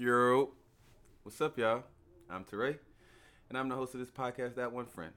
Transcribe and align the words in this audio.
Yo, 0.00 0.48
what's 1.24 1.38
up, 1.42 1.58
y'all? 1.58 1.82
I'm 2.30 2.42
Teray, 2.42 2.78
and 3.50 3.58
I'm 3.58 3.68
the 3.68 3.74
host 3.74 3.92
of 3.92 4.00
this 4.00 4.10
podcast, 4.10 4.54
That 4.54 4.72
One 4.72 4.86
Friend. 4.86 5.12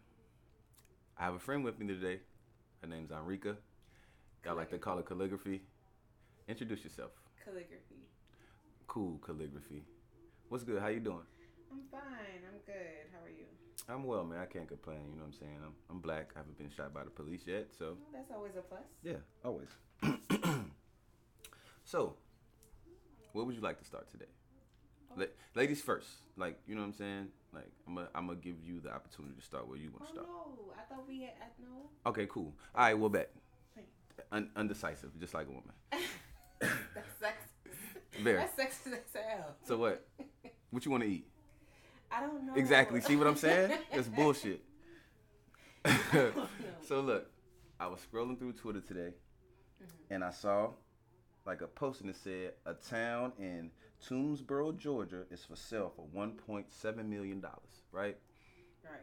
I 1.17 1.23
have 1.23 1.35
a 1.35 1.39
friend 1.39 1.63
with 1.63 1.79
me 1.79 1.87
today. 1.87 2.19
Her 2.81 2.87
name's 2.89 3.09
Enrika. 3.09 3.55
Y'all 4.43 4.57
like 4.57 4.69
to 4.71 4.77
call 4.77 4.97
her 4.97 5.01
calligraphy. 5.03 5.61
Introduce 6.49 6.83
yourself. 6.83 7.11
Calligraphy. 7.45 8.09
Cool 8.87 9.21
calligraphy. 9.25 9.85
What's 10.49 10.65
good? 10.65 10.81
How 10.81 10.89
you 10.89 10.99
doing? 10.99 11.23
I'm 11.71 11.83
fine. 11.89 12.41
I'm 12.45 12.59
good. 12.65 13.07
How 13.13 13.25
are 13.25 13.29
you? 13.29 13.45
I'm 13.87 14.03
well, 14.03 14.25
man. 14.25 14.39
I 14.39 14.47
can't 14.47 14.67
complain. 14.67 14.99
You 15.11 15.15
know 15.15 15.23
what 15.23 15.27
I'm 15.27 15.39
saying? 15.39 15.59
I'm, 15.63 15.73
I'm 15.89 15.99
black. 16.01 16.31
I 16.35 16.39
haven't 16.39 16.57
been 16.57 16.69
shot 16.69 16.93
by 16.93 17.05
the 17.05 17.09
police 17.09 17.43
yet, 17.47 17.67
so 17.79 17.95
Well, 18.01 18.21
that's 18.21 18.31
always 18.35 18.57
a 18.57 18.61
plus. 18.61 18.81
yeah, 19.01 19.23
always. 19.45 19.69
so, 21.85 22.15
what 23.31 23.45
would 23.45 23.55
you 23.55 23.61
like 23.61 23.79
to 23.79 23.85
start 23.85 24.11
today? 24.11 24.25
La- 25.15 25.25
ladies 25.55 25.81
first. 25.81 26.07
Like, 26.37 26.57
you 26.67 26.75
know 26.75 26.81
what 26.81 26.87
I'm 26.87 26.93
saying? 26.93 27.27
Like, 27.53 27.69
I'm 27.87 27.95
gonna 27.95 28.07
I'm 28.15 28.27
gonna 28.27 28.39
give 28.39 28.55
you 28.63 28.79
the 28.79 28.91
opportunity 28.93 29.35
to 29.35 29.41
start 29.41 29.67
where 29.67 29.77
you 29.77 29.89
want 29.91 30.03
Oh 30.03 30.05
to 30.07 30.11
start. 30.11 30.27
no! 30.27 30.73
I 30.77 30.81
thought 30.93 31.07
we 31.07 31.21
had. 31.21 31.33
I, 31.41 31.45
no. 31.61 32.09
Okay, 32.09 32.25
cool. 32.27 32.53
All 32.75 32.83
right, 32.85 32.93
well, 32.97 33.09
bet. 33.09 33.31
Un- 34.31 34.49
undecisive, 34.55 35.11
just 35.19 35.33
like 35.33 35.47
a 35.47 35.49
woman. 35.49 35.71
That's 36.59 37.13
sexist. 37.21 38.21
Very. 38.23 38.37
That's 38.37 38.55
sexist 38.59 38.93
as 38.93 38.99
hell. 39.27 39.55
So 39.65 39.77
what? 39.77 40.05
What 40.71 40.83
you 40.85 40.91
want 40.91 41.03
to 41.03 41.09
eat? 41.09 41.27
I 42.11 42.21
don't 42.21 42.47
know. 42.47 42.55
Exactly. 42.55 42.99
See 42.99 43.15
what 43.15 43.27
I'm 43.27 43.35
saying? 43.35 43.77
That's 43.93 44.07
bullshit. 44.17 44.61
so 46.87 47.01
look, 47.01 47.27
I 47.79 47.87
was 47.87 47.99
scrolling 48.11 48.37
through 48.39 48.53
Twitter 48.53 48.81
today, 48.81 49.13
Mm-hmm. 49.83 50.13
and 50.13 50.23
I 50.23 50.31
saw 50.31 50.69
like 51.45 51.61
a 51.61 51.67
posting 51.67 52.07
that 52.07 52.15
said 52.15 52.53
a 52.65 52.73
town 52.73 53.33
in 53.37 53.69
Toomsboro, 54.07 54.77
Georgia, 54.77 55.23
is 55.31 55.45
for 55.45 55.55
sale 55.55 55.91
for 55.95 56.05
1.7 56.15 57.05
million 57.05 57.39
dollars, 57.39 57.83
right? 57.91 58.17
Right. 58.83 59.01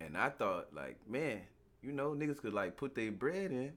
And 0.00 0.16
I 0.16 0.30
thought, 0.30 0.68
like, 0.74 0.98
man, 1.08 1.40
you 1.82 1.92
know, 1.92 2.10
niggas 2.10 2.40
could 2.40 2.52
like 2.54 2.76
put 2.76 2.94
their 2.94 3.12
bread 3.12 3.50
in 3.52 3.72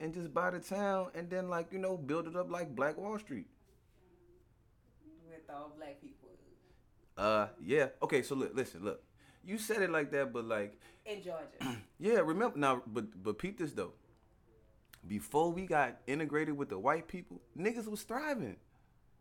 and 0.00 0.14
just 0.14 0.32
buy 0.34 0.50
the 0.50 0.60
town 0.60 1.08
and 1.14 1.30
then 1.30 1.48
like, 1.48 1.72
you 1.72 1.78
know, 1.78 1.96
build 1.96 2.26
it 2.26 2.36
up 2.36 2.50
like 2.50 2.74
Black 2.74 2.96
Wall 2.98 3.18
Street. 3.18 3.46
With 5.28 5.48
all 5.48 5.72
black 5.76 6.00
people 6.00 6.28
Uh, 7.16 7.48
yeah. 7.64 7.88
Okay, 8.02 8.22
so 8.22 8.34
look, 8.34 8.54
listen, 8.54 8.84
look. 8.84 9.02
You 9.44 9.58
said 9.58 9.82
it 9.82 9.90
like 9.90 10.10
that, 10.12 10.32
but 10.32 10.44
like, 10.44 10.78
in 11.06 11.22
Georgia. 11.22 11.78
yeah, 11.98 12.18
remember 12.20 12.58
now, 12.58 12.82
but 12.86 13.22
but 13.22 13.38
peep 13.38 13.58
this 13.58 13.72
though. 13.72 13.92
Before 15.06 15.50
we 15.50 15.66
got 15.66 15.98
integrated 16.06 16.56
with 16.56 16.68
the 16.68 16.78
white 16.78 17.08
people, 17.08 17.40
niggas 17.58 17.88
was 17.88 18.02
thriving. 18.02 18.56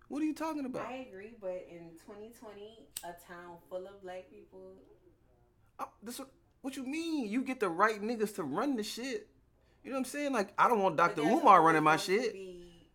What 0.09 0.23
are 0.23 0.25
you 0.25 0.33
talking 0.33 0.65
about? 0.65 0.87
I 0.87 1.05
agree, 1.07 1.35
but 1.39 1.67
in 1.69 1.91
2020, 2.05 2.87
a 3.03 3.07
town 3.27 3.57
full 3.69 3.85
of 3.85 4.01
black 4.01 4.29
people. 4.31 4.73
Uh, 5.77 5.85
this 6.03 6.19
what, 6.61 6.75
you 6.75 6.83
mean? 6.83 7.29
You 7.29 7.43
get 7.43 7.59
the 7.59 7.69
right 7.69 8.01
niggas 8.01 8.35
to 8.35 8.43
run 8.43 8.75
the 8.75 8.83
shit. 8.83 9.29
You 9.83 9.91
know 9.91 9.95
what 9.95 9.99
I'm 9.99 10.05
saying? 10.05 10.33
Like 10.33 10.53
I 10.57 10.67
don't 10.67 10.81
want 10.81 10.97
Dr. 10.97 11.21
Umar 11.21 11.61
running 11.61 11.83
my 11.83 11.95
shit. 11.95 12.33
Be, 12.33 12.87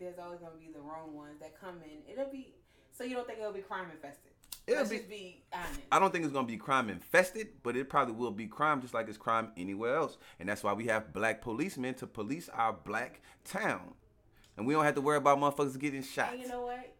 there's 0.00 0.18
always 0.18 0.40
gonna 0.40 0.56
be 0.58 0.72
the 0.72 0.80
wrong 0.80 1.14
ones 1.14 1.38
that 1.40 1.60
come 1.60 1.76
in. 1.84 2.10
It'll 2.10 2.32
be. 2.32 2.54
So 2.90 3.04
you 3.04 3.14
don't 3.14 3.26
think 3.26 3.38
it'll 3.38 3.52
be 3.52 3.60
crime 3.60 3.86
infested? 3.92 4.32
It'll 4.66 4.80
Let's 4.80 4.90
be- 4.90 4.96
just 4.96 5.10
be 5.10 5.42
honest. 5.52 5.80
I 5.92 5.98
don't 5.98 6.10
think 6.10 6.24
it's 6.24 6.32
gonna 6.32 6.46
be 6.46 6.56
crime 6.56 6.88
infested, 6.88 7.48
but 7.62 7.76
it 7.76 7.90
probably 7.90 8.14
will 8.14 8.30
be 8.30 8.46
crime 8.46 8.80
just 8.80 8.94
like 8.94 9.08
it's 9.08 9.18
crime 9.18 9.50
anywhere 9.58 9.96
else. 9.96 10.16
And 10.40 10.48
that's 10.48 10.64
why 10.64 10.72
we 10.72 10.86
have 10.86 11.12
black 11.12 11.42
policemen 11.42 11.94
to 11.94 12.06
police 12.06 12.48
our 12.48 12.72
black 12.72 13.20
town. 13.44 13.94
And 14.56 14.66
we 14.66 14.74
don't 14.74 14.84
have 14.84 14.94
to 14.96 15.00
worry 15.00 15.16
about 15.16 15.38
motherfuckers 15.38 15.78
getting 15.78 16.02
shot. 16.02 16.32
And 16.32 16.40
you 16.42 16.48
know 16.48 16.62
what? 16.62 16.94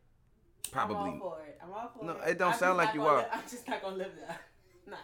Probably. 0.70 0.97
I'm 0.97 1.22
all 1.22 1.36
for 1.36 1.42
it. 1.47 1.58
I'm 1.62 1.72
all 1.72 1.91
for 1.98 2.05
No, 2.05 2.12
it. 2.25 2.31
it 2.31 2.39
don't 2.39 2.53
I'm 2.53 2.58
sound 2.58 2.78
like 2.78 2.95
you 2.95 3.05
are. 3.05 3.19
li- 3.19 3.25
I'm 3.33 3.42
just 3.50 3.69
not 3.69 3.83
gonna 3.83 3.97
live 3.97 4.12
there. 4.17 4.39
not. 4.89 4.98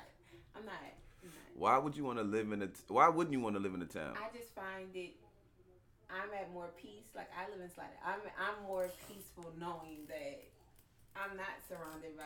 I'm 0.57 0.65
not. 0.65 0.75
I'm 1.23 1.29
not. 1.29 1.35
Why 1.57 1.77
would 1.79 1.97
you 1.97 2.05
want 2.05 2.19
to 2.19 2.25
live 2.25 2.51
in 2.53 2.63
a? 2.63 2.67
T- 2.69 2.73
why 2.89 3.09
wouldn't 3.09 3.33
you 3.33 3.41
want 3.41 3.57
to 3.57 3.61
live 3.61 3.75
in 3.75 3.83
a 3.83 3.87
town? 3.87 4.15
I 4.17 4.35
just 4.37 4.55
find 4.55 4.89
it. 4.95 5.17
I'm 6.11 6.31
at 6.41 6.51
more 6.55 6.71
peace. 6.81 7.05
Like 7.15 7.29
I 7.39 7.51
live 7.51 7.61
in 7.61 7.71
Slidell. 7.71 7.93
I'm. 8.07 8.21
I'm 8.41 8.67
more 8.67 8.89
peaceful 9.09 9.53
knowing 9.61 10.07
that 10.09 10.43
I'm 11.17 11.37
not 11.37 11.47
surrounded 11.69 12.17
by. 12.17 12.25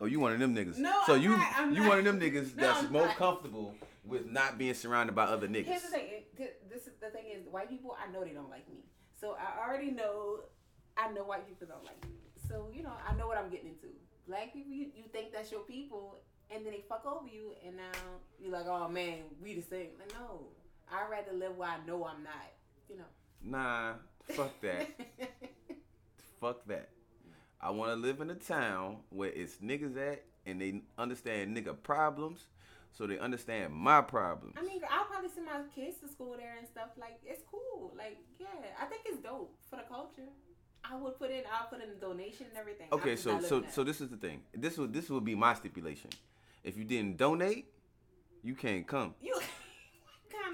Oh, 0.00 0.06
you 0.06 0.18
one 0.18 0.32
of 0.32 0.38
them 0.40 0.56
niggas. 0.56 0.78
No, 0.78 1.00
so 1.06 1.14
I'm 1.14 1.22
you 1.22 1.28
not, 1.30 1.46
I'm 1.58 1.74
you 1.74 1.80
not. 1.80 1.88
one 1.90 1.98
of 1.98 2.04
them 2.06 2.18
niggas 2.18 2.56
No, 2.56 2.62
that's 2.66 2.84
I'm 2.86 2.92
more 2.92 3.06
not. 3.06 3.16
comfortable 3.16 3.74
with 4.04 4.26
not 4.30 4.56
being 4.58 4.74
surrounded 4.74 5.14
by 5.14 5.24
other 5.24 5.46
niggas. 5.46 5.66
Here's 5.66 5.82
the 5.82 5.88
thing. 5.88 6.04
This 6.70 6.86
is 6.86 6.94
the 7.00 7.10
thing 7.10 7.24
is 7.36 7.46
white 7.50 7.68
people. 7.68 7.94
I 8.02 8.10
know 8.10 8.24
they 8.24 8.30
don't 8.30 8.50
like 8.50 8.66
me. 8.70 8.78
So 9.22 9.36
I 9.38 9.66
already 9.66 9.92
know. 9.92 10.40
I 10.96 11.10
know 11.12 11.22
white 11.22 11.48
people 11.48 11.68
don't 11.68 11.84
like 11.84 12.04
me. 12.04 12.16
So 12.48 12.66
you 12.74 12.82
know 12.82 12.92
I 13.08 13.14
know 13.14 13.28
what 13.28 13.38
I'm 13.38 13.48
getting 13.48 13.68
into. 13.68 13.86
Black 14.26 14.52
people, 14.52 14.72
you, 14.72 14.86
you 14.94 15.04
think 15.12 15.32
that's 15.32 15.50
your 15.50 15.60
people, 15.60 16.16
and 16.50 16.66
then 16.66 16.72
they 16.72 16.82
fuck 16.88 17.04
over 17.06 17.28
you, 17.28 17.52
and 17.64 17.76
now 17.76 17.98
you're 18.40 18.52
like, 18.52 18.66
oh 18.66 18.88
man, 18.88 19.18
we 19.40 19.54
the 19.54 19.62
same. 19.62 19.90
Like 19.98 20.12
no, 20.12 20.40
I'd 20.92 21.08
rather 21.08 21.32
live 21.32 21.56
where 21.56 21.68
I 21.68 21.76
know 21.86 22.04
I'm 22.04 22.24
not. 22.24 22.50
You 22.90 22.96
know. 22.98 23.04
Nah, 23.44 23.92
fuck 24.24 24.60
that. 24.60 24.88
fuck 26.40 26.66
that. 26.66 26.88
I 27.60 27.70
want 27.70 27.92
to 27.92 27.96
live 27.96 28.20
in 28.20 28.28
a 28.28 28.34
town 28.34 28.96
where 29.10 29.30
it's 29.30 29.56
niggas 29.58 29.96
at 29.96 30.24
and 30.46 30.60
they 30.60 30.82
understand 30.98 31.56
nigga 31.56 31.80
problems, 31.80 32.46
so 32.92 33.06
they 33.06 33.18
understand 33.18 33.72
my 33.72 34.00
problems. 34.00 34.54
I 34.58 34.62
mean, 34.62 34.80
I'll 34.90 35.06
probably 35.06 35.30
send 35.30 35.46
my 35.46 35.60
kids 35.74 35.98
to 36.00 36.08
school 36.08 36.34
there 36.36 36.56
and 36.58 36.66
stuff. 36.68 36.90
Like, 36.98 37.18
it's 37.24 37.42
cool. 37.50 37.92
Like, 37.96 38.18
yeah, 38.38 38.46
I 38.80 38.84
think 38.86 39.02
it's 39.06 39.22
dope 39.22 39.56
for 39.68 39.76
the 39.76 39.82
culture. 39.82 40.28
I 40.84 40.96
would 40.96 41.18
put 41.18 41.30
in, 41.30 41.42
I'll 41.52 41.68
put 41.68 41.82
in 41.82 41.90
a 41.90 41.94
donation 41.94 42.46
and 42.48 42.58
everything. 42.58 42.88
Okay, 42.92 43.16
so 43.16 43.40
so 43.40 43.62
so 43.70 43.84
this 43.84 44.00
is 44.00 44.08
the 44.08 44.16
thing. 44.16 44.42
This 44.52 44.76
would 44.78 44.92
this 44.92 45.08
would 45.10 45.24
be 45.24 45.34
my 45.34 45.54
stipulation. 45.54 46.10
If 46.64 46.76
you 46.76 46.84
didn't 46.84 47.16
donate, 47.16 47.66
you 48.42 48.54
can't 48.54 48.86
come. 48.86 49.14
you 49.20 49.38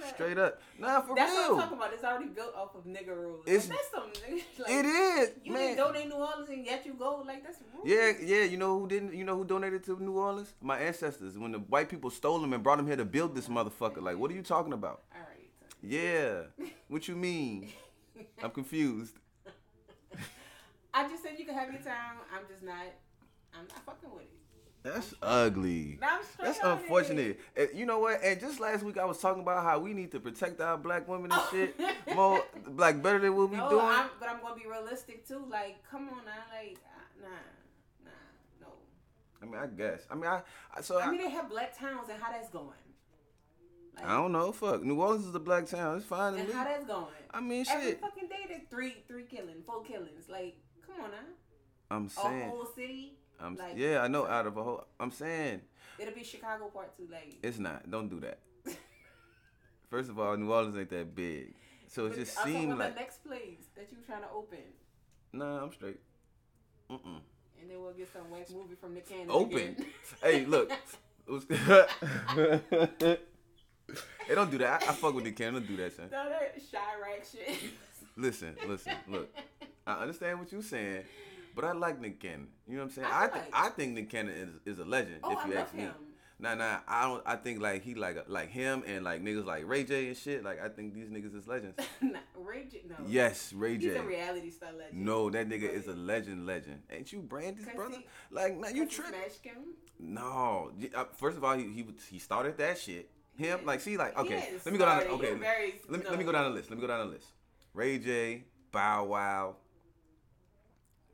kind 0.00 0.10
of 0.10 0.14
Straight 0.16 0.38
up. 0.38 0.60
Nah, 0.78 1.00
for 1.00 1.06
real. 1.08 1.16
That's 1.16 1.32
what 1.32 1.50
I'm 1.52 1.58
talking 1.60 1.78
about. 1.78 1.92
It's 1.92 2.04
already 2.04 2.26
built 2.28 2.54
off 2.54 2.74
of 2.74 2.84
nigga 2.84 3.16
rules. 3.16 3.44
It's- 3.46 3.68
Like, 3.68 3.78
that's 3.78 3.90
some. 3.90 4.32
Like, 4.58 4.70
It 4.70 4.84
is, 4.86 5.30
You 5.44 5.52
man. 5.52 5.62
didn't 5.62 5.76
donate 5.78 6.08
New 6.08 6.14
Orleans 6.16 6.48
and 6.48 6.64
yet 6.66 6.84
you 6.86 6.94
go. 6.94 7.22
Like 7.26 7.42
that's 7.44 7.58
rude. 7.74 7.86
Yeah, 7.88 8.12
yeah. 8.20 8.44
You 8.44 8.56
know 8.56 8.78
who 8.78 8.88
didn't? 8.88 9.14
You 9.14 9.24
know 9.24 9.36
who 9.36 9.44
donated 9.44 9.84
to 9.84 9.98
New 10.02 10.18
Orleans? 10.18 10.52
My 10.60 10.78
ancestors. 10.78 11.38
When 11.38 11.52
the 11.52 11.58
white 11.58 11.88
people 11.88 12.10
stole 12.10 12.38
them 12.40 12.52
and 12.52 12.62
brought 12.62 12.76
them 12.78 12.86
here 12.86 12.96
to 12.96 13.04
build 13.04 13.34
this 13.34 13.48
motherfucker. 13.48 14.02
Like, 14.02 14.18
what 14.18 14.30
are 14.30 14.34
you 14.34 14.42
talking 14.42 14.72
about? 14.72 15.02
All 15.14 15.20
right. 15.20 15.48
Yeah. 15.82 16.42
What 16.88 17.06
you 17.06 17.16
mean? 17.16 17.70
I'm 18.42 18.50
confused. 18.50 19.14
I 20.94 21.06
just 21.08 21.22
said 21.22 21.32
you 21.38 21.44
can 21.44 21.54
have 21.54 21.70
your 21.72 21.82
time. 21.82 22.16
I'm 22.34 22.42
just 22.50 22.62
not. 22.62 22.86
I'm 23.54 23.66
not 23.68 23.84
fucking 23.84 24.10
with 24.10 24.22
it. 24.22 24.37
That's 24.82 25.14
ugly. 25.20 25.98
Now 26.00 26.18
I'm 26.18 26.24
straight 26.24 26.44
That's 26.46 26.58
unfortunate. 26.62 27.40
And 27.56 27.68
you 27.74 27.84
know 27.84 27.98
what? 27.98 28.22
And 28.22 28.40
just 28.40 28.60
last 28.60 28.82
week 28.82 28.96
I 28.96 29.04
was 29.04 29.18
talking 29.18 29.42
about 29.42 29.64
how 29.64 29.78
we 29.78 29.92
need 29.92 30.12
to 30.12 30.20
protect 30.20 30.60
our 30.60 30.76
black 30.76 31.08
women 31.08 31.32
and 31.32 31.42
shit 31.50 31.76
oh. 32.08 32.14
more, 32.14 32.44
like 32.76 33.02
better 33.02 33.18
than 33.18 33.36
what 33.36 33.50
we 33.50 33.56
no, 33.56 33.68
doing. 33.68 33.84
I'm, 33.84 34.08
but 34.20 34.28
I'm 34.28 34.40
gonna 34.40 34.54
be 34.54 34.68
realistic 34.68 35.26
too. 35.26 35.44
Like, 35.50 35.82
come 35.90 36.08
on 36.08 36.24
now, 36.24 36.44
like, 36.52 36.78
nah, 37.20 37.28
nah, 38.04 38.10
no. 38.60 38.68
I 39.42 39.44
mean, 39.46 39.56
I 39.56 39.66
guess. 39.66 40.06
I 40.10 40.14
mean, 40.14 40.26
I, 40.26 40.42
I 40.74 40.80
so 40.80 40.98
I, 40.98 41.06
I 41.06 41.10
mean, 41.10 41.20
they 41.20 41.30
have 41.30 41.50
black 41.50 41.76
towns 41.76 42.08
and 42.10 42.22
how 42.22 42.30
that's 42.30 42.48
going. 42.50 42.68
Like, 43.96 44.06
I 44.06 44.16
don't 44.16 44.32
know. 44.32 44.52
Fuck, 44.52 44.84
New 44.84 45.00
Orleans 45.00 45.26
is 45.26 45.34
a 45.34 45.40
black 45.40 45.66
town. 45.66 45.96
It's 45.96 46.06
fine 46.06 46.34
and 46.34 46.46
me. 46.46 46.54
how 46.54 46.64
that's 46.64 46.86
going. 46.86 47.06
I 47.32 47.40
mean, 47.40 47.64
shit. 47.64 47.74
Every 47.74 47.92
fucking 47.94 48.28
day, 48.28 48.46
there's 48.48 48.62
three, 48.70 49.02
three 49.08 49.24
killings, 49.24 49.64
four 49.66 49.82
killings. 49.82 50.28
Like, 50.28 50.56
come 50.86 51.04
on 51.04 51.10
now. 51.10 51.16
I'm 51.90 52.08
saying. 52.08 52.42
A 52.42 52.48
whole 52.50 52.68
city. 52.76 53.18
I'm 53.40 53.56
like- 53.56 53.76
yeah. 53.76 54.00
I 54.02 54.08
know. 54.08 54.26
Out 54.26 54.46
of 54.46 54.56
a 54.56 54.62
whole. 54.62 54.84
I'm 54.98 55.10
saying. 55.10 55.60
It'll 55.98 56.14
be 56.14 56.22
Chicago 56.24 56.66
part 56.66 56.96
two. 56.96 57.08
Like, 57.10 57.36
It's 57.42 57.58
not. 57.58 57.90
Don't 57.90 58.08
do 58.08 58.20
that. 58.20 58.38
First 59.90 60.10
of 60.10 60.18
all, 60.18 60.36
New 60.36 60.52
Orleans 60.52 60.76
ain't 60.76 60.90
that 60.90 61.14
big, 61.14 61.54
so 61.86 62.06
it 62.06 62.10
but 62.10 62.18
just 62.18 62.42
seemed 62.44 62.78
like 62.78 62.94
the 62.94 63.00
next 63.00 63.24
place 63.24 63.66
that 63.74 63.88
you 63.90 63.96
were 63.98 64.04
trying 64.04 64.22
to 64.22 64.28
open, 64.34 64.58
nah. 65.32 65.62
I'm 65.62 65.72
straight. 65.72 65.98
Mm-mm. 66.90 67.20
and 67.60 67.70
then 67.70 67.80
we'll 67.82 67.92
get 67.92 68.12
some 68.12 68.30
whack 68.30 68.48
movie 68.50 68.74
from 68.80 68.94
the 68.94 69.00
can. 69.00 69.26
Open. 69.30 69.76
hey, 70.22 70.44
look. 70.44 70.70
Hey, 74.26 74.34
don't 74.34 74.50
do 74.50 74.58
that. 74.58 74.82
I, 74.82 74.90
I 74.90 74.92
fuck 74.92 75.14
with 75.14 75.24
the 75.24 75.32
can. 75.32 75.54
Don't 75.54 75.66
do 75.66 75.76
that, 75.78 75.96
son. 75.96 76.08
No, 76.12 76.28
that 76.28 76.54
Chi-Raq 76.70 77.32
shit. 77.32 77.58
Listen, 78.16 78.54
listen, 78.66 78.92
look. 79.08 79.34
I 79.86 79.94
understand 80.02 80.38
what 80.38 80.52
you're 80.52 80.60
saying, 80.60 81.04
but 81.58 81.64
I 81.66 81.72
like 81.72 82.00
Nick 82.00 82.20
Cannon. 82.20 82.46
You 82.68 82.74
know 82.76 82.82
what 82.82 82.84
I'm 82.84 82.90
saying? 82.90 83.08
I 83.10 83.24
I 83.24 83.28
th- 83.28 83.42
like- 83.44 83.50
I 83.52 83.68
think 83.70 83.94
Nick 83.94 84.10
Cannon 84.10 84.34
is, 84.64 84.74
is 84.74 84.78
a 84.78 84.84
legend. 84.84 85.16
Oh, 85.24 85.32
if 85.32 85.38
I 85.38 85.48
you 85.48 85.54
love 85.54 85.64
ask 85.64 85.74
me. 85.74 85.80
him. 85.82 85.94
Nah, 86.40 86.54
nah. 86.54 86.78
I 86.86 87.02
don't. 87.08 87.22
I 87.26 87.34
think 87.34 87.60
like 87.60 87.82
he 87.82 87.94
like 87.96 88.16
like 88.28 88.48
him 88.50 88.84
and 88.86 89.04
like 89.04 89.24
niggas 89.24 89.44
like 89.44 89.66
Ray 89.66 89.82
J 89.82 90.06
and 90.06 90.16
shit. 90.16 90.44
Like 90.44 90.62
I 90.62 90.68
think 90.68 90.94
these 90.94 91.08
niggas 91.08 91.34
is 91.36 91.48
legends. 91.48 91.76
nah, 92.00 92.20
Ray 92.36 92.66
J. 92.70 92.82
No. 92.88 92.94
Yes, 93.08 93.52
Ray 93.52 93.76
J. 93.76 93.88
He's 93.88 93.96
a 93.96 94.02
reality 94.04 94.50
star 94.50 94.70
legend. 94.72 95.04
No, 95.04 95.30
that 95.30 95.48
nigga 95.48 95.68
is 95.68 95.88
a 95.88 95.94
legend, 95.94 96.46
legend. 96.46 96.82
Ain't 96.90 97.12
you 97.12 97.20
Brandy's 97.22 97.66
brother? 97.74 97.96
he- 97.96 98.06
like, 98.30 98.56
now 98.56 98.68
you 98.68 98.84
'Cause 98.84 98.96
he 98.96 99.02
trip? 99.02 99.42
him. 99.42 99.74
No. 99.98 100.70
Uh, 100.94 101.04
First 101.16 101.36
of 101.38 101.42
all, 101.44 101.56
he 101.58 101.64
he, 101.64 101.84
he 102.08 102.18
started 102.20 102.56
that 102.58 102.78
shit. 102.78 103.10
Him, 103.36 103.60
like, 103.64 103.80
see, 103.80 103.96
like, 103.96 104.16
okay. 104.18 104.48
Let 104.64 104.72
me 104.72 104.78
go 104.78 104.84
down. 104.86 105.02
Okay, 105.02 105.30
let 105.32 105.40
me 105.90 105.98
no. 106.04 106.10
let 106.10 106.18
me 106.18 106.24
go 106.24 106.32
down 106.32 106.44
the 106.44 106.50
list. 106.56 106.70
Let 106.70 106.76
me 106.76 106.82
go 106.82 106.88
down 106.88 107.06
the 107.06 107.12
list. 107.14 107.26
Ray 107.74 107.98
J, 107.98 108.44
Bow 108.72 109.04
Wow, 109.06 109.56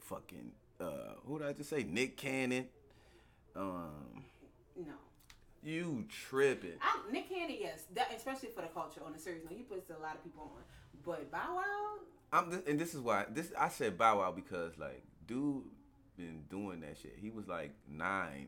fucking 0.04 0.52
uh, 0.80 1.14
who 1.26 1.38
did 1.38 1.48
I 1.48 1.52
just 1.52 1.70
say? 1.70 1.84
Nick 1.84 2.16
Cannon. 2.16 2.66
Um, 3.56 4.24
No. 4.76 4.92
you 5.62 6.04
tripping? 6.28 6.72
I, 6.82 7.12
Nick 7.12 7.28
Cannon, 7.28 7.56
yes, 7.60 7.84
that, 7.94 8.10
especially 8.16 8.48
for 8.48 8.62
the 8.62 8.68
culture. 8.68 9.00
On 9.06 9.12
the 9.12 9.18
series. 9.18 9.44
note, 9.44 9.54
he 9.56 9.62
puts 9.62 9.88
a 9.90 10.02
lot 10.02 10.16
of 10.16 10.24
people 10.24 10.42
on. 10.56 10.62
But 11.04 11.30
Bow 11.30 11.56
Wow, 11.56 11.98
I'm 12.32 12.50
th- 12.50 12.64
and 12.66 12.78
this 12.80 12.94
is 12.94 13.00
why 13.00 13.26
this 13.30 13.52
I 13.58 13.68
said 13.68 13.96
Bow 13.98 14.18
Wow 14.18 14.32
because 14.32 14.72
like 14.78 15.02
dude 15.26 15.62
been 16.16 16.42
doing 16.50 16.80
that 16.80 16.96
shit. 17.00 17.16
He 17.20 17.28
was 17.30 17.46
like 17.46 17.72
nine, 17.88 18.46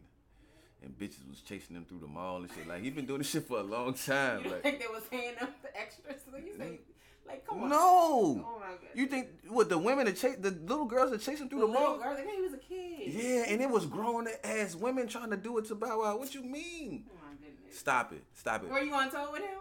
and 0.82 0.98
bitches 0.98 1.28
was 1.28 1.42
chasing 1.42 1.76
him 1.76 1.84
through 1.84 2.00
the 2.00 2.06
mall 2.06 2.38
and 2.38 2.48
shit. 2.52 2.66
Like 2.66 2.82
he 2.82 2.90
been 2.90 3.04
doing 3.06 3.18
this 3.18 3.30
shit 3.30 3.46
for 3.46 3.58
a 3.58 3.62
long 3.62 3.92
time. 3.94 4.44
Like 4.50 4.62
think 4.62 4.80
they 4.80 4.86
was 4.88 5.02
paying 5.10 5.34
them 5.38 5.48
the 5.62 5.78
extras? 5.78 6.22
So 6.30 6.38
you 6.38 6.56
say, 6.56 6.80
like, 7.26 7.46
come 7.46 7.62
on. 7.64 7.68
no, 7.68 7.76
Oh 7.78 8.58
my 8.60 8.66
god. 8.66 8.78
you 8.94 9.06
think 9.06 9.28
what 9.48 9.68
the 9.68 9.78
women 9.78 10.06
that 10.06 10.16
chase 10.16 10.36
the 10.38 10.50
little 10.50 10.84
girls 10.86 11.12
are 11.12 11.18
chasing 11.18 11.48
through 11.48 11.60
the 11.60 11.66
the, 11.66 11.72
mall? 11.72 11.98
girl, 11.98 12.14
like, 12.14 12.28
he 12.28 12.40
was 12.42 12.54
a 12.54 12.58
kid. 12.58 13.12
Yeah, 13.12 13.44
and 13.48 13.60
it 13.60 13.70
was 13.70 13.86
grown 13.86 14.26
ass 14.44 14.74
women 14.74 15.06
trying 15.08 15.30
to 15.30 15.36
do 15.36 15.58
it 15.58 15.66
to 15.66 15.74
Bow 15.74 16.00
Wow. 16.00 16.16
What 16.18 16.34
you 16.34 16.42
mean? 16.42 17.04
Oh 17.10 17.14
my 17.24 17.34
goodness. 17.34 17.78
Stop 17.78 18.12
it! 18.12 18.24
Stop 18.34 18.64
it! 18.64 18.70
Were 18.70 18.80
you 18.80 18.92
on 18.94 19.10
tour 19.10 19.30
with 19.32 19.42
him? 19.42 19.58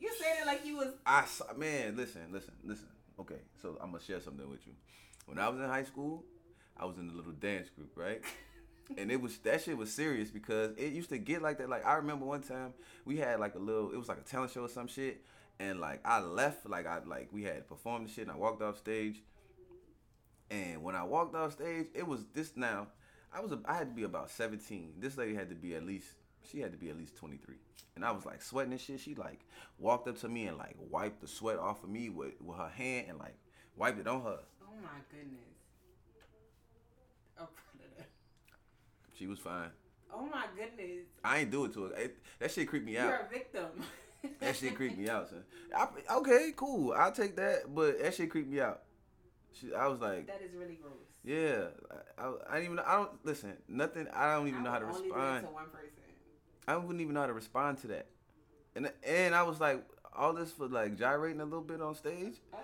You 0.00 0.10
said 0.18 0.42
it 0.42 0.46
like 0.46 0.66
you 0.66 0.76
was. 0.76 0.88
I 1.06 1.24
saw, 1.26 1.44
man, 1.56 1.96
listen, 1.96 2.22
listen, 2.32 2.54
listen. 2.64 2.88
Okay, 3.20 3.40
so 3.60 3.78
I'm 3.80 3.92
gonna 3.92 4.02
share 4.02 4.20
something 4.20 4.48
with 4.50 4.66
you. 4.66 4.72
When 5.26 5.38
I 5.38 5.48
was 5.48 5.60
in 5.60 5.66
high 5.68 5.84
school, 5.84 6.24
I 6.76 6.84
was 6.86 6.98
in 6.98 7.08
a 7.08 7.12
little 7.12 7.32
dance 7.32 7.68
group, 7.70 7.92
right? 7.94 8.20
and 8.98 9.12
it 9.12 9.20
was 9.20 9.38
that 9.38 9.62
shit 9.62 9.76
was 9.76 9.92
serious 9.92 10.30
because 10.30 10.76
it 10.76 10.92
used 10.92 11.10
to 11.10 11.18
get 11.18 11.40
like 11.42 11.58
that. 11.58 11.68
Like 11.68 11.86
I 11.86 11.94
remember 11.94 12.24
one 12.24 12.42
time 12.42 12.72
we 13.04 13.18
had 13.18 13.38
like 13.38 13.54
a 13.54 13.58
little, 13.58 13.92
it 13.92 13.96
was 13.96 14.08
like 14.08 14.18
a 14.18 14.22
talent 14.22 14.50
show 14.52 14.62
or 14.62 14.68
some 14.68 14.88
shit, 14.88 15.22
and 15.62 15.80
like 15.80 16.00
I 16.04 16.20
left, 16.20 16.68
like 16.68 16.86
I 16.86 16.98
like 17.06 17.28
we 17.30 17.44
had 17.44 17.68
performed 17.68 18.08
the 18.08 18.12
shit, 18.12 18.26
and 18.26 18.32
I 18.32 18.36
walked 18.36 18.62
off 18.62 18.78
stage. 18.78 19.22
And 20.50 20.82
when 20.82 20.94
I 20.94 21.04
walked 21.04 21.34
off 21.34 21.52
stage, 21.52 21.86
it 21.94 22.06
was 22.06 22.24
this 22.34 22.56
now. 22.56 22.88
I 23.32 23.40
was 23.40 23.52
a, 23.52 23.60
I 23.64 23.74
had 23.74 23.88
to 23.88 23.94
be 23.94 24.02
about 24.02 24.30
17. 24.30 24.94
This 24.98 25.16
lady 25.16 25.34
had 25.34 25.48
to 25.48 25.54
be 25.54 25.74
at 25.74 25.86
least 25.86 26.08
she 26.50 26.60
had 26.60 26.72
to 26.72 26.78
be 26.78 26.90
at 26.90 26.98
least 26.98 27.16
23. 27.16 27.54
And 27.94 28.04
I 28.04 28.10
was 28.10 28.26
like 28.26 28.42
sweating 28.42 28.72
and 28.72 28.80
shit. 28.80 29.00
She 29.00 29.14
like 29.14 29.46
walked 29.78 30.08
up 30.08 30.18
to 30.20 30.28
me 30.28 30.46
and 30.46 30.58
like 30.58 30.74
wiped 30.90 31.20
the 31.20 31.28
sweat 31.28 31.58
off 31.58 31.84
of 31.84 31.88
me 31.90 32.08
with, 32.08 32.34
with 32.42 32.58
her 32.58 32.68
hand 32.68 33.06
and 33.08 33.18
like 33.18 33.36
wiped 33.76 34.00
it 34.00 34.06
on 34.08 34.22
her. 34.22 34.40
Oh 34.62 34.74
my 34.82 34.98
goodness. 35.10 35.38
Predator. 37.36 38.08
She 39.14 39.26
was 39.26 39.38
fine. 39.38 39.70
Oh 40.12 40.26
my 40.26 40.46
goodness. 40.56 41.06
I 41.24 41.38
ain't 41.38 41.50
do 41.50 41.64
it 41.64 41.72
to 41.74 41.84
her. 41.84 41.94
It, 41.94 42.18
that 42.40 42.50
shit 42.50 42.68
creeped 42.68 42.84
me 42.84 42.98
out. 42.98 43.08
You're 43.08 43.26
a 43.26 43.28
victim. 43.28 43.66
That 44.40 44.56
shit 44.56 44.74
creeped 44.76 44.98
me 44.98 45.08
out, 45.08 45.28
son. 45.28 45.42
I, 45.76 45.88
okay, 46.18 46.52
cool. 46.56 46.92
I'll 46.92 47.12
take 47.12 47.36
that, 47.36 47.74
but 47.74 48.00
that 48.00 48.14
shit 48.14 48.30
creeped 48.30 48.50
me 48.50 48.60
out. 48.60 48.82
She, 49.52 49.74
I 49.74 49.86
was 49.88 50.00
like, 50.00 50.26
That 50.26 50.40
is 50.42 50.54
really 50.54 50.78
gross. 50.80 50.94
yeah. 51.24 51.66
I, 52.18 52.22
I, 52.24 52.58
I 52.58 52.62
even. 52.62 52.78
I 52.78 52.96
don't 52.96 53.10
listen. 53.24 53.54
Nothing. 53.68 54.06
I 54.14 54.34
don't 54.34 54.48
even 54.48 54.60
I 54.60 54.64
know 54.64 54.70
how 54.70 54.78
to 54.78 54.86
respond. 54.86 55.46
to 55.46 55.52
one 55.52 55.64
person. 55.66 55.88
I 56.68 56.76
wouldn't 56.76 57.00
even 57.00 57.14
know 57.14 57.20
how 57.20 57.26
to 57.26 57.32
respond 57.32 57.78
to 57.78 57.86
that. 57.88 58.06
And 58.76 58.90
and 59.04 59.34
I 59.34 59.42
was 59.42 59.60
like, 59.60 59.84
all 60.16 60.32
this 60.32 60.52
for 60.52 60.68
like 60.68 60.96
gyrating 60.96 61.40
a 61.40 61.44
little 61.44 61.60
bit 61.62 61.80
on 61.82 61.94
stage. 61.94 62.34
Oh. 62.52 62.58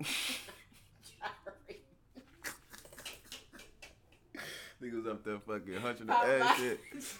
Niggas 4.82 5.08
up 5.08 5.24
there 5.24 5.38
fucking 5.38 5.74
hunching 5.76 6.06
the 6.06 6.12
ass 6.14 6.60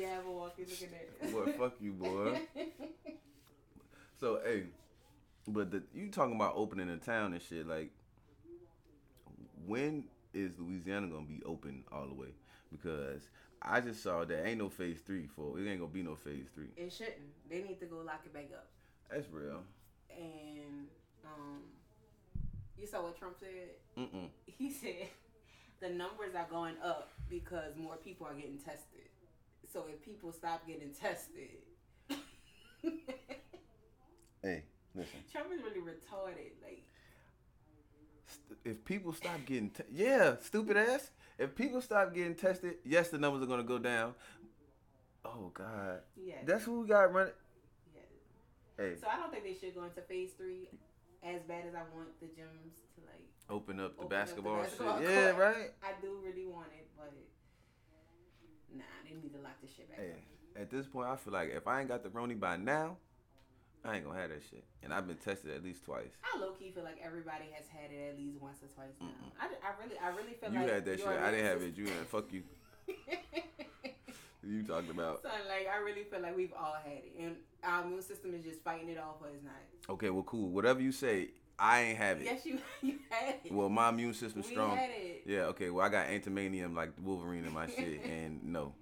shit. 0.00 0.08
Jabbawockeez 0.08 0.82
looking 0.82 0.88
at 0.94 1.32
Boy, 1.32 1.52
fuck 1.58 1.74
you, 1.80 1.92
boy. 1.92 2.40
So 4.20 4.38
hey, 4.44 4.64
but 5.48 5.70
the, 5.70 5.82
you 5.94 6.10
talking 6.10 6.36
about 6.36 6.52
opening 6.54 6.90
a 6.90 6.98
town 6.98 7.32
and 7.32 7.40
shit 7.40 7.66
like 7.66 7.90
when 9.66 10.04
is 10.34 10.52
Louisiana 10.58 11.06
gonna 11.06 11.24
be 11.24 11.42
open 11.46 11.84
all 11.90 12.06
the 12.06 12.14
way? 12.14 12.28
Because 12.70 13.30
I 13.62 13.80
just 13.80 14.02
saw 14.02 14.26
that 14.26 14.46
ain't 14.46 14.58
no 14.58 14.68
phase 14.68 15.00
three 15.06 15.26
for 15.26 15.58
it 15.58 15.66
ain't 15.66 15.80
gonna 15.80 15.90
be 15.90 16.02
no 16.02 16.16
phase 16.16 16.46
three. 16.54 16.68
It 16.76 16.92
shouldn't. 16.92 17.16
They 17.48 17.62
need 17.62 17.80
to 17.80 17.86
go 17.86 17.96
lock 18.04 18.20
it 18.26 18.34
back 18.34 18.50
up. 18.52 18.66
That's 19.10 19.26
real. 19.32 19.62
And 20.10 20.86
um, 21.24 21.62
you 22.78 22.86
saw 22.86 23.02
what 23.02 23.18
Trump 23.18 23.36
said. 23.40 23.70
Mm-mm. 23.98 24.28
He 24.44 24.70
said 24.70 25.08
the 25.80 25.88
numbers 25.88 26.34
are 26.36 26.46
going 26.50 26.74
up 26.84 27.08
because 27.28 27.76
more 27.76 27.96
people 27.96 28.26
are 28.26 28.34
getting 28.34 28.58
tested. 28.58 29.09
So 29.72 29.84
if 29.88 30.02
people 30.04 30.32
stop 30.32 30.66
getting 30.66 30.92
tested, 30.92 31.58
Hey, 34.42 34.64
listen. 34.94 35.20
Trump 35.30 35.48
is 35.52 35.60
really 35.62 35.80
retarded. 35.80 36.52
Like 36.62 36.82
If 38.64 38.84
people 38.84 39.12
stop 39.12 39.44
getting, 39.44 39.70
te- 39.70 39.82
yeah, 39.92 40.36
stupid 40.40 40.76
ass. 40.76 41.10
If 41.38 41.54
people 41.54 41.80
stop 41.82 42.14
getting 42.14 42.34
tested, 42.34 42.76
yes, 42.84 43.08
the 43.10 43.18
numbers 43.18 43.42
are 43.42 43.46
gonna 43.46 43.62
go 43.62 43.78
down. 43.78 44.14
Oh 45.24 45.50
God, 45.52 46.00
yeah, 46.16 46.36
that's 46.44 46.64
who 46.64 46.80
we 46.80 46.88
got 46.88 47.12
running. 47.12 47.32
yeah. 47.94 48.00
Hey, 48.84 48.94
So 49.00 49.06
I 49.12 49.16
don't 49.16 49.30
think 49.30 49.44
they 49.44 49.54
should 49.54 49.74
go 49.74 49.84
into 49.84 50.00
phase 50.02 50.30
three. 50.36 50.68
As 51.22 51.42
bad 51.42 51.66
as 51.68 51.74
I 51.74 51.82
want 51.94 52.18
the 52.18 52.26
gyms 52.26 52.80
to 52.96 53.00
like 53.04 53.20
open 53.50 53.78
up 53.78 53.94
the 53.98 54.04
open 54.04 54.06
up 54.06 54.08
the 54.08 54.16
basketball, 54.16 54.56
basketball 54.56 54.98
shit. 55.00 55.08
Yeah, 55.10 55.30
right. 55.36 55.70
I 55.84 55.92
do 56.00 56.16
really 56.24 56.46
want 56.46 56.68
it, 56.72 56.88
but 56.96 57.12
nah, 58.76 58.84
they 59.08 59.14
need 59.16 59.32
to 59.34 59.40
lock 59.40 59.60
this 59.62 59.70
shit 59.76 59.88
back 59.88 59.98
Hey, 59.98 60.10
up. 60.12 60.62
at 60.62 60.70
this 60.70 60.86
point, 60.86 61.08
I 61.08 61.16
feel 61.16 61.32
like 61.32 61.50
if 61.50 61.66
I 61.66 61.80
ain't 61.80 61.88
got 61.88 62.02
the 62.02 62.08
Roni 62.10 62.38
by 62.38 62.56
now, 62.56 62.96
I 63.84 63.96
ain't 63.96 64.04
gonna 64.04 64.18
have 64.20 64.30
that 64.30 64.42
shit. 64.50 64.64
And 64.82 64.92
I've 64.92 65.06
been 65.06 65.16
tested 65.16 65.50
at 65.56 65.64
least 65.64 65.84
twice. 65.84 66.10
I 66.22 66.38
low 66.38 66.52
key 66.52 66.70
feel 66.70 66.84
like 66.84 66.98
everybody 67.02 67.46
has 67.56 67.66
had 67.68 67.90
it 67.90 68.10
at 68.10 68.18
least 68.18 68.40
once 68.40 68.58
or 68.62 68.68
twice 68.74 68.92
now. 69.00 69.08
I, 69.40 69.46
I 69.46 69.82
really, 69.82 69.98
I 69.98 70.08
really 70.10 70.34
feel 70.34 70.52
You 70.52 70.60
like 70.60 70.70
had 70.70 70.84
that 70.84 70.98
shit. 70.98 71.08
I 71.08 71.30
didn't 71.30 71.46
have 71.46 71.62
it. 71.62 71.76
You 71.76 71.86
had 71.86 72.06
fuck 72.08 72.32
you. 72.32 72.42
You 74.42 74.62
talking 74.62 74.90
about? 74.90 75.22
Son, 75.22 75.30
like 75.48 75.68
I 75.72 75.76
really 75.78 76.02
feel 76.04 76.20
like 76.22 76.34
we've 76.34 76.52
all 76.58 76.74
had 76.82 76.92
it, 77.04 77.12
and 77.20 77.36
our 77.62 77.84
immune 77.84 78.00
system 78.02 78.34
is 78.34 78.42
just 78.42 78.62
fighting 78.64 78.88
it 78.88 78.98
off, 78.98 79.16
or 79.20 79.28
it's 79.28 79.44
not. 79.44 79.52
Okay, 79.88 80.08
well, 80.10 80.22
cool. 80.24 80.48
Whatever 80.48 80.80
you 80.80 80.92
say, 80.92 81.28
I 81.60 81.80
ain't 81.82 81.98
have 81.98 82.20
it. 82.20 82.24
Yes, 82.24 82.46
you 82.46 82.58
you 82.82 82.98
had 83.10 83.36
it. 83.44 83.52
Well, 83.52 83.68
my 83.68 83.90
immune 83.90 84.14
system's 84.14 84.46
we 84.46 84.52
strong. 84.52 84.76
had 84.76 84.90
it. 84.90 85.22
Yeah, 85.26 85.42
okay. 85.46 85.70
Well, 85.70 85.84
I 85.84 85.90
got 85.90 86.06
adamantium 86.06 86.74
like 86.74 86.92
Wolverine 87.02 87.44
in 87.44 87.52
my 87.52 87.66
shit, 87.76 88.04
and 88.04 88.42
no. 88.44 88.74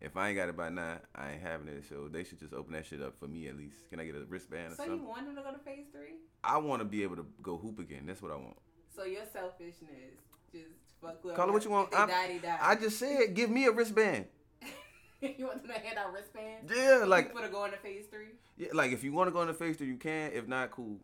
If 0.00 0.16
I 0.16 0.30
ain't 0.30 0.36
got 0.36 0.48
it 0.48 0.56
by 0.56 0.68
now, 0.68 0.98
I 1.14 1.32
ain't 1.32 1.42
having 1.42 1.68
it. 1.68 1.84
So 1.88 2.08
they 2.10 2.24
should 2.24 2.40
just 2.40 2.52
open 2.52 2.72
that 2.72 2.84
shit 2.84 3.00
up 3.00 3.14
for 3.20 3.28
me 3.28 3.46
at 3.46 3.56
least. 3.56 3.88
Can 3.88 4.00
I 4.00 4.04
get 4.04 4.16
a 4.16 4.24
wristband 4.24 4.72
or 4.72 4.74
So 4.74 4.84
you 4.86 5.00
want 5.00 5.26
them 5.26 5.36
to 5.36 5.42
go 5.42 5.52
to 5.52 5.58
phase 5.60 5.86
three? 5.92 6.16
I 6.42 6.58
want 6.58 6.80
to 6.80 6.84
be 6.84 7.04
able 7.04 7.14
to 7.16 7.26
go 7.40 7.56
hoop 7.56 7.78
again. 7.78 8.02
That's 8.04 8.20
what 8.20 8.32
I 8.32 8.34
want. 8.34 8.56
So 8.96 9.04
your 9.04 9.22
selfishness 9.32 10.18
just 10.50 10.66
fuck 11.00 11.22
whoever. 11.22 11.36
Call 11.36 11.48
it 11.50 11.52
what 11.52 11.64
you 11.64 11.70
want. 11.70 11.86
If 11.86 11.92
they 11.92 11.98
I'm- 11.98 12.08
die, 12.08 12.26
they 12.26 12.38
die. 12.38 12.58
I 12.60 12.74
just 12.74 12.98
said, 12.98 13.34
give 13.34 13.48
me 13.48 13.66
a 13.66 13.70
wristband. 13.70 14.24
you 15.20 15.46
want 15.46 15.62
them 15.62 15.70
to 15.72 15.78
hand 15.78 15.96
out 15.96 16.12
wristbands? 16.12 16.72
Yeah, 16.76 17.04
like 17.06 17.28
people 17.28 17.42
to 17.42 17.48
go 17.48 17.64
into 17.64 17.76
phase 17.76 18.06
three. 18.10 18.32
Yeah, 18.56 18.68
like 18.72 18.90
if 18.90 19.04
you 19.04 19.12
want 19.12 19.28
to 19.28 19.32
go 19.32 19.42
in 19.42 19.46
the 19.48 19.54
face, 19.54 19.80
you 19.80 19.96
can. 19.98 20.32
If 20.32 20.48
not, 20.48 20.72
cool. 20.72 20.98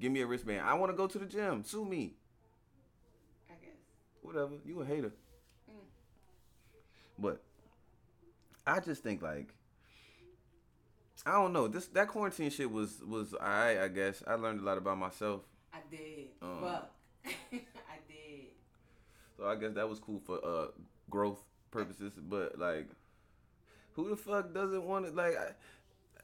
Give 0.00 0.10
me 0.10 0.22
a 0.22 0.26
wristband. 0.26 0.62
I 0.66 0.74
want 0.74 0.90
to 0.90 0.96
go 0.96 1.06
to 1.06 1.18
the 1.18 1.26
gym. 1.26 1.62
Sue 1.62 1.84
me. 1.84 2.14
I 3.50 3.54
guess. 3.62 3.76
Whatever. 4.22 4.54
You 4.64 4.80
a 4.80 4.84
hater. 4.84 5.12
Mm. 5.70 5.84
But 7.18 7.42
I 8.66 8.80
just 8.80 9.02
think 9.02 9.20
like 9.20 9.54
I 11.26 11.32
don't 11.32 11.52
know. 11.52 11.68
This 11.68 11.86
that 11.88 12.08
quarantine 12.08 12.50
shit 12.50 12.70
was 12.70 13.02
was 13.06 13.34
alright. 13.34 13.78
I 13.78 13.88
guess 13.88 14.22
I 14.26 14.34
learned 14.34 14.60
a 14.60 14.64
lot 14.64 14.78
about 14.78 14.96
myself. 14.98 15.42
I 15.72 15.78
did. 15.90 16.28
Um. 16.40 16.60
Fuck. 16.62 16.90
I 17.52 17.98
did. 18.08 18.46
So 19.36 19.46
I 19.46 19.56
guess 19.56 19.74
that 19.74 19.88
was 19.88 19.98
cool 19.98 20.20
for 20.24 20.42
uh 20.44 20.68
growth 21.10 21.44
purposes. 21.70 22.14
But 22.16 22.58
like, 22.58 22.88
who 23.92 24.08
the 24.08 24.16
fuck 24.16 24.54
doesn't 24.54 24.82
want 24.82 25.06
it? 25.06 25.14
like? 25.14 25.36
I, 25.36 25.52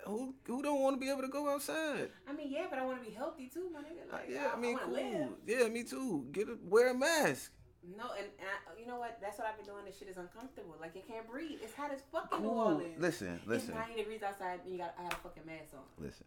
who 0.07 0.35
who 0.47 0.63
don't 0.63 0.81
want 0.81 0.97
to 0.97 1.01
be 1.01 1.11
able 1.11 1.23
to 1.23 1.29
go 1.29 1.49
outside? 1.49 2.11
I 2.29 2.33
mean, 2.33 2.51
yeah, 2.51 2.67
but 2.71 2.79
I 2.79 2.85
want 2.85 3.03
to 3.03 3.09
be 3.09 3.15
healthy 3.15 3.49
too, 3.53 3.69
my 3.73 3.81
nigga. 3.81 4.11
Like, 4.13 4.29
yeah, 4.31 4.51
I 4.55 4.59
mean, 4.59 4.75
wanna 4.75 4.87
cool. 4.87 4.95
live. 4.95 5.29
Yeah, 5.47 5.69
me 5.69 5.83
too. 5.85 6.27
Get 6.33 6.49
a, 6.49 6.57
wear 6.65 6.91
a 6.91 6.95
mask. 6.95 7.53
No, 7.97 8.05
and, 8.19 8.27
and 8.41 8.49
I, 8.49 8.81
you 8.81 8.87
know 8.87 8.99
what? 8.99 9.19
That's 9.21 9.39
what 9.39 9.47
I've 9.47 9.57
been 9.57 9.67
doing. 9.67 9.85
This 9.85 9.97
shit 9.99 10.09
is 10.09 10.17
uncomfortable. 10.17 10.75
Like 10.81 10.95
you 10.97 11.03
can't 11.07 11.29
breathe. 11.31 11.59
It's 11.63 11.75
hot 11.75 11.93
as 11.93 12.01
fucking 12.11 12.43
New 12.43 12.49
Cool. 12.49 12.59
Orleans. 12.59 12.99
Listen, 13.01 13.39
listen, 13.47 13.71
It's 13.77 13.79
90 13.89 13.95
degrees 14.03 14.23
outside, 14.23 14.61
and 14.65 14.73
you 14.73 14.79
got 14.79 14.95
I 14.99 15.05
had 15.05 15.13
a 15.13 15.17
fucking 15.17 15.45
mask 15.47 15.73
on. 15.75 16.05
listen. 16.05 16.27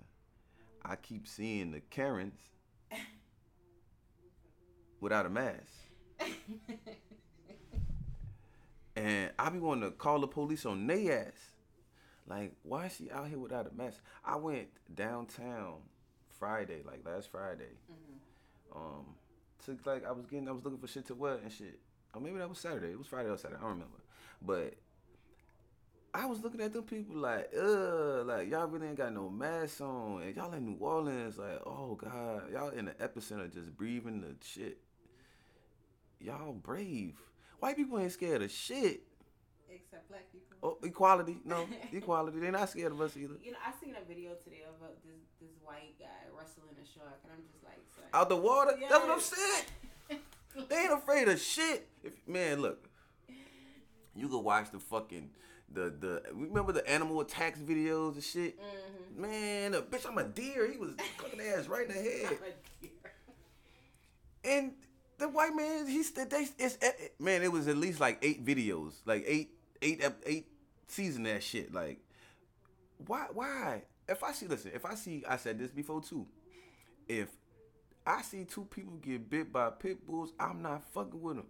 I 0.86 0.96
keep 0.96 1.28
seeing 1.28 1.72
the 1.72 1.82
Karens 1.82 2.40
without 5.02 5.26
a 5.26 5.30
mask, 5.30 5.74
and 8.96 9.32
I 9.38 9.50
be 9.50 9.60
wanting 9.60 9.90
to 9.90 9.96
call 9.96 10.20
the 10.20 10.28
police 10.28 10.66
on 10.66 10.88
they 10.88 11.12
ass. 11.12 11.34
Like, 12.30 12.54
why 12.64 12.86
is 12.86 12.96
she 12.96 13.10
out 13.10 13.28
here 13.28 13.40
without 13.40 13.70
a 13.70 13.76
mask? 13.76 14.02
I 14.24 14.36
went 14.36 14.68
downtown 14.94 15.78
Friday, 16.38 16.82
like 16.86 17.06
last 17.06 17.32
Friday. 17.32 17.74
Um, 18.76 19.16
to 19.66 19.78
like 19.86 20.06
I 20.06 20.12
was 20.12 20.26
getting, 20.28 20.48
I 20.48 20.52
was 20.52 20.64
looking 20.64 20.80
for 20.80 20.88
shit 20.88 21.08
to 21.08 21.16
wear 21.16 21.36
and 21.36 21.52
shit. 21.52 21.80
Or 22.14 22.22
maybe 22.22 22.38
that 22.38 22.50
was 22.50 22.60
Saturday. 22.60 22.92
It 22.92 22.98
was 22.98 23.08
Friday 23.08 23.30
or 23.30 23.38
Saturday. 23.38 23.60
I 23.60 23.64
don't 23.64 23.72
remember. 23.72 23.98
But 24.42 24.76
I 26.14 26.26
was 26.26 26.42
looking 26.42 26.62
at 26.62 26.72
them 26.74 26.84
people 26.84 27.18
like, 27.18 27.50
ugh, 27.60 28.26
like 28.26 28.50
y'all 28.50 28.68
really 28.68 28.88
ain't 28.88 28.98
got 28.98 29.14
no 29.14 29.30
mask 29.30 29.82
on, 29.82 30.22
and 30.22 30.36
y'all 30.36 30.54
in 30.54 30.66
New 30.66 30.78
Orleans, 30.80 31.38
like, 31.38 31.62
oh 31.66 31.96
god, 31.96 32.52
y'all 32.52 32.70
in 32.70 32.86
the 32.86 32.92
epicenter, 32.92 33.52
just 33.52 33.76
breathing 33.76 34.22
the 34.22 34.36
shit. 34.46 34.80
Y'all 36.20 36.54
brave. 36.54 37.16
White 37.60 37.76
people 37.76 38.00
ain't 38.00 38.12
scared 38.12 38.42
of 38.42 38.52
shit. 38.52 39.04
Except 40.00 40.10
black 40.10 40.32
people. 40.32 40.58
Oh, 40.64 40.78
equality, 40.86 41.38
no, 41.46 41.68
equality. 41.94 42.40
They're 42.40 42.52
not 42.52 42.70
scared 42.70 42.92
of 42.92 43.02
us 43.02 43.16
either. 43.18 43.36
You 43.44 43.52
know, 43.52 43.58
I 43.66 43.72
seen 43.84 43.96
a 43.96 44.06
video 44.08 44.32
today 44.44 44.64
of 44.68 44.76
uh, 44.84 44.92
this 45.04 45.20
this 45.42 45.52
white 45.64 45.96
guy 46.00 46.08
wrestling 46.38 46.76
a 46.82 46.86
shark, 46.86 47.20
and 47.24 47.34
I'm 47.34 47.44
just 47.52 47.64
like, 47.64 47.80
son. 47.96 48.06
Out 48.14 48.30
the 48.30 48.36
water. 48.36 48.72
That's 48.80 48.94
what 48.94 49.12
I'm 49.12 49.20
saying. 49.20 49.64
They 50.68 50.76
ain't 50.76 50.92
afraid 50.92 51.30
of 51.30 51.40
shit. 51.40 51.88
If 52.04 52.14
man, 52.28 52.60
look, 52.62 52.90
you 54.16 54.28
could 54.28 54.40
watch 54.40 54.72
the 54.72 54.80
fucking 54.80 55.30
the 55.72 55.94
the. 55.98 56.24
Remember 56.34 56.72
the 56.74 56.86
animal 56.90 57.22
attacks 57.22 57.60
videos 57.60 58.16
and 58.16 58.24
shit. 58.24 58.60
Mhm. 58.60 59.18
Man, 59.18 59.76
uh, 59.76 59.82
bitch, 59.82 60.06
I'm 60.08 60.18
a 60.18 60.24
deer. 60.24 60.70
He 60.70 60.78
was 60.78 60.92
fucking 61.18 61.40
ass 61.40 61.68
right 61.68 61.88
in 61.88 61.96
the 61.96 62.02
head. 62.02 62.26
I'm 62.28 62.34
a 62.34 62.82
deer. 62.82 62.92
And 64.44 64.72
the 65.20 65.30
white 65.30 65.56
man, 65.56 65.88
he 65.88 66.02
said 66.04 66.30
they 66.30 66.48
it's 66.58 66.78
eh, 66.82 66.92
eh, 67.00 67.08
man, 67.20 67.44
it 67.44 67.52
was 67.52 67.68
at 67.68 67.78
least 67.78 68.00
like 68.00 68.18
eight 68.22 68.44
videos, 68.44 68.94
like 69.06 69.24
eight 69.28 69.52
eight 69.82 70.04
eight 70.26 70.48
season 70.88 71.24
that 71.24 71.44
shit. 71.44 71.74
Like, 71.74 72.00
why 73.06 73.28
why? 73.34 73.84
If 74.08 74.24
I 74.24 74.32
see, 74.32 74.48
listen, 74.48 74.72
if 74.74 74.86
I 74.86 74.96
see, 74.96 75.24
I 75.28 75.38
said 75.38 75.60
this 75.60 75.72
before 75.72 76.02
too. 76.02 76.26
If 77.08 77.30
I 78.06 78.22
see 78.22 78.44
two 78.44 78.66
people 78.66 78.94
get 78.98 79.30
bit 79.30 79.52
by 79.54 79.70
pit 79.70 80.06
bulls, 80.06 80.34
I'm 80.40 80.62
not 80.62 80.84
fucking 80.94 81.22
with 81.22 81.38
them. 81.38 81.48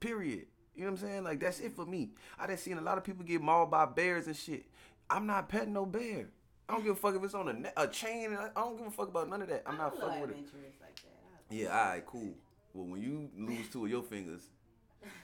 Period. 0.00 0.46
You 0.74 0.84
know 0.84 0.92
what 0.92 1.00
I'm 1.00 1.06
saying? 1.08 1.24
Like 1.24 1.40
that's 1.40 1.60
it 1.60 1.74
for 1.74 1.86
me. 1.86 2.10
I 2.38 2.46
done 2.46 2.56
seen 2.56 2.78
a 2.78 2.80
lot 2.80 2.98
of 2.98 3.04
people 3.04 3.24
get 3.24 3.40
mauled 3.40 3.70
by 3.70 3.86
bears 3.86 4.26
and 4.26 4.36
shit. 4.36 4.66
I'm 5.08 5.26
not 5.26 5.48
petting 5.48 5.72
no 5.72 5.86
bear. 5.86 6.28
I 6.68 6.74
don't 6.74 6.84
give 6.84 6.92
a 6.92 6.96
fuck 6.96 7.16
if 7.16 7.24
it's 7.24 7.34
on 7.34 7.48
a, 7.48 7.52
ne- 7.52 7.72
a 7.76 7.88
chain. 7.88 8.36
I 8.36 8.48
don't 8.54 8.78
give 8.78 8.86
a 8.86 8.90
fuck 8.90 9.08
about 9.08 9.28
none 9.28 9.42
of 9.42 9.48
that. 9.48 9.64
I'm 9.66 9.76
not 9.76 9.98
fucking 9.98 10.20
with 10.20 10.30
it. 10.30 10.36
like 10.80 11.02
Yeah, 11.50 11.76
all 11.76 11.88
right, 11.90 12.06
cool. 12.06 12.34
Well, 12.72 12.86
when 12.86 13.02
you 13.02 13.28
lose 13.36 13.68
two 13.68 13.84
of 13.84 13.90
your 13.90 14.04
fingers, 14.04 14.42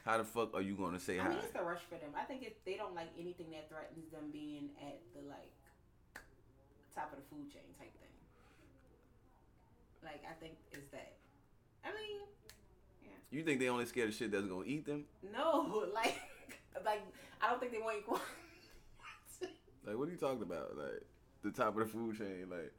how 0.05 0.19
the 0.19 0.25
fuck 0.25 0.55
are 0.55 0.63
you 0.63 0.75
gonna 0.75 1.01
say 1.01 1.19
I 1.19 1.23
hi? 1.25 1.29
mean, 1.31 1.39
it's 1.39 1.53
the 1.53 1.63
rush 1.63 1.83
for 1.89 1.97
them. 1.97 2.11
I 2.17 2.25
think 2.25 2.43
if 2.43 2.53
they 2.65 2.77
don't 2.77 2.95
like 2.95 3.11
anything 3.19 3.51
that 3.53 3.69
threatens 3.69 4.11
them 4.11 4.31
being 4.33 4.71
at 4.81 4.99
the 5.15 5.29
like 5.29 5.53
top 6.95 7.13
of 7.13 7.19
the 7.19 7.25
food 7.31 7.51
chain 7.53 7.63
type 7.79 7.93
thing. 8.01 8.15
Like 10.03 10.23
I 10.29 10.35
think 10.41 10.55
is 10.73 10.89
that. 10.93 11.15
I 11.85 11.89
mean, 11.89 12.21
yeah. 13.05 13.11
You 13.31 13.45
think 13.45 13.61
they 13.61 13.69
only 13.69 13.87
scared 13.87 14.09
of 14.09 14.15
shit 14.15 14.31
that's 14.31 14.47
gonna 14.47 14.65
eat 14.67 14.87
them? 14.87 15.05
no, 15.33 15.85
like, 15.95 16.21
like 16.85 17.03
I 17.43 17.49
don't 17.51 17.61
think 17.61 17.73
they 17.73 17.79
want 17.79 17.99
equal. 17.99 18.21
Like, 19.87 19.97
what 19.97 20.09
are 20.09 20.11
you 20.11 20.17
talking 20.17 20.43
about? 20.43 20.77
Like, 20.77 21.03
the 21.45 21.53
top 21.53 21.77
of 21.79 21.87
the 21.87 21.87
food 21.87 22.19
chain? 22.19 22.47
Like, 22.51 22.73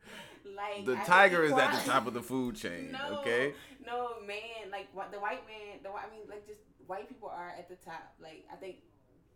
like 0.56 0.86
the 0.86 0.98
I 0.98 1.04
tiger 1.04 1.44
is 1.44 1.52
at 1.52 1.84
the 1.84 1.90
top 1.90 2.08
of 2.08 2.14
the 2.14 2.22
food 2.22 2.56
chain. 2.56 2.92
No, 3.10 3.20
Okay. 3.20 3.54
No, 3.86 4.20
man. 4.26 4.72
Like 4.72 4.92
the 5.12 5.20
white 5.20 5.46
man, 5.48 5.80
the 5.84 5.90
white. 5.90 6.04
I 6.08 6.12
mean, 6.12 6.28
like 6.30 6.46
just 6.46 6.60
white 6.88 7.08
people 7.08 7.30
are 7.30 7.54
at 7.58 7.70
the 7.70 7.76
top. 7.76 8.14
Like 8.22 8.46
I 8.52 8.56
think 8.56 8.78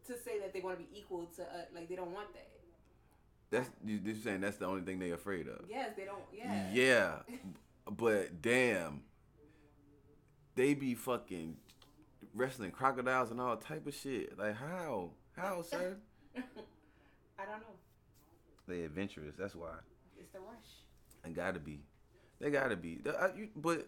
to 0.08 0.18
say 0.18 0.40
that 0.40 0.54
they 0.54 0.60
want 0.62 0.78
to 0.78 0.84
be 0.84 0.90
equal 0.98 1.26
to, 1.38 1.44
uh, 1.44 1.46
like 1.74 1.88
they 1.90 1.96
don't 1.96 2.12
want 2.12 2.34
that. 2.34 2.48
That's 3.50 3.70
you. 3.86 4.00
You 4.04 4.16
saying 4.16 4.42
that's 4.42 4.58
the 4.58 4.66
only 4.66 4.82
thing 4.82 5.00
they're 5.00 5.14
afraid 5.14 5.48
of? 5.48 5.66
Yes, 5.70 5.92
they 5.96 6.06
don't. 6.06 6.22
Yeah. 6.34 6.68
Yeah, 6.74 7.12
but 7.92 8.42
damn, 8.42 9.02
they 10.56 10.74
be 10.74 10.96
fucking 10.96 11.58
wrestling 12.34 12.72
crocodiles 12.72 13.32
and 13.32 13.40
all 13.42 13.58
type 13.58 13.88
of 13.88 13.94
shit. 13.94 14.38
Like 14.38 14.56
how? 14.56 15.12
How, 15.38 15.62
sir? 15.62 15.98
I 16.36 17.46
don't 17.46 17.62
know. 17.62 17.76
they 18.68 18.84
adventurous. 18.84 19.36
That's 19.38 19.56
why. 19.56 19.76
It's 20.18 20.32
the 20.32 20.40
rush. 20.40 20.81
They 21.24 21.30
gotta 21.32 21.60
be. 21.60 21.82
They 22.40 22.50
gotta 22.50 22.76
be. 22.76 22.96
The- 23.04 23.18
I- 23.20 23.36
you- 23.36 23.50
But 23.56 23.88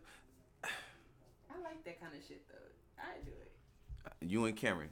I 0.63 1.59
like 1.63 1.83
that 1.85 1.99
kind 1.99 2.13
of 2.15 2.21
shit 2.27 2.47
though. 2.47 3.01
I 3.01 3.17
do 3.25 3.31
it. 3.31 4.29
you 4.29 4.45
and 4.45 4.55
Karen, 4.55 4.89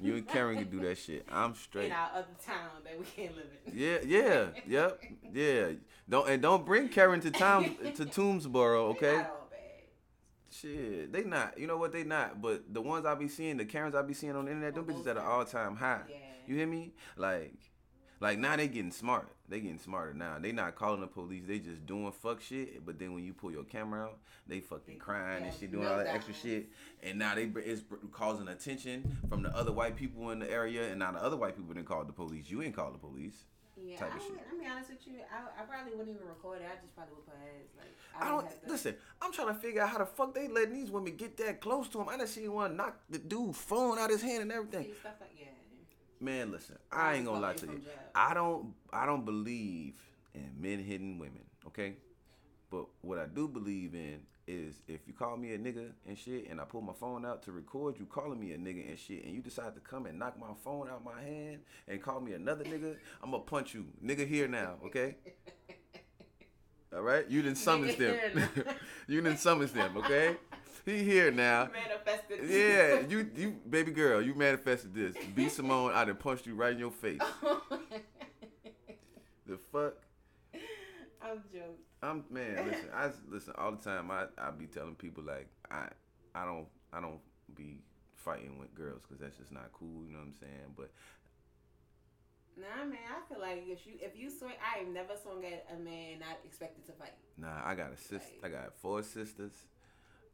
you 0.00 0.14
and 0.14 0.26
Karen 0.28 0.56
can 0.58 0.70
do 0.70 0.80
that 0.80 0.96
shit. 0.98 1.26
I'm 1.30 1.54
straight. 1.54 1.86
In 1.86 1.92
our 1.92 2.10
other 2.14 2.26
town 2.44 2.70
that 2.84 2.98
we 2.98 3.04
can't 3.04 3.34
live 3.36 3.46
in. 3.66 3.76
Yeah, 3.78 3.98
yeah, 4.04 4.46
yep, 4.66 5.00
yeah. 5.32 5.66
Don't 6.08 6.28
and 6.28 6.40
don't 6.42 6.64
bring 6.64 6.88
Karen 6.88 7.20
to 7.20 7.30
town 7.30 7.64
to 7.96 8.04
Toomsboro, 8.06 8.90
okay? 8.96 9.16
Not 9.16 9.30
all 9.30 9.48
bad. 9.50 9.58
Shit, 10.50 11.12
they 11.12 11.24
not. 11.24 11.58
You 11.58 11.66
know 11.66 11.76
what? 11.78 11.92
They 11.92 12.04
not. 12.04 12.40
But 12.42 12.72
the 12.72 12.80
ones 12.80 13.04
I 13.06 13.14
be 13.14 13.28
seeing, 13.28 13.56
the 13.56 13.64
Karens 13.64 13.94
I 13.94 14.02
be 14.02 14.14
seeing 14.14 14.36
on 14.36 14.44
the 14.46 14.50
internet, 14.52 14.74
them 14.74 14.84
bitches 14.84 15.06
at 15.06 15.16
an 15.16 15.24
all 15.24 15.44
time 15.44 15.76
high. 15.76 16.02
Yeah. 16.08 16.16
You 16.46 16.56
hear 16.56 16.66
me? 16.66 16.92
Like, 17.16 17.54
like 18.20 18.38
now 18.38 18.56
they 18.56 18.68
getting 18.68 18.90
smart. 18.92 19.28
They 19.52 19.60
getting 19.60 19.78
smarter 19.78 20.14
now. 20.14 20.38
They 20.40 20.50
not 20.50 20.76
calling 20.76 21.02
the 21.02 21.06
police. 21.06 21.42
They 21.46 21.58
just 21.58 21.84
doing 21.84 22.10
fuck 22.10 22.40
shit. 22.40 22.86
But 22.86 22.98
then 22.98 23.12
when 23.12 23.22
you 23.22 23.34
pull 23.34 23.52
your 23.52 23.64
camera 23.64 24.04
out, 24.04 24.18
they 24.46 24.60
fucking 24.60 24.98
crying 24.98 25.44
and 25.44 25.52
shit, 25.52 25.70
doing 25.70 25.86
all 25.86 25.98
that 25.98 26.06
extra 26.06 26.32
shit. 26.32 26.70
And 27.02 27.18
now 27.18 27.34
they 27.34 27.50
it's 27.56 27.82
causing 28.12 28.48
attention 28.48 29.18
from 29.28 29.42
the 29.42 29.54
other 29.54 29.70
white 29.70 29.94
people 29.94 30.30
in 30.30 30.38
the 30.38 30.50
area. 30.50 30.88
And 30.88 31.00
now 31.00 31.12
the 31.12 31.22
other 31.22 31.36
white 31.36 31.54
people 31.54 31.74
didn't 31.74 31.86
call 31.86 32.02
the 32.02 32.14
police. 32.14 32.48
You 32.48 32.62
ain't 32.62 32.74
called 32.74 32.94
the 32.94 32.98
police. 32.98 33.44
Yeah, 33.76 33.98
type 33.98 34.12
I 34.14 34.16
of 34.16 34.22
shit. 34.22 34.40
I'm 34.50 34.58
be 34.58 34.66
honest 34.66 34.88
with 34.88 35.06
you. 35.06 35.20
I, 35.30 35.62
I 35.62 35.64
probably 35.66 35.92
wouldn't 35.96 36.16
even 36.16 36.26
record 36.26 36.62
it. 36.62 36.68
I 36.72 36.80
just 36.80 36.94
probably 36.96 37.14
would 37.16 37.26
put 37.26 37.34
her 37.34 37.44
ass 37.44 37.68
like. 37.76 38.24
I 38.24 38.30
don't 38.30 38.46
listen. 38.66 38.94
I'm 39.20 39.32
trying 39.32 39.48
to 39.48 39.54
figure 39.54 39.82
out 39.82 39.90
how 39.90 39.98
the 39.98 40.06
fuck 40.06 40.34
they 40.34 40.48
letting 40.48 40.72
these 40.72 40.90
women 40.90 41.14
get 41.14 41.36
that 41.36 41.60
close 41.60 41.88
to 41.88 42.00
him. 42.00 42.08
I 42.08 42.16
done 42.16 42.26
seen 42.26 42.50
one 42.50 42.74
knock 42.74 42.98
the 43.10 43.18
dude 43.18 43.54
phone 43.54 43.98
out 43.98 44.08
his 44.08 44.22
hand 44.22 44.44
and 44.44 44.52
everything. 44.52 44.84
See, 44.84 44.94
stuff 44.98 45.16
like 45.20 45.30
yeah. 45.38 45.48
Man, 46.22 46.52
listen, 46.52 46.78
I 46.92 47.14
ain't 47.14 47.26
gonna 47.26 47.40
lie 47.40 47.54
to 47.54 47.66
you. 47.66 47.80
I 48.14 48.32
don't 48.32 48.74
I 48.92 49.06
don't 49.06 49.24
believe 49.24 49.94
in 50.34 50.50
men 50.56 50.78
hitting 50.78 51.18
women, 51.18 51.42
okay? 51.66 51.94
But 52.70 52.86
what 53.00 53.18
I 53.18 53.26
do 53.26 53.48
believe 53.48 53.94
in 53.94 54.20
is 54.46 54.76
if 54.86 55.00
you 55.08 55.14
call 55.14 55.36
me 55.36 55.52
a 55.54 55.58
nigga 55.58 55.90
and 56.06 56.16
shit 56.16 56.48
and 56.48 56.60
I 56.60 56.64
pull 56.64 56.80
my 56.80 56.92
phone 56.92 57.26
out 57.26 57.42
to 57.44 57.52
record 57.52 57.98
you 57.98 58.06
calling 58.06 58.38
me 58.38 58.52
a 58.52 58.56
nigga 58.56 58.88
and 58.88 58.98
shit 58.98 59.24
and 59.24 59.34
you 59.34 59.40
decide 59.40 59.74
to 59.74 59.80
come 59.80 60.06
and 60.06 60.16
knock 60.16 60.38
my 60.38 60.46
phone 60.62 60.88
out 60.88 61.04
my 61.04 61.20
hand 61.20 61.60
and 61.88 62.00
call 62.00 62.20
me 62.20 62.34
another 62.34 62.64
nigga, 62.64 62.96
I'm 63.20 63.32
gonna 63.32 63.42
punch 63.42 63.74
you. 63.74 63.86
Nigga 64.04 64.26
here 64.26 64.46
now, 64.46 64.74
okay? 64.86 65.16
All 66.94 67.02
right? 67.02 67.28
You 67.28 67.42
didn't 67.42 67.58
summons 67.58 67.96
them. 67.96 68.16
you 69.08 69.20
didn't 69.22 69.38
summons 69.40 69.72
them, 69.72 69.96
okay? 69.96 70.36
He 70.84 71.04
here 71.04 71.30
now. 71.30 71.68
Manifested. 71.72 72.48
Yeah, 72.50 73.00
you 73.08 73.30
you 73.36 73.50
baby 73.68 73.92
girl, 73.92 74.20
you 74.20 74.34
manifested 74.34 74.94
this. 74.94 75.14
B 75.34 75.48
Simone, 75.48 75.92
I 75.92 76.04
done 76.04 76.16
punched 76.16 76.46
you 76.46 76.54
right 76.54 76.72
in 76.72 76.78
your 76.78 76.90
face. 76.90 77.20
The 79.46 79.58
fuck? 79.70 79.94
I'm 81.20 81.42
joking. 81.52 81.74
I'm 82.02 82.24
man, 82.30 82.66
listen, 82.66 82.88
I 82.94 83.10
listen 83.30 83.52
all 83.58 83.72
the 83.72 83.76
time. 83.82 84.10
I 84.10 84.24
I 84.38 84.50
be 84.50 84.66
telling 84.66 84.94
people 84.94 85.22
like 85.24 85.48
I 85.70 85.88
I 86.34 86.44
don't 86.46 86.66
I 86.92 87.00
don't 87.00 87.20
be 87.54 87.80
fighting 88.16 88.58
with 88.58 88.74
girls 88.74 89.02
because 89.02 89.20
that's 89.20 89.36
just 89.36 89.52
not 89.52 89.70
cool. 89.72 90.04
You 90.06 90.12
know 90.12 90.18
what 90.20 90.26
I'm 90.28 90.34
saying? 90.34 90.74
But 90.76 90.90
Nah, 92.56 92.84
man. 92.84 92.98
I 93.10 93.32
feel 93.32 93.40
like 93.42 93.64
if 93.66 93.86
you 93.86 93.94
if 94.00 94.16
you 94.16 94.30
swing, 94.30 94.54
I 94.62 94.78
have 94.78 94.88
never 94.88 95.14
swung 95.22 95.44
at 95.44 95.66
a 95.74 95.78
man 95.78 96.20
not 96.20 96.38
expected 96.44 96.86
to 96.86 96.92
fight. 96.92 97.12
nah, 97.36 97.60
I 97.64 97.74
got 97.74 97.92
a 97.92 97.96
sister. 97.96 98.38
I 98.44 98.48
got 98.48 98.72
four 98.80 99.02
sisters. 99.02 99.52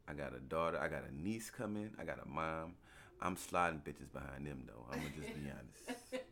I 0.09 0.13
got 0.13 0.33
a 0.35 0.39
daughter. 0.39 0.79
I 0.79 0.87
got 0.87 1.03
a 1.09 1.15
niece 1.15 1.49
coming. 1.49 1.91
I 1.99 2.03
got 2.03 2.19
a 2.23 2.27
mom. 2.27 2.73
I'm 3.21 3.37
sliding 3.37 3.81
bitches 3.85 4.11
behind 4.11 4.47
them 4.47 4.63
though. 4.65 4.85
I'm 4.91 4.99
gonna 4.99 5.11
just 5.15 5.35
be 5.35 5.49
honest. 5.51 6.25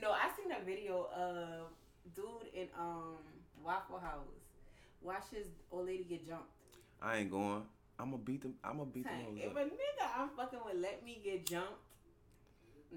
no, 0.00 0.10
I 0.12 0.28
seen 0.36 0.52
a 0.52 0.64
video 0.64 1.08
of 1.14 1.68
dude 2.14 2.52
in 2.54 2.68
um 2.78 3.16
Waffle 3.62 3.98
House 3.98 4.28
watch 5.02 5.24
his 5.34 5.46
old 5.70 5.86
lady 5.86 6.04
get 6.04 6.26
jumped. 6.26 6.48
I 7.02 7.18
ain't 7.18 7.30
going. 7.30 7.62
I'm 7.98 8.10
gonna 8.10 8.22
beat 8.22 8.42
them. 8.42 8.54
I'm 8.64 8.78
gonna 8.78 8.90
beat 8.90 9.04
them. 9.04 9.36
If 9.36 9.50
up. 9.50 9.56
a 9.56 9.64
nigga 9.64 10.08
I'm 10.16 10.28
fucking 10.36 10.58
with 10.64 10.76
let 10.80 11.04
me 11.04 11.20
get 11.22 11.46
jumped, 11.46 11.72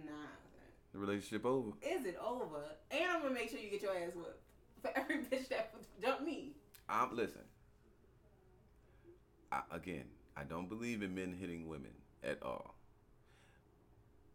nah. 0.06 0.12
The 0.94 1.00
relationship 1.00 1.46
over. 1.46 1.72
Is 1.82 2.06
it 2.06 2.18
over? 2.26 2.62
And 2.92 3.04
I'm 3.12 3.22
gonna 3.22 3.34
make 3.34 3.50
sure 3.50 3.60
you 3.60 3.70
get 3.70 3.82
your 3.82 3.92
ass 3.96 4.14
whipped 4.16 4.42
for 4.82 4.92
every 4.96 5.18
bitch 5.24 5.50
that 5.50 5.74
jumped 6.02 6.24
me. 6.24 6.54
I'm 6.88 7.16
listen. 7.16 7.42
I, 9.52 9.62
again, 9.72 10.06
I 10.36 10.44
don't 10.44 10.68
believe 10.70 11.02
in 11.02 11.16
men 11.16 11.36
hitting 11.40 11.68
women 11.68 11.92
at 12.24 12.42
all. 12.44 12.76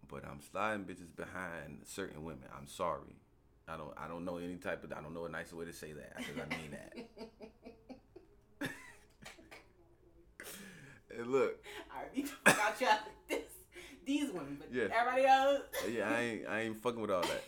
But 0.09 0.25
I'm 0.25 0.41
sliding 0.43 0.85
bitches 0.85 1.15
behind 1.17 1.83
certain 1.85 2.25
women. 2.25 2.45
I'm 2.57 2.67
sorry. 2.67 3.17
I 3.69 3.77
don't. 3.77 3.93
I 3.97 4.09
don't 4.09 4.25
know 4.25 4.37
any 4.39 4.57
type 4.57 4.85
of. 4.85 4.93
I 4.93 5.01
don't 5.01 5.15
know 5.15 5.25
a 5.25 5.29
nicer 5.29 5.57
way 5.57 5.65
to 5.65 5.73
say 5.73 5.93
that 5.93 6.17
because 6.17 6.35
I 6.37 6.57
mean 6.57 6.71
that. 6.73 8.69
and 11.19 11.27
look, 11.29 11.65
I 11.91 12.23
fuck 12.23 12.59
out 12.67 12.81
y'all. 12.81 12.91
This, 13.29 13.43
these 14.05 14.31
women, 14.33 14.57
but 14.59 14.73
Yeah. 14.73 14.89
everybody 14.93 15.25
else. 15.27 15.61
Uh, 15.85 15.89
yeah, 15.89 16.11
I 16.11 16.21
ain't. 16.21 16.47
I 16.49 16.61
ain't 16.63 16.83
fucking 16.83 17.01
with 17.01 17.11
all 17.11 17.23
that. 17.23 17.45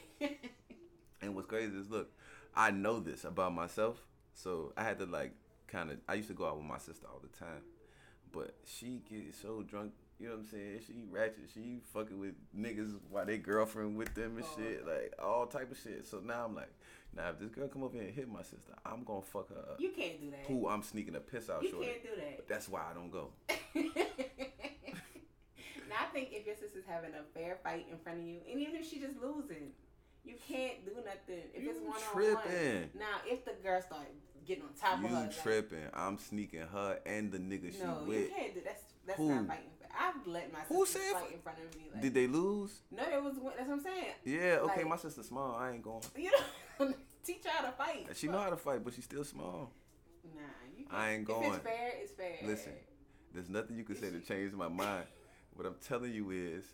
And 1.20 1.34
what's 1.34 1.48
crazy 1.48 1.76
is, 1.76 1.90
look, 1.90 2.10
I 2.54 2.70
know 2.70 3.00
this 3.00 3.24
about 3.24 3.52
myself, 3.54 3.98
so 4.34 4.72
I 4.76 4.84
had 4.84 4.98
to 5.00 5.06
like 5.06 5.32
kind 5.74 5.90
of. 5.90 5.98
I 6.08 6.14
used 6.14 6.28
to 6.28 6.34
go 6.34 6.46
out 6.46 6.56
with 6.56 6.66
my 6.66 6.78
sister 6.78 7.06
all 7.10 7.20
the 7.20 7.36
time, 7.36 7.62
but 8.32 8.54
she 8.64 9.02
gets 9.10 9.40
so 9.40 9.62
drunk 9.62 9.92
You 10.20 10.28
know 10.28 10.34
what 10.36 10.40
I'm 10.42 10.46
saying? 10.46 10.80
She 10.86 11.04
ratchet. 11.10 11.50
She 11.52 11.80
fucking 11.92 12.18
with 12.18 12.34
niggas 12.56 12.94
while 13.10 13.26
they 13.26 13.38
girlfriend 13.38 13.96
with 13.96 14.14
them 14.14 14.36
and 14.36 14.44
Oh, 14.44 14.56
shit, 14.56 14.86
like 14.86 15.12
all 15.22 15.46
type 15.46 15.70
of 15.72 15.78
shit. 15.78 16.06
So 16.06 16.20
now 16.24 16.44
I'm 16.44 16.54
like, 16.54 16.70
now 17.16 17.30
if 17.30 17.38
this 17.40 17.50
girl 17.50 17.68
come 17.68 17.82
over 17.82 17.96
here 17.96 18.06
and 18.06 18.14
hit 18.14 18.28
my 18.30 18.42
sister, 18.42 18.72
I'm 18.86 19.02
gonna 19.04 19.22
fuck 19.22 19.48
her 19.50 19.58
up. 19.72 19.80
You 19.80 19.90
can't 19.90 20.20
do 20.20 20.30
that. 20.30 20.44
Who 20.46 20.68
I'm 20.68 20.82
sneaking 20.82 21.16
a 21.16 21.20
piss 21.20 21.50
out 21.50 21.62
You 21.62 21.70
shorty. 21.70 21.86
can't 21.86 22.02
do 22.02 22.10
that. 22.16 22.36
But 22.36 22.48
that's 22.48 22.68
why 22.68 22.82
I 22.90 22.94
don't 22.94 23.10
go. 23.10 23.30
now 25.88 25.96
I 26.00 26.06
think 26.12 26.28
if 26.32 26.46
your 26.46 26.56
sister's 26.56 26.84
having 26.86 27.10
a 27.14 27.22
fair 27.38 27.58
fight 27.62 27.86
in 27.90 27.98
front 27.98 28.20
of 28.20 28.24
you, 28.26 28.38
and 28.50 28.60
even 28.60 28.76
if 28.76 28.88
she 28.88 29.00
just 29.00 29.16
losing, 29.20 29.72
you 30.24 30.34
can't 30.48 30.84
do 30.84 30.92
nothing. 30.96 31.42
If 31.54 31.62
You 31.62 31.70
it's 31.70 31.80
one 31.80 31.92
on 31.96 32.12
tripping. 32.12 32.80
one. 32.80 32.90
Now 32.98 33.16
if 33.26 33.44
the 33.44 33.52
girl 33.62 33.80
start 33.82 34.06
getting 34.46 34.64
on 34.64 34.70
top 34.78 35.00
You 35.00 35.06
of 35.06 35.10
her, 35.12 35.20
like, 35.20 35.42
tripping? 35.42 35.84
I'm 35.94 36.18
sneaking 36.18 36.60
her 36.72 36.98
and 37.06 37.30
the 37.32 37.38
nigga 37.38 37.72
she 37.72 37.78
with. 37.78 37.82
no, 37.84 38.10
you 38.12 38.30
can't 38.34 38.54
do 38.54 38.60
that's 38.64 38.82
that's 39.06 39.18
Who? 39.18 39.28
not 39.34 39.46
fighting. 39.46 39.70
I've 39.96 40.26
let 40.26 40.52
my 40.52 40.58
Who 40.68 40.84
sister 40.86 41.12
fight 41.12 41.32
in 41.32 41.38
front 41.40 41.58
of 41.58 41.76
me. 41.76 41.84
Like, 41.92 42.02
Did 42.02 42.14
they 42.14 42.26
lose? 42.26 42.80
No, 42.90 43.02
it 43.04 43.22
was 43.22 43.34
that's 43.56 43.68
what 43.68 43.74
I'm 43.78 43.80
saying. 43.82 44.06
Yeah. 44.24 44.58
Okay, 44.62 44.78
Like- 44.80 44.88
my 44.88 44.96
sister 44.96 45.22
small. 45.22 45.54
I 45.56 45.70
ain't 45.72 45.82
going. 45.82 46.02
You 46.16 46.32
know, 46.80 46.92
teach 47.24 47.44
her 47.44 47.50
how 47.50 47.66
to 47.66 47.72
fight. 47.72 48.08
She 48.14 48.26
know 48.28 48.38
how 48.38 48.50
to 48.50 48.56
fight, 48.56 48.82
but 48.84 48.92
she's 48.94 49.04
still 49.04 49.24
small. 49.24 49.70
Nah, 50.34 50.40
you. 50.76 50.86
I 50.90 51.10
ain't 51.12 51.22
If 51.22 51.28
going. 51.28 51.52
it's 51.54 51.62
fair, 51.62 51.92
it's 52.02 52.12
fair. 52.12 52.36
Listen, 52.44 52.72
there's 53.32 53.48
nothing 53.48 53.76
you 53.76 53.84
can 53.84 53.94
say 53.96 54.10
to 54.10 54.18
change 54.28 54.52
my 54.52 54.68
mind. 54.68 55.04
What 55.54 55.66
I'm 55.66 55.76
telling 55.86 56.12
you 56.12 56.30
is, 56.32 56.64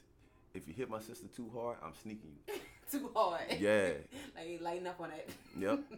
if 0.55 0.67
you 0.67 0.73
hit 0.73 0.89
my 0.89 1.01
sister 1.01 1.27
too 1.29 1.51
hard, 1.55 1.77
I'm 1.85 1.93
sneaking 2.03 2.31
you. 2.49 2.55
too 2.99 3.11
hard. 3.15 3.41
Yeah. 3.59 3.91
like 4.37 4.61
lighten 4.61 4.87
up 4.87 5.01
on 5.01 5.11
it. 5.11 5.29
Yep. 5.59 5.81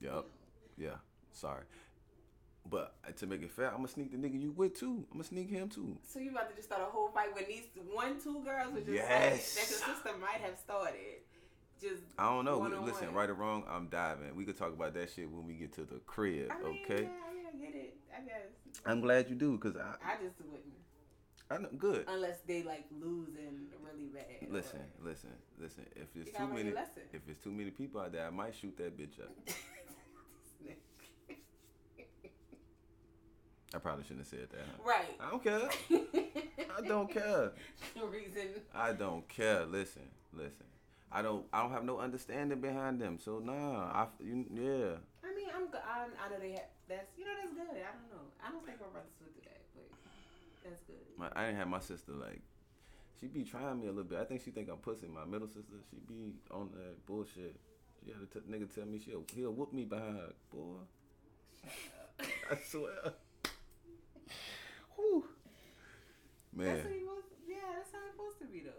Yep. 0.00 0.24
Yeah. 0.78 0.96
Sorry. 1.32 1.64
But 2.70 2.94
uh, 3.06 3.12
to 3.12 3.26
make 3.26 3.42
it 3.42 3.50
fair, 3.50 3.68
I'm 3.68 3.76
gonna 3.76 3.88
sneak 3.88 4.12
the 4.12 4.16
nigga 4.16 4.40
you 4.40 4.52
with 4.52 4.78
too. 4.78 5.04
I'm 5.10 5.18
gonna 5.18 5.24
sneak 5.24 5.50
him 5.50 5.68
too. 5.68 5.98
So 6.08 6.20
you 6.20 6.30
about 6.30 6.48
to 6.48 6.54
just 6.56 6.68
start 6.68 6.82
a 6.82 6.86
whole 6.86 7.08
fight 7.10 7.34
with 7.34 7.48
these 7.48 7.64
one, 7.92 8.18
two 8.18 8.42
girls 8.44 8.74
just 8.74 8.88
Yes. 8.88 9.08
like, 9.08 9.66
that 9.66 9.70
your 9.70 9.94
sister 9.96 10.18
might 10.20 10.40
have 10.40 10.56
started. 10.58 11.20
Just 11.80 12.02
I 12.18 12.30
don't 12.30 12.44
know. 12.44 12.58
Listen, 12.84 13.12
right 13.12 13.28
or 13.28 13.34
wrong, 13.34 13.64
I'm 13.68 13.88
diving. 13.88 14.34
We 14.36 14.44
could 14.44 14.56
talk 14.56 14.72
about 14.72 14.94
that 14.94 15.10
shit 15.10 15.30
when 15.30 15.46
we 15.46 15.54
get 15.54 15.72
to 15.74 15.82
the 15.84 16.00
crib. 16.06 16.50
I 16.50 16.62
mean, 16.62 16.78
okay. 16.84 17.02
Yeah, 17.04 17.08
I 17.28 17.34
mean, 17.34 17.46
I 17.46 17.56
get 17.64 17.74
it. 17.74 17.96
I 18.16 18.20
guess. 18.20 18.82
I'm 18.86 19.00
glad 19.00 19.28
you 19.28 19.34
do, 19.34 19.56
cause 19.58 19.76
I, 19.76 19.96
I 20.06 20.14
just 20.22 20.36
wouldn't, 20.40 20.64
I 21.50 21.58
know 21.58 21.68
good. 21.76 22.04
unless 22.06 22.38
they 22.46 22.62
like 22.62 22.84
losing 23.00 23.66
really 23.82 24.06
bad. 24.06 24.48
Listen, 24.50 24.80
or- 24.80 25.08
listen, 25.08 25.30
listen. 25.60 25.84
If 25.96 26.14
You 26.14 26.24
too 26.24 26.46
many, 26.46 26.70
if 27.12 27.22
it's 27.28 27.42
too 27.42 27.50
many 27.50 27.70
people 27.70 28.00
out 28.00 28.12
there, 28.12 28.26
I 28.26 28.30
might 28.30 28.54
shoot 28.54 28.76
that 28.78 28.96
bitch 28.96 29.20
up. 29.20 29.30
I 33.74 33.78
probably 33.78 34.02
shouldn't 34.04 34.20
have 34.20 34.28
said 34.28 34.48
that. 34.50 34.66
Huh? 34.66 34.82
right. 34.84 35.16
I 35.20 35.30
don't 35.30 35.42
care. 35.44 35.68
I 36.76 36.80
don't 36.86 37.10
care. 37.12 37.52
The 37.94 38.06
reason. 38.06 38.48
I 38.74 38.92
don't 38.92 39.28
care. 39.28 39.64
Listen, 39.64 40.02
listen. 40.32 40.66
I 41.12 41.22
don't. 41.22 41.46
I 41.52 41.62
don't 41.62 41.72
have 41.72 41.84
no 41.84 41.98
understanding 41.98 42.60
behind 42.60 43.00
them. 43.00 43.18
So 43.22 43.38
nah. 43.38 43.90
I. 43.92 44.06
You, 44.22 44.44
yeah. 44.54 44.96
I 45.28 45.34
mean, 45.34 45.48
I'm. 45.54 45.64
I'm 45.86 46.10
I 46.18 46.28
know 46.30 46.38
they 46.40 46.52
have. 46.52 46.66
That's 46.88 47.10
you 47.16 47.24
know 47.24 47.32
that's 47.40 47.52
good. 47.54 47.66
I 47.82 47.90
don't 47.94 48.10
know. 48.10 48.26
I 48.44 48.50
don't 48.50 48.64
think 48.66 48.80
my 48.80 48.86
brothers 48.88 49.10
would 49.20 49.34
do 49.34 49.40
that, 49.42 49.49
but 49.49 49.49
that's 50.70 50.82
good. 50.84 50.96
My, 51.18 51.28
I 51.34 51.46
didn't 51.46 51.58
have 51.58 51.68
my 51.68 51.80
sister 51.80 52.12
like. 52.12 52.40
She 53.20 53.26
be 53.26 53.44
trying 53.44 53.80
me 53.80 53.86
a 53.86 53.90
little 53.90 54.04
bit. 54.04 54.18
I 54.18 54.24
think 54.24 54.40
she 54.42 54.50
think 54.50 54.70
I'm 54.70 54.78
pussy. 54.78 55.06
My 55.06 55.26
middle 55.26 55.46
sister, 55.48 55.76
she 55.90 55.96
be 56.08 56.32
on 56.50 56.70
that 56.72 57.04
bullshit. 57.04 57.56
She 58.02 58.10
had 58.12 58.22
a 58.22 58.26
t- 58.26 58.46
nigga 58.50 58.74
tell 58.74 58.86
me 58.86 58.98
she'll 59.04 59.24
he'll 59.34 59.52
whoop 59.52 59.74
me 59.74 59.84
behind 59.84 60.16
her. 60.16 60.32
Boy, 60.50 60.78
I 62.50 62.56
swear. 62.66 63.12
Whew. 64.96 65.24
That's 66.56 66.66
Man, 66.66 66.84
what 66.84 66.92
he 66.94 67.04
was. 67.04 67.22
Yeah, 67.46 67.56
that's 67.76 67.92
how 67.92 67.98
it's 68.06 68.12
supposed 68.16 68.38
to 68.40 68.46
be 68.46 68.60
though. 68.60 68.70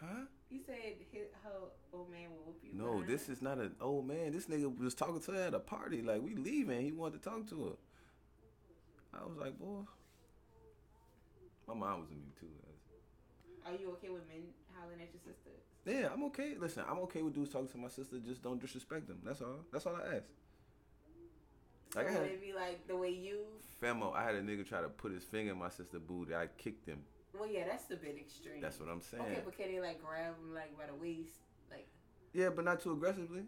huh? 0.00 0.24
You 0.50 0.60
said 0.64 0.76
his, 1.12 1.26
her 1.44 1.50
old 1.92 2.10
man 2.10 2.30
will 2.30 2.46
whoop 2.46 2.60
you. 2.62 2.70
No, 2.72 2.92
behind 2.94 3.08
this 3.08 3.28
is 3.28 3.42
not 3.42 3.58
an 3.58 3.74
old 3.80 4.06
man. 4.08 4.32
This 4.32 4.46
nigga 4.46 4.74
was 4.78 4.94
talking 4.94 5.20
to 5.20 5.32
her 5.32 5.42
at 5.42 5.54
a 5.54 5.58
party. 5.58 6.00
Like 6.02 6.22
we 6.22 6.34
leaving. 6.34 6.80
He 6.80 6.92
wanted 6.92 7.22
to 7.22 7.28
talk 7.28 7.46
to 7.50 7.64
her. 7.64 9.18
I 9.20 9.24
was 9.26 9.36
like, 9.36 9.58
boy. 9.58 9.82
My 11.66 11.74
mom 11.74 12.00
was 12.00 12.10
in 12.10 12.16
me 12.16 12.32
too. 12.38 12.46
Are 13.66 13.72
you 13.72 13.90
okay 13.92 14.08
with 14.10 14.26
men 14.28 14.42
hollering 14.74 15.00
at 15.00 15.08
your 15.12 15.22
sister? 15.22 15.50
Yeah, 15.84 16.08
I'm 16.12 16.22
okay. 16.24 16.54
Listen, 16.58 16.84
I'm 16.88 16.98
okay 17.00 17.22
with 17.22 17.34
dudes 17.34 17.50
talking 17.50 17.68
to 17.68 17.78
my 17.78 17.88
sister. 17.88 18.16
Just 18.24 18.42
don't 18.42 18.60
disrespect 18.60 19.08
them. 19.08 19.18
That's 19.24 19.40
all. 19.40 19.64
That's 19.72 19.86
all 19.86 19.96
I 19.96 20.16
ask. 20.16 20.26
So 21.92 21.98
Like 22.00 22.08
I 22.08 22.12
had, 22.12 22.22
it 22.22 22.40
be 22.40 22.52
like 22.52 22.86
the 22.86 22.96
way 22.96 23.10
you? 23.10 23.40
Femo, 23.82 24.14
I 24.14 24.22
had 24.24 24.34
a 24.36 24.42
nigga 24.42 24.66
try 24.66 24.80
to 24.80 24.88
put 24.88 25.12
his 25.12 25.24
finger 25.24 25.52
in 25.52 25.58
my 25.58 25.68
sister 25.68 25.98
booty. 25.98 26.34
I 26.34 26.46
kicked 26.58 26.86
him. 26.86 26.98
Well, 27.38 27.48
yeah, 27.48 27.64
that's 27.66 27.90
a 27.90 27.96
bit 27.96 28.16
extreme. 28.18 28.60
That's 28.60 28.78
what 28.80 28.88
I'm 28.88 29.00
saying. 29.00 29.22
Okay, 29.24 29.42
but 29.44 29.56
can 29.56 29.72
they 29.72 29.80
like 29.80 30.02
grab 30.04 30.34
him 30.38 30.54
like 30.54 30.76
by 30.78 30.86
the 30.86 30.94
waist? 30.94 31.34
Like, 31.70 31.86
Yeah, 32.32 32.50
but 32.50 32.64
not 32.64 32.80
too 32.80 32.92
aggressively. 32.92 33.42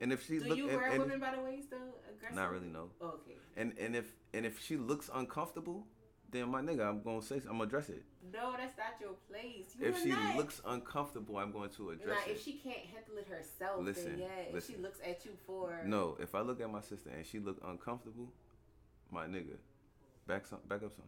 And 0.00 0.12
if 0.12 0.26
she 0.26 0.38
do 0.38 0.48
look, 0.50 0.58
you 0.58 0.68
and, 0.68 0.78
grab 0.78 0.92
and- 0.92 1.02
women 1.02 1.20
by 1.20 1.34
the 1.34 1.42
waist 1.42 1.70
though? 1.70 1.94
Aggressive? 2.10 2.36
not 2.36 2.50
really 2.50 2.68
no. 2.68 2.90
Oh, 3.00 3.18
okay. 3.22 3.36
And 3.56 3.74
and 3.78 3.94
if 3.94 4.12
and 4.32 4.44
if 4.46 4.60
she 4.60 4.76
looks 4.76 5.10
uncomfortable, 5.12 5.86
then 6.34 6.48
my 6.50 6.60
nigga, 6.60 6.86
I'm 6.88 7.02
gonna 7.02 7.22
say, 7.22 7.36
I'm 7.36 7.52
gonna 7.58 7.64
address 7.64 7.88
it. 7.88 8.02
No, 8.32 8.54
that's 8.56 8.76
not 8.76 9.00
your 9.00 9.14
place. 9.30 9.66
You 9.78 9.86
If 9.88 10.02
she 10.02 10.08
not. 10.10 10.36
looks 10.36 10.60
uncomfortable, 10.66 11.36
I'm 11.38 11.52
going 11.52 11.70
to 11.70 11.90
address 11.90 12.18
Now, 12.26 12.30
it. 12.32 12.36
if 12.36 12.44
she 12.44 12.54
can't 12.54 12.78
handle 12.78 13.18
it 13.18 13.28
herself, 13.28 13.84
Listen, 13.84 14.18
then 14.18 14.28
yeah. 14.50 14.56
If 14.56 14.66
she 14.66 14.76
looks 14.76 14.98
at 15.06 15.24
you 15.24 15.32
for 15.46 15.80
No, 15.84 16.16
if 16.20 16.34
I 16.34 16.40
look 16.40 16.60
at 16.60 16.70
my 16.70 16.80
sister 16.80 17.10
and 17.10 17.24
she 17.24 17.38
look 17.38 17.58
uncomfortable, 17.64 18.32
my 19.10 19.26
nigga, 19.26 19.56
back 20.26 20.46
some, 20.46 20.58
back 20.68 20.82
up 20.82 20.92
some. 20.92 21.04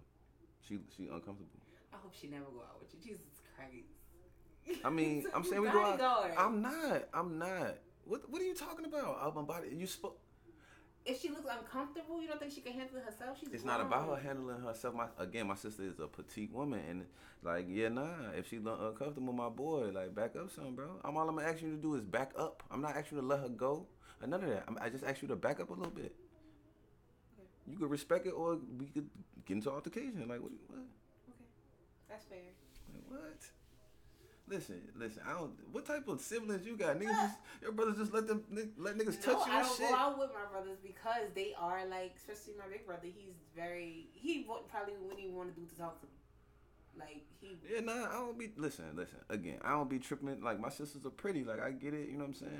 She 0.67 0.79
she 0.97 1.05
uncomfortable. 1.05 1.61
I 1.93 1.97
hope 1.97 2.13
she 2.15 2.29
never 2.29 2.45
go 2.45 2.61
out 2.69 2.81
with 2.81 2.95
you. 2.95 3.01
Jesus 3.13 3.41
Christ. 3.57 4.85
I 4.85 4.91
mean, 4.91 5.25
I'm 5.35 5.45
saying 5.45 5.63
we 5.63 5.69
go 5.71 5.79
out. 5.81 5.99
bodyguard. 5.99 6.33
I'm 6.39 6.61
not. 6.63 7.09
I'm 7.15 7.39
not. 7.39 7.79
What 8.05 8.29
What 8.31 8.41
are 8.43 8.45
you 8.45 8.55
talking 8.55 8.85
about? 8.85 9.19
Out 9.23 9.35
my 9.35 9.43
body. 9.43 9.69
You 9.75 9.87
spoke. 9.87 10.19
If 11.07 11.23
she 11.23 11.29
looks 11.29 11.47
uncomfortable, 11.49 12.21
you 12.21 12.27
don't 12.27 12.41
think 12.41 12.53
she 12.53 12.61
can 12.61 12.73
handle 12.73 12.97
it 12.97 13.05
herself? 13.05 13.39
She's 13.39 13.49
It's 13.53 13.65
not 13.65 13.81
about 13.81 14.09
her 14.09 14.17
handling 14.17 14.61
herself. 14.61 14.95
My 14.97 15.07
again, 15.19 15.47
my 15.47 15.55
sister 15.55 15.85
is 15.85 16.01
a 16.01 16.09
petite 16.09 16.53
woman, 16.53 16.81
and 16.89 17.05
like, 17.45 17.67
yeah, 17.69 17.89
nah. 17.89 18.33
If 18.37 18.49
she 18.49 18.59
look 18.59 18.81
uncomfortable, 18.81 19.33
my 19.33 19.49
boy, 19.49 19.91
like, 19.95 20.17
back 20.17 20.35
up 20.35 20.51
some, 20.51 20.75
bro. 20.75 20.99
I'm 21.05 21.17
all 21.17 21.29
I'm 21.29 21.37
gonna 21.37 21.49
ask 21.49 21.63
you 21.63 21.71
to 21.71 21.77
do 21.77 21.95
is 21.95 22.03
back 22.03 22.33
up. 22.37 22.65
I'm 22.73 22.81
not 22.81 22.97
asking 22.97 23.19
you 23.19 23.23
to 23.23 23.29
let 23.29 23.39
her 23.39 23.49
go. 23.49 23.87
Or 24.21 24.27
none 24.27 24.43
of 24.43 24.51
that. 24.51 24.65
I'm, 24.67 24.77
I 24.81 24.89
just 24.89 25.05
ask 25.05 25.23
you 25.23 25.29
to 25.29 25.37
back 25.37 25.61
up 25.61 25.71
a 25.71 25.75
little 25.75 25.93
bit. 25.93 26.13
Okay. 27.39 27.49
You 27.69 27.79
could 27.79 27.91
respect 27.91 28.27
it, 28.27 28.31
or 28.31 28.59
we 28.77 28.87
could 28.87 29.09
get 29.45 29.55
into 29.59 29.71
altercation. 29.71 30.27
Like, 30.29 30.43
what? 30.43 30.51
What? 30.67 30.81
Okay, 31.29 31.47
that's 32.09 32.25
fair. 32.25 32.39
Like, 32.93 33.05
what? 33.09 33.43
Listen, 34.49 34.81
listen. 34.97 35.23
I 35.29 35.33
don't. 35.33 35.53
What 35.73 35.87
type 35.87 36.07
of 36.07 36.21
siblings 36.21 36.65
you 36.67 36.77
got? 36.77 36.99
Niggas, 37.01 37.09
just, 37.09 37.39
your 37.63 37.73
brothers 37.73 37.97
just 37.97 38.13
let 38.15 38.29
them 38.29 38.45
let 38.79 38.97
niggas 38.97 39.21
touch 39.21 39.39
no, 39.39 39.47
you 39.47 39.53
I 39.53 39.63
don't 39.63 39.77
shit. 39.77 39.89
go 39.89 39.95
out 39.97 40.19
with 40.19 40.31
my 40.33 40.49
brothers 40.53 40.79
because 40.83 41.29
they 41.35 41.53
are 41.59 41.85
like, 41.89 42.15
especially 42.17 42.55
my 42.59 42.71
big 42.71 42.87
brother. 42.87 43.03
He's 43.05 43.35
very 43.57 44.07
he 44.15 44.47
probably 44.71 44.95
wouldn't 45.03 45.19
even 45.21 45.35
want 45.35 45.55
to 45.55 45.61
do 45.61 45.67
to 45.67 45.75
talk 45.77 45.99
to 46.01 46.07
me. 46.07 46.13
Like 46.99 47.25
he, 47.41 47.57
Yeah, 47.73 47.81
nah, 47.81 48.09
I 48.09 48.13
don't 48.13 48.39
be. 48.39 48.51
Listen, 48.57 48.85
listen. 48.95 49.19
Again, 49.29 49.59
I 49.65 49.71
don't 49.71 49.91
be 49.91 49.99
tripping. 49.99 50.41
Like 50.41 50.61
my 50.61 50.69
sisters 50.71 51.05
are 51.05 51.11
pretty. 51.11 51.43
Like 51.45 51.61
I 51.61 51.73
get 51.73 51.93
it. 51.93 52.09
You 52.09 52.15
know 52.15 52.21
what 52.25 52.29
I'm 52.29 52.35
saying? 52.35 52.53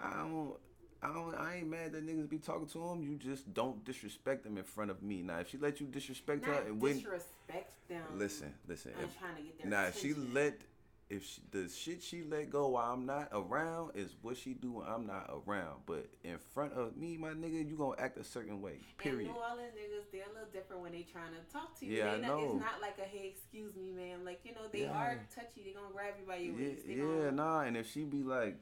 Mm-hmm. 0.00 0.16
I 0.16 0.22
don't. 0.22 0.54
I 1.02 1.12
don't. 1.12 1.34
I 1.34 1.56
ain't 1.56 1.68
mad 1.70 1.92
that 1.92 2.06
niggas 2.06 2.28
be 2.28 2.38
talking 2.38 2.66
to 2.68 2.78
them. 2.78 3.02
You 3.02 3.16
just 3.16 3.52
don't 3.52 3.84
disrespect 3.84 4.42
them 4.44 4.56
in 4.56 4.64
front 4.64 4.90
of 4.90 5.02
me. 5.02 5.20
Now, 5.22 5.38
if 5.40 5.50
she 5.50 5.58
let 5.58 5.80
you 5.80 5.86
disrespect 5.86 6.46
her 6.46 6.52
not 6.52 6.66
and 6.66 6.80
when, 6.80 6.94
disrespect 6.94 7.70
them. 7.88 8.02
listen, 8.16 8.52
listen. 8.66 8.92
I'm 8.98 9.04
If, 9.04 9.18
trying 9.18 9.36
to 9.36 9.42
get 9.42 9.60
their 9.60 9.70
now, 9.70 9.84
if 9.84 10.00
she 10.00 10.14
let, 10.14 10.58
if 11.08 11.24
she, 11.24 11.40
the 11.52 11.68
shit 11.68 12.02
she 12.02 12.24
let 12.24 12.50
go 12.50 12.68
while 12.68 12.92
I'm 12.92 13.06
not 13.06 13.28
around 13.32 13.92
is 13.94 14.16
what 14.22 14.36
she 14.36 14.54
do 14.54 14.72
when 14.72 14.86
I'm 14.88 15.06
not 15.06 15.30
around. 15.30 15.82
But 15.86 16.08
in 16.24 16.38
front 16.52 16.72
of 16.72 16.96
me, 16.96 17.16
my 17.16 17.30
nigga, 17.30 17.68
you 17.68 17.76
gonna 17.76 17.94
act 17.98 18.18
a 18.18 18.24
certain 18.24 18.60
way. 18.60 18.80
Period. 18.98 19.28
And 19.28 19.28
New 19.28 19.40
Orleans 19.40 19.72
niggas, 19.76 20.10
they're 20.10 20.24
a 20.24 20.32
little 20.32 20.48
different 20.52 20.82
when 20.82 20.92
they 20.92 21.02
trying 21.02 21.32
to 21.32 21.52
talk 21.52 21.78
to 21.80 21.86
you. 21.86 21.96
Yeah, 21.96 22.04
they 22.04 22.10
I 22.16 22.20
not, 22.20 22.28
know. 22.28 22.44
It's 22.44 22.60
not 22.60 22.80
like 22.82 22.98
a 22.98 23.02
hey, 23.08 23.32
excuse 23.32 23.76
me, 23.76 23.92
ma'am. 23.92 24.24
Like 24.24 24.40
you 24.44 24.52
know, 24.52 24.62
they 24.72 24.82
Yeah. 24.82 24.98
are 24.98 25.26
touchy. 25.32 25.62
They 25.64 25.72
gonna 25.72 25.92
grab 25.92 26.14
you 26.18 26.26
by 26.26 26.36
your 26.36 26.54
Yeah, 26.54 26.68
waist. 26.68 26.86
Yeah, 26.86 26.96
gonna, 26.96 27.32
nah. 27.32 27.60
And 27.60 27.76
if 27.76 27.90
she 27.90 28.04
be 28.04 28.24
like, 28.24 28.56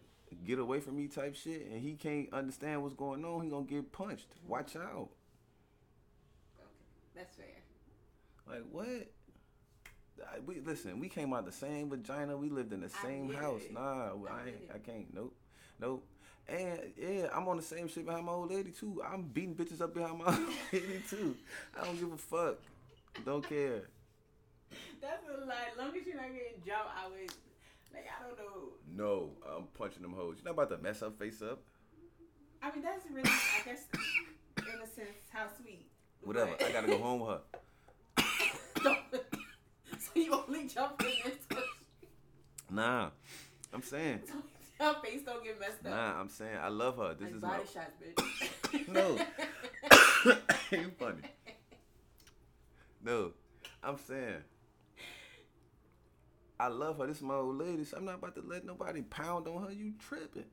get 0.44 0.59
away 0.59 0.80
from 0.80 0.96
me 0.96 1.09
type 1.09 1.35
shit, 1.35 1.66
and 1.66 1.80
he 1.80 1.94
can't 1.94 2.30
understand 2.33 2.83
what's 2.83 2.94
going 2.94 3.24
on, 3.24 3.42
he 3.42 3.48
gonna 3.48 3.64
get 3.64 3.90
punched. 3.90 4.28
Watch 4.46 4.76
out. 4.76 5.09
Okay, 6.61 6.68
that's 7.14 7.37
fair. 7.37 7.46
Like 8.46 8.64
what? 8.70 9.11
We 10.46 10.61
listen. 10.61 10.98
We 11.00 11.09
came 11.09 11.33
out 11.33 11.44
the 11.46 11.53
same 11.53 11.90
vagina. 11.90 12.37
We 12.37 12.48
lived 12.48 12.72
in 12.72 12.81
the 12.81 12.88
same 12.88 13.33
house. 13.33 13.62
it. 13.62 13.72
Nah, 13.72 13.81
I 13.81 14.09
I, 14.11 14.46
ain't. 14.48 14.70
I 14.74 14.79
can't. 14.79 15.12
Nope. 15.14 15.35
Nope. 15.81 16.05
And 16.48 16.79
yeah, 16.96 17.29
I'm 17.35 17.48
on 17.48 17.57
the 17.57 17.62
same 17.62 17.88
shit 17.88 18.05
behind 18.05 18.27
my 18.27 18.33
old 18.33 18.50
lady 18.50 18.70
too. 18.70 19.03
I'm 19.07 19.22
beating 19.22 19.55
bitches 19.55 19.81
up 19.81 19.94
behind 19.94 20.18
my 20.18 20.27
old 20.27 20.48
lady 20.72 21.03
too. 21.09 21.37
I 21.81 21.85
don't 21.85 21.98
give 21.98 22.12
a 22.12 22.16
fuck. 22.18 22.59
Don't 23.24 23.48
care. 23.48 23.83
That's 25.00 25.22
a 25.29 25.46
lie. 25.46 25.55
As 25.72 25.79
long 25.79 25.88
as 25.88 26.07
you're 26.07 26.16
not 26.16 26.27
getting 26.33 26.61
jumped, 26.66 26.90
I 26.96 27.09
would. 27.09 27.33
Like 27.92 28.07
I 28.09 28.27
don't 28.27 28.38
know. 28.38 28.72
No, 28.96 29.31
I'm 29.57 29.64
punching 29.79 30.03
them 30.03 30.12
hoes. 30.12 30.37
You're 30.38 30.53
not 30.53 30.62
about 30.62 30.77
to 30.77 30.83
mess 30.83 31.00
up 31.03 31.18
face 31.18 31.40
up. 31.42 31.61
I 32.62 32.70
mean, 32.74 32.83
that's 32.83 33.05
really, 33.11 33.29
I 33.31 33.62
guess, 33.64 33.85
in 34.59 34.81
a 34.83 34.87
sense, 34.87 35.09
how 35.33 35.46
sweet. 35.61 35.87
Whatever. 36.22 36.53
I 36.64 36.72
gotta 36.72 36.87
go 36.88 36.98
home 36.98 37.20
with 37.20 37.31
her. 37.31 37.40
You 40.16 40.33
only 40.46 40.68
jump 40.68 41.03
so 41.03 41.59
Nah, 42.70 43.11
I'm 43.72 43.83
saying. 43.83 44.20
Your 44.81 44.94
face 44.94 45.22
don't 45.24 45.42
get 45.44 45.59
messed 45.59 45.85
up. 45.87 45.92
Nah, 45.92 46.20
I'm 46.20 46.29
saying 46.29 46.57
I 46.61 46.68
love 46.68 46.96
her. 46.98 47.14
This 47.14 47.29
like 47.29 47.35
is 47.35 47.42
body 47.42 47.62
my. 47.62 47.83
shots, 47.83 47.92
bitch. 48.00 48.88
No. 48.88 49.18
you 50.77 50.90
funny. 50.98 51.22
No, 53.03 53.33
I'm 53.83 53.98
saying. 53.98 54.42
I 56.59 56.68
love 56.68 56.98
her. 56.98 57.07
This 57.07 57.18
is 57.18 57.22
my 57.22 57.35
old 57.35 57.57
lady. 57.59 57.85
So 57.85 57.96
I'm 57.98 58.05
not 58.05 58.16
about 58.16 58.35
to 58.37 58.42
let 58.42 58.64
nobody 58.64 59.03
pound 59.03 59.46
on 59.48 59.64
her. 59.64 59.72
You 59.72 59.92
tripping? 59.98 60.44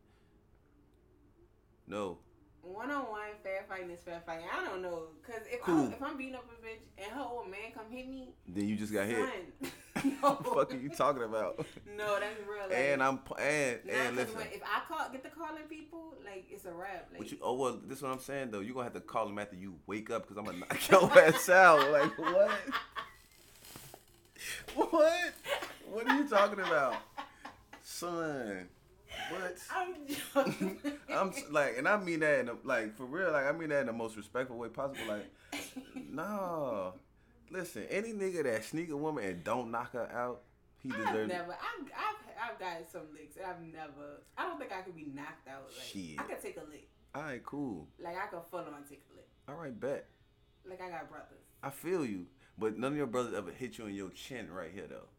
No. 1.88 2.20
One 2.64 2.92
on 2.92 3.04
one, 3.10 3.22
fair 3.44 3.66
fighting 3.68 3.90
is 3.90 4.00
fair 4.02 4.22
fighting. 4.26 4.46
I 4.56 4.64
don't 4.66 4.82
know, 4.84 5.08
cause 5.26 5.42
if 5.52 5.62
Cool. 5.62 5.88
I, 5.88 5.94
if 5.94 6.02
I'm 6.04 6.16
beating 6.18 6.36
up 6.36 6.46
a 6.46 6.66
bitch 6.66 6.80
and 7.04 7.12
her 7.12 7.22
old 7.28 7.50
man 7.50 7.72
come 7.74 7.86
hit 7.90 8.08
me, 8.08 8.30
Then 8.48 8.68
you 8.70 8.76
just 8.76 8.94
got 8.94 9.08
hit. 9.08 9.18
son, 9.18 9.72
What 10.22 10.44
the 10.44 10.50
fuck 10.52 10.74
are 10.74 10.78
you 10.78 10.90
talking 10.90 11.24
about? 11.24 11.58
no, 11.98 12.20
that's 12.20 12.40
real. 12.48 12.70
Like, 12.70 12.78
And 12.78 13.02
I'm 13.04 13.20
and 13.40 13.80
nah, 13.86 13.94
and 13.94 14.16
listen. 14.16 14.36
when- 14.38 14.48
if 14.48 14.62
I 14.64 14.82
call 14.88 15.10
get 15.12 15.24
the 15.24 15.30
calling 15.30 15.64
people, 15.70 16.14
like 16.24 16.46
it's 16.52 16.66
a 16.66 16.72
rap. 16.72 17.08
Like 17.12 17.20
What 17.20 17.32
you? 17.32 17.38
Oh 17.42 17.56
well, 17.56 17.80
this 17.86 17.98
is 17.98 18.04
what 18.04 18.12
I'm 18.12 18.20
saying 18.20 18.52
though. 18.52 18.60
You 18.62 18.72
are 18.72 18.76
gonna 18.76 18.84
have 18.86 18.94
to 18.94 19.02
call 19.02 19.28
him 19.28 19.40
after 19.40 19.56
you 19.56 19.76
wake 19.88 20.10
up 20.12 20.22
because 20.28 20.38
I'm 20.38 20.46
gonna 20.46 20.60
knock 20.60 20.90
your 20.90 21.20
ass 21.20 21.50
out. 21.50 21.92
Like 21.92 22.18
what? 22.18 22.52
What? 24.76 25.34
What 25.90 26.08
are 26.10 26.18
you 26.18 26.28
talking 26.28 26.60
about, 26.60 26.96
son? 27.84 28.68
What? 29.30 29.58
I'm. 29.76 30.78
I'm 31.10 31.34
like, 31.52 31.78
and 31.78 31.88
I 31.88 31.98
mean 31.98 32.20
that 32.22 32.40
in 32.40 32.50
a, 32.50 32.56
like 32.64 32.96
for 32.96 33.06
real. 33.06 33.32
Like 33.32 33.46
I 33.46 33.52
mean 33.52 33.70
that 33.70 33.82
in 33.82 33.88
the 33.88 33.94
most 33.94 34.16
respectful 34.18 34.58
way 34.58 34.70
possible. 34.70 35.02
Like, 35.08 35.32
no. 36.10 36.94
Listen, 37.50 37.86
any 37.90 38.14
nigga 38.14 38.44
that 38.44 38.64
sneak 38.64 38.90
a 38.90 38.98
woman 38.98 39.24
and 39.26 39.44
don't 39.44 39.72
knock 39.72 39.94
her 39.94 40.10
out, 40.12 40.42
he 40.80 40.90
deserves. 40.90 41.10
I've 41.10 41.28
never. 41.28 41.52
I've, 41.52 41.92
I've 41.96 42.52
I've 42.52 42.60
gotten 42.60 42.88
some 42.90 43.02
licks, 43.14 43.36
and 43.38 43.46
I've 43.46 43.62
never. 43.62 44.24
I 44.38 44.44
don't 44.48 44.58
think 44.60 44.72
I 44.72 44.82
could 44.82 44.96
be 44.96 45.08
knocked 45.14 45.48
out. 45.48 45.66
Like 45.78 45.86
Shit. 45.86 46.20
I 46.20 46.24
could 46.24 46.42
take 46.42 46.58
a 46.58 46.70
lick. 46.72 46.88
All 47.14 47.24
right, 47.24 47.44
cool. 47.46 47.88
Like 48.02 48.16
I 48.18 48.28
could 48.28 48.44
full 48.50 48.60
on 48.60 48.84
take 48.90 49.04
a 49.12 49.16
lick. 49.16 49.28
All 49.50 49.56
right, 49.56 49.78
bet. 49.78 50.08
Like 50.68 50.82
I 50.82 50.90
got 50.90 51.10
brothers, 51.10 51.44
I 51.64 51.72
feel 51.72 52.06
you, 52.06 52.28
but 52.58 52.78
none 52.78 52.92
of 52.94 52.98
your 52.98 53.08
brothers 53.08 53.34
ever 53.34 53.52
hit 53.52 53.78
you 53.78 53.88
in 53.88 53.96
your 53.96 54.12
chin 54.12 54.50
right 54.52 54.72
here 54.74 54.86
though. 54.88 55.10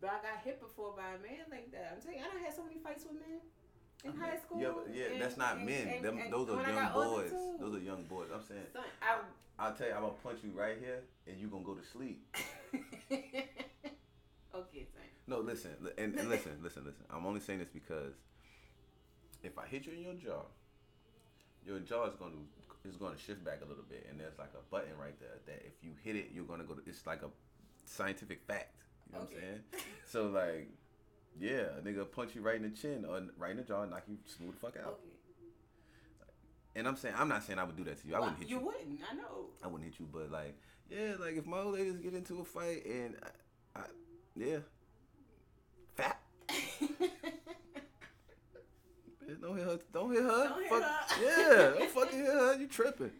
but 0.00 0.10
I 0.10 0.20
got 0.22 0.44
hit 0.44 0.60
before 0.60 0.92
by 0.94 1.08
a 1.16 1.18
man 1.22 1.46
like 1.50 1.72
that. 1.72 1.94
I'm 1.96 2.02
telling 2.02 2.18
fights 2.92 3.04
with 3.04 3.20
men 3.20 3.40
in 4.04 4.20
high 4.20 4.36
school. 4.36 4.60
Yeah, 4.60 4.72
but 4.74 4.94
yeah, 4.94 5.04
and- 5.12 5.22
that's 5.22 5.36
not 5.36 5.56
and- 5.56 5.66
men. 5.66 5.88
and- 5.88 6.04
Them, 6.04 6.20
those 6.30 6.48
are 6.48 6.70
young 6.70 6.92
boys. 6.92 7.30
too. 7.30 7.56
Those 7.60 7.74
are 7.76 7.80
young 7.80 8.04
boys. 8.04 8.28
I'm 8.34 8.42
saying. 8.42 8.66
Son, 8.72 8.82
I, 9.00 9.18
I'll 9.58 9.74
tell 9.74 9.86
you, 9.88 9.94
I'm 9.94 10.02
gonna 10.02 10.14
punch 10.22 10.38
you 10.42 10.50
right 10.58 10.76
here, 10.78 11.00
and 11.26 11.38
you 11.38 11.48
gonna 11.48 11.64
go 11.64 11.74
to 11.74 11.84
sleep. 11.84 12.24
okay, 13.12 13.26
son. 14.52 15.02
No, 15.26 15.40
listen, 15.40 15.70
and, 15.98 16.18
and 16.18 16.28
listen, 16.28 16.52
listen, 16.62 16.84
listen. 16.84 17.04
I'm 17.10 17.26
only 17.26 17.40
saying 17.40 17.60
this 17.60 17.68
because 17.72 18.14
if 19.42 19.58
I 19.58 19.66
hit 19.66 19.86
you 19.86 19.92
in 19.92 20.02
your 20.02 20.14
jaw, 20.14 20.42
your 21.64 21.78
jaw 21.80 22.06
is 22.06 22.14
gonna 22.16 22.32
is 22.84 22.96
gonna 22.96 23.16
shift 23.18 23.44
back 23.44 23.60
a 23.64 23.68
little 23.68 23.84
bit, 23.88 24.06
and 24.10 24.18
there's 24.18 24.38
like 24.38 24.50
a 24.54 24.62
button 24.70 24.96
right 25.00 25.18
there 25.20 25.38
that 25.46 25.62
if 25.64 25.74
you 25.82 25.90
hit 26.02 26.16
it, 26.16 26.30
you're 26.34 26.44
gonna 26.44 26.64
go 26.64 26.74
to. 26.74 26.82
It's 26.86 27.06
like 27.06 27.22
a 27.22 27.30
scientific 27.84 28.42
fact. 28.46 28.82
You 29.06 29.12
know 29.18 29.24
what 29.24 29.30
I'm 29.34 29.40
saying? 29.40 29.60
So 30.08 30.26
like, 30.28 30.68
yeah, 31.40 31.78
a 31.78 31.82
nigga 31.82 32.10
punch 32.10 32.34
you 32.34 32.42
right 32.42 32.56
in 32.56 32.62
the 32.62 32.70
chin 32.70 33.04
or 33.08 33.22
right 33.38 33.50
in 33.50 33.56
the 33.56 33.62
jaw, 33.62 33.82
and 33.82 33.90
knock 33.90 34.04
you 34.08 34.18
smooth 34.26 34.54
the 34.54 34.60
fuck 34.60 34.76
out. 34.76 35.00
Okay. 35.00 35.08
And 36.74 36.88
I'm 36.88 36.96
saying, 36.96 37.14
I'm 37.18 37.28
not 37.28 37.44
saying 37.44 37.58
I 37.58 37.64
would 37.64 37.76
do 37.76 37.84
that 37.84 38.00
to 38.00 38.08
you. 38.08 38.14
I 38.14 38.20
wouldn't 38.20 38.38
hit 38.38 38.48
you. 38.48 38.58
You 38.58 38.64
wouldn't. 38.64 39.00
I 39.10 39.14
know. 39.14 39.50
I 39.62 39.66
wouldn't 39.66 39.90
hit 39.90 40.00
you, 40.00 40.08
but 40.10 40.30
like, 40.30 40.56
yeah, 40.88 41.14
like 41.20 41.36
if 41.36 41.46
my 41.46 41.58
old 41.58 41.74
ladies 41.74 41.98
get 41.98 42.14
into 42.14 42.40
a 42.40 42.44
fight 42.44 42.84
and, 42.86 43.16
I, 43.76 43.80
I 43.80 43.82
yeah, 44.34 44.58
fat. 45.94 46.20
Bitch, 49.32 49.40
Don't 49.40 49.56
hit 49.56 49.66
her. 49.66 49.78
Don't 49.92 50.12
hit 50.12 50.22
her. 50.22 50.48
Don't 50.48 50.62
hit 50.62 50.72
her. 50.72 50.98
Yeah, 51.22 51.72
don't 51.78 51.90
fucking 51.90 52.18
hit 52.18 52.26
her. 52.26 52.56
You 52.58 52.66
tripping? 52.66 53.10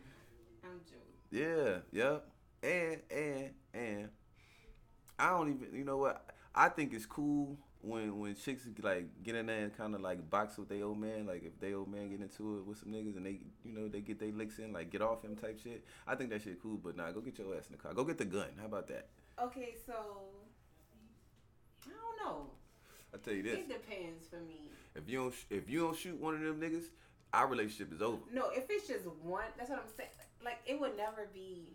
I'm 0.64 0.81
joking. 0.85 1.01
Yeah, 1.31 1.79
yep. 1.92 2.27
And 2.62 3.01
and 3.11 3.51
and 3.75 4.09
I 5.18 5.31
don't 5.31 5.55
even. 5.55 5.68
You 5.77 5.85
know 5.85 5.98
what? 5.98 6.25
I 6.55 6.68
think 6.68 6.92
it's 6.92 7.07
cool 7.07 7.59
when 7.83 8.18
when 8.18 8.35
chicks 8.35 8.62
like 8.81 9.07
get 9.25 9.35
in 9.35 9.47
there 9.47 9.64
and 9.64 9.77
kind 9.77 9.95
of 9.95 10.01
like 10.01 10.31
box 10.31 10.57
with 10.57 10.68
their 10.68 10.85
old 10.85 10.99
man. 10.99 11.27
Like 11.27 11.45
if 11.45 11.59
they 11.61 11.75
old 11.75 11.88
man 11.88 12.09
get 12.11 12.21
into 12.21 12.59
it 12.59 12.66
with 12.66 12.79
some 12.79 12.90
niggas 12.90 13.16
and 13.16 13.27
they 13.27 13.40
you 13.64 13.73
know 13.73 13.88
they 13.88 14.01
get 14.01 14.18
their 14.21 14.31
licks 14.33 14.59
in, 14.59 14.73
like 14.73 14.90
get 14.90 15.03
off 15.03 15.23
him 15.25 15.37
type 15.37 15.59
shit. 15.62 15.85
I 16.07 16.14
think 16.14 16.31
that 16.31 16.42
shit 16.42 16.62
cool. 16.62 16.79
But 16.83 16.97
nah, 16.97 17.11
go 17.11 17.21
get 17.21 17.38
your 17.38 17.55
ass 17.57 17.66
in 17.68 17.77
the 17.77 17.83
car. 17.83 17.92
Go 17.92 18.05
get 18.05 18.18
the 18.18 18.25
gun. 18.25 18.49
How 18.59 18.66
about 18.66 18.88
that? 18.88 19.09
Okay, 19.40 19.75
so 19.87 19.95
I 21.87 21.90
don't 21.90 22.27
know. 22.27 22.47
I 23.14 23.18
tell 23.18 23.35
you 23.35 23.42
this: 23.42 23.59
It 23.59 23.68
depends 23.68 24.27
for 24.29 24.37
me. 24.37 24.71
if 24.95 25.09
you 25.09 25.18
don't 25.18 25.35
sh- 25.35 25.45
if 25.51 25.68
you 25.68 25.81
don't 25.81 25.97
shoot 25.97 26.18
one 26.21 26.35
of 26.35 26.40
them 26.40 26.61
niggas, 26.61 26.85
our 27.33 27.47
relationship 27.49 27.92
is 27.92 28.01
over. 28.01 28.18
No, 28.33 28.51
if 28.51 28.64
it's 28.71 28.87
just 28.88 29.07
one, 29.23 29.45
that's 29.59 29.71
what 29.71 29.81
I'm 29.81 29.92
saying. 29.97 30.11
Like 30.45 30.59
it 30.66 30.79
would 30.81 30.97
never 30.97 31.29
be. 31.35 31.66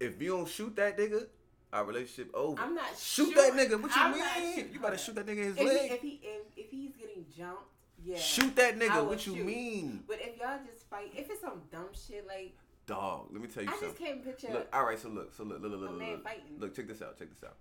If 0.00 0.20
you 0.20 0.30
don't 0.30 0.48
shoot 0.48 0.74
that 0.76 0.96
nigga, 0.98 1.26
our 1.72 1.84
relationship 1.84 2.30
over. 2.34 2.60
I'm 2.60 2.74
not 2.74 2.96
shoot 2.98 3.26
shooting- 3.32 3.34
that 3.36 3.52
nigga. 3.54 3.80
What 3.80 3.94
you 3.94 4.02
I'm 4.02 4.12
mean? 4.12 4.54
shooting- 4.56 4.72
You 4.74 4.80
better 4.80 4.98
shoot 4.98 5.14
that 5.14 5.26
nigga 5.26 5.38
in 5.38 5.44
his 5.44 5.56
If 5.56 5.64
leg. 5.66 5.78
he, 5.80 5.86
if 5.94 6.00
he 6.02 6.20
if, 6.22 6.42
if 6.56 6.70
he's 6.70 6.90
getting 6.96 7.24
jumped, 7.36 7.62
yeah. 8.04 8.16
Shoot 8.18 8.56
that 8.56 8.78
nigga. 8.78 9.06
What 9.06 9.26
you 9.26 9.36
mean? 9.36 10.04
But 10.08 10.18
if 10.20 10.38
y'all 10.38 10.58
just 10.66 10.88
fight, 10.88 11.12
if 11.14 11.30
it's 11.30 11.40
some 11.40 11.62
dumb 11.70 11.88
shit 11.92 12.26
like 12.26 12.56
Dog, 12.86 13.28
let 13.30 13.40
me 13.40 13.46
tell 13.46 13.62
you 13.62 13.68
I 13.68 13.72
something. 13.72 13.88
just 13.90 14.00
can't 14.00 14.24
picture 14.24 14.48
Look, 14.52 14.68
all 14.72 14.84
right, 14.84 14.98
so 14.98 15.08
look, 15.10 15.32
so 15.36 15.44
look, 15.44 15.60
look, 15.62 15.70
look, 15.70 15.80
look, 15.82 15.98
man 15.98 16.10
look, 16.12 16.24
fighting. 16.24 16.58
look, 16.58 16.74
check 16.74 16.88
this 16.88 17.00
out, 17.02 17.16
check 17.18 17.28
this 17.30 17.44
out. 17.48 17.56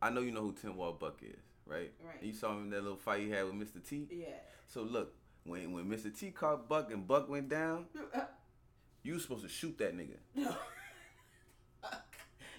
I 0.00 0.08
know 0.10 0.20
you 0.22 0.30
know 0.32 0.40
who 0.40 0.52
Tim 0.52 0.76
Wall 0.76 0.92
Buck 0.92 1.18
is, 1.22 1.36
right? 1.66 1.92
Right. 2.02 2.16
And 2.20 2.26
you 2.26 2.32
saw 2.32 2.52
him 2.52 2.64
in 2.64 2.70
that 2.70 2.82
little 2.82 2.96
fight 2.96 3.20
he 3.22 3.30
had 3.30 3.44
with 3.44 3.54
Mr. 3.54 3.86
T. 3.86 4.08
Yeah. 4.10 4.28
So 4.66 4.82
look, 4.82 5.14
when 5.44 5.72
when 5.72 5.84
Mr. 5.90 6.16
T 6.16 6.30
caught 6.30 6.68
Buck 6.68 6.90
and 6.90 7.06
Buck 7.06 7.28
went 7.28 7.48
down, 7.50 7.86
you 9.02 9.14
was 9.14 9.22
supposed 9.22 9.42
to 9.42 9.48
shoot 9.48 9.76
that 9.78 9.94
nigga 9.96 10.16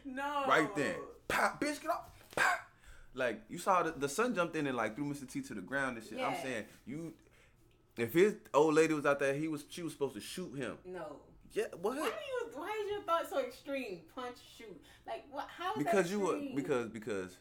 No. 0.05 0.45
right 0.47 0.73
then. 0.75 0.95
Pop, 1.27 1.61
bitch, 1.61 1.81
get 1.81 1.91
off. 1.91 2.09
Pop. 2.35 2.59
Like 3.15 3.41
you 3.49 3.57
saw 3.57 3.83
the, 3.83 3.91
the 3.91 4.09
son 4.09 4.33
jumped 4.33 4.55
in 4.55 4.65
and 4.67 4.75
like 4.75 4.95
threw 4.95 5.05
Mr. 5.05 5.29
T 5.29 5.41
to 5.41 5.53
the 5.53 5.61
ground 5.61 5.97
and 5.97 6.05
shit. 6.05 6.19
I'm 6.19 6.35
saying 6.41 6.65
you, 6.85 7.13
if 7.97 8.13
his 8.13 8.35
old 8.53 8.73
lady 8.73 8.93
was 8.93 9.05
out 9.05 9.19
there, 9.19 9.33
he 9.35 9.47
was 9.47 9.65
she 9.69 9.83
was 9.83 9.93
supposed 9.93 10.15
to 10.15 10.21
shoot 10.21 10.55
him. 10.57 10.77
No. 10.85 11.17
Yeah, 11.51 11.65
what? 11.79 11.97
Why 11.97 12.05
do 12.05 12.09
you? 12.09 12.59
Why 12.59 12.83
is 12.83 12.91
your 12.91 13.01
thought 13.01 13.29
so 13.29 13.39
extreme? 13.39 13.99
Punch, 14.15 14.37
shoot. 14.57 14.81
Like 15.05 15.25
what? 15.29 15.47
How 15.55 15.73
is 15.73 15.77
because 15.77 16.09
you 16.11 16.19
were 16.21 16.39
because 16.55 16.89
because 16.89 17.37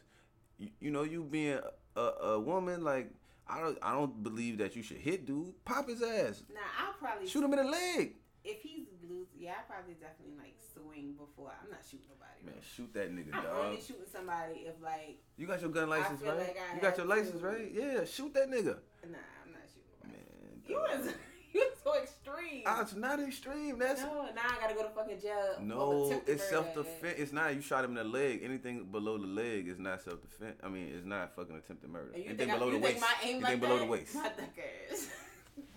you, 0.59 0.69
you 0.79 0.91
know 0.91 1.01
you 1.03 1.23
being 1.23 1.59
a, 1.95 1.99
a 1.99 2.39
woman 2.39 2.83
like 2.83 3.09
I 3.47 3.59
don't 3.59 3.77
I 3.81 3.93
don't 3.93 4.21
believe 4.23 4.57
that 4.59 4.75
you 4.75 4.83
should 4.83 4.97
hit 4.97 5.25
dude 5.25 5.53
pop 5.65 5.87
his 5.89 6.01
ass 6.01 6.43
Nah, 6.53 6.59
I'll 6.79 6.93
probably 6.93 7.27
shoot 7.27 7.43
him 7.43 7.53
in 7.53 7.65
the 7.65 7.71
leg 7.71 8.13
If 8.43 8.61
he's 8.61 8.87
loose, 9.09 9.27
yeah, 9.37 9.53
I 9.59 9.71
probably 9.71 9.95
definitely 9.95 10.37
like 10.37 10.55
swing 10.73 11.13
before. 11.17 11.51
I'm 11.63 11.69
not 11.69 11.79
shooting 11.83 12.07
nobody. 12.09 12.45
man 12.45 12.55
shoot 12.75 12.93
that 12.93 13.11
nigga 13.15 13.33
I'm 13.33 13.43
dog 13.43 13.65
only 13.65 13.81
shooting 13.81 14.09
somebody 14.11 14.53
if 14.65 14.75
like 14.81 15.17
you 15.37 15.47
got 15.47 15.61
your 15.61 15.69
gun 15.69 15.89
license 15.89 16.21
right 16.21 16.37
like 16.37 16.57
I 16.71 16.75
you 16.75 16.81
got 16.81 16.97
your 16.97 17.05
license 17.07 17.41
right 17.41 17.71
yeah 17.73 18.03
shoot 18.05 18.33
that 18.33 18.49
nigga 18.49 18.75
nah, 19.09 19.19
I'm 19.43 19.51
not 19.51 19.65
shooting 19.71 19.91
nobody. 20.01 20.17
man 20.17 20.61
You 20.67 20.75
was 20.75 21.13
you 21.53 21.65
so 21.83 21.93
extreme. 22.01 22.63
Ah, 22.65 22.81
it's 22.81 22.95
not 22.95 23.19
extreme 23.19 23.77
that's 23.77 24.01
no, 24.01 24.25
now 24.35 24.41
I 24.49 24.59
gotta 24.61 24.73
go 24.73 24.83
to 24.83 24.89
fucking 24.89 25.19
jail. 25.21 25.57
no 25.61 26.21
it's 26.25 26.43
self 26.49 26.73
defense 26.73 27.15
it's 27.19 27.31
not 27.33 27.53
you 27.55 27.61
shot 27.61 27.83
him 27.85 27.91
in 27.91 27.97
the 27.97 28.03
leg 28.03 28.41
anything 28.43 28.85
below 28.91 29.17
the 29.17 29.27
leg 29.27 29.67
is 29.67 29.77
not 29.79 30.01
self 30.01 30.19
defense 30.21 30.57
I 30.63 30.69
mean 30.69 30.91
it's 30.95 31.05
not 31.05 31.35
fucking 31.35 31.55
attempted 31.55 31.89
murder 31.91 32.11
And 32.15 32.23
you 32.23 32.29
anything 32.29 32.47
think, 32.47 32.51
I, 32.51 32.57
below 32.59 32.71
you 32.71 32.79
the 32.79 32.85
waist 32.85 33.01
my 33.01 33.13
aim 33.23 33.29
anything 33.29 33.41
like 33.43 33.59
below 33.61 33.77
that? 33.77 33.85
the 33.85 33.91
waist 33.91 34.15
My 34.15 34.23
duck 34.37 34.57
ass. 34.91 35.07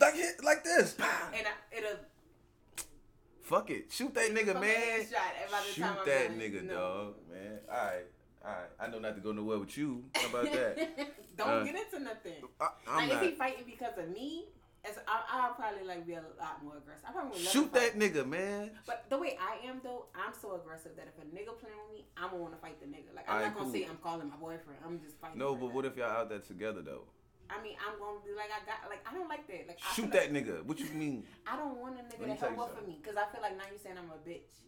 like 0.00 0.14
hit 0.14 0.44
like 0.44 0.64
this 0.64 0.94
Pow. 0.94 1.06
and 1.36 1.46
I, 1.46 1.76
it'll 1.76 1.98
Fuck 3.46 3.70
it. 3.70 3.92
Shoot 3.92 4.12
that 4.14 4.30
nigga, 4.34 4.54
man. 4.60 5.06
shot 5.06 5.20
and 5.40 5.50
by 5.50 5.60
the 5.60 5.72
Shoot 5.72 6.04
that 6.06 6.36
nigga, 6.38 6.64
no. 6.66 6.74
dog, 6.74 7.14
man. 7.32 7.58
Alright, 7.68 8.06
alright. 8.44 8.70
I 8.80 8.86
know 8.88 8.98
not 8.98 9.14
to 9.14 9.20
go 9.20 9.30
nowhere 9.32 9.58
with 9.58 9.78
you. 9.78 10.02
How 10.16 10.28
about 10.28 10.52
that? 10.52 10.76
Don't 11.36 11.48
Uh, 11.48 11.62
get 11.64 11.76
into 11.76 12.00
nothing. 12.02 12.42
I, 12.60 12.68
I'm 12.88 12.96
like 13.08 13.12
not. 13.12 13.22
if 13.24 13.30
he 13.30 13.36
fighting 13.36 13.64
because 13.64 13.96
of 13.98 14.08
me, 14.08 14.46
as 14.84 14.98
I, 15.06 15.22
I'll 15.30 15.54
probably 15.54 15.86
like 15.86 16.04
be 16.06 16.14
a 16.14 16.22
lot 16.40 16.62
more 16.64 16.76
aggressive. 16.78 17.04
I 17.08 17.12
probably 17.12 17.30
would 17.38 17.40
Shoot 17.48 17.72
that 17.74 17.96
nigga, 17.96 18.26
man. 18.28 18.70
But 18.84 19.04
the 19.10 19.18
way 19.18 19.38
I 19.40 19.64
am 19.68 19.80
though, 19.84 20.06
I'm 20.14 20.32
so 20.40 20.56
aggressive 20.56 20.92
that 20.96 21.06
if 21.06 21.14
a 21.22 21.26
nigga 21.26 21.56
playing 21.58 21.76
with 21.88 21.98
me, 21.98 22.04
I'm 22.16 22.30
gonna 22.30 22.42
want 22.42 22.54
to 22.54 22.60
fight 22.60 22.80
the 22.80 22.86
nigga. 22.86 23.14
Like 23.14 23.28
I'm 23.28 23.34
Alright, 23.36 23.48
not 23.48 23.54
gonna 23.58 23.64
cool. 23.70 23.72
say 23.80 23.86
I'm 23.88 23.98
calling 24.02 24.28
my 24.28 24.36
boyfriend. 24.36 24.80
I'm 24.84 25.00
just 25.00 25.20
fighting. 25.20 25.38
No, 25.38 25.54
but 25.54 25.72
what 25.72 25.84
if 25.84 25.96
y'all 25.96 26.10
out 26.10 26.28
there 26.30 26.38
together 26.40 26.82
though? 26.82 27.04
I 27.50 27.62
mean, 27.62 27.76
I'm 27.78 27.98
gonna 27.98 28.18
be 28.24 28.34
like 28.34 28.50
I 28.50 28.64
got 28.66 28.90
like 28.90 29.06
I 29.08 29.14
don't 29.14 29.28
like 29.28 29.46
that. 29.46 29.68
Like 29.68 29.78
Shoot 29.94 30.12
that 30.12 30.32
like, 30.32 30.44
nigga. 30.44 30.64
What 30.64 30.78
you 30.78 30.90
mean? 30.94 31.24
I 31.46 31.56
don't 31.56 31.78
want 31.78 31.96
a 31.98 32.02
nigga 32.02 32.26
to 32.26 32.34
help 32.34 32.58
up 32.58 32.78
for 32.78 32.86
me 32.86 32.98
because 33.00 33.16
I 33.16 33.30
feel 33.32 33.42
like 33.42 33.56
now 33.56 33.64
you 33.70 33.78
saying 33.78 33.96
I'm 33.98 34.10
a 34.10 34.18
bitch. 34.28 34.66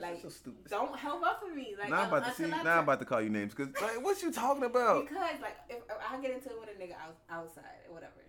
Like 0.00 0.22
so 0.22 0.28
stupid. 0.28 0.70
don't 0.70 0.96
help 0.96 1.24
up 1.24 1.40
for 1.40 1.52
me. 1.52 1.74
Like 1.78 1.90
now 1.90 2.02
I'm 2.02 2.08
about 2.08 2.26
to 2.26 2.34
see. 2.34 2.48
Now 2.48 2.78
I'm 2.78 2.84
about 2.84 3.00
to 3.00 3.04
call 3.04 3.20
you 3.20 3.30
names 3.30 3.54
because 3.54 3.74
like, 3.80 4.02
what 4.02 4.22
you 4.22 4.32
talking 4.32 4.64
about? 4.64 5.08
because 5.08 5.40
like 5.42 5.56
if, 5.68 5.78
if 5.78 5.96
I 6.10 6.20
get 6.20 6.32
into 6.32 6.50
it 6.50 6.60
with 6.60 6.68
a 6.68 6.80
nigga 6.80 6.92
out, 6.92 7.16
outside 7.30 7.64
or 7.88 7.94
whatever, 7.94 8.22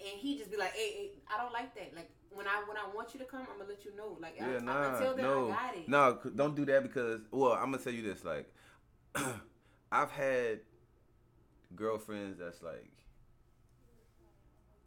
and 0.00 0.18
he 0.18 0.36
just 0.36 0.50
be 0.50 0.56
like, 0.56 0.72
hey, 0.72 0.92
hey, 0.92 1.10
I 1.32 1.42
don't 1.42 1.52
like 1.52 1.74
that. 1.74 1.94
Like 1.94 2.10
when 2.30 2.46
I 2.46 2.62
when 2.66 2.76
I 2.76 2.84
want 2.94 3.14
you 3.14 3.20
to 3.20 3.26
come, 3.26 3.40
I'm 3.40 3.58
gonna 3.58 3.70
let 3.70 3.84
you 3.84 3.96
know. 3.96 4.16
Like 4.20 4.34
Yeah, 4.36 4.58
I- 4.58 4.58
nah, 4.60 4.94
until 4.94 5.16
then, 5.16 5.24
no, 5.24 5.46
I 5.46 5.54
got 5.54 5.76
it. 5.76 5.88
no, 5.88 6.18
don't 6.36 6.54
do 6.54 6.64
that 6.66 6.82
because. 6.82 7.20
Well, 7.30 7.52
I'm 7.52 7.70
gonna 7.70 7.78
tell 7.78 7.92
you 7.92 8.02
this. 8.02 8.24
Like, 8.24 8.52
I've 9.92 10.10
had 10.10 10.60
girlfriends 11.74 12.38
that's 12.38 12.62
like, 12.62 12.90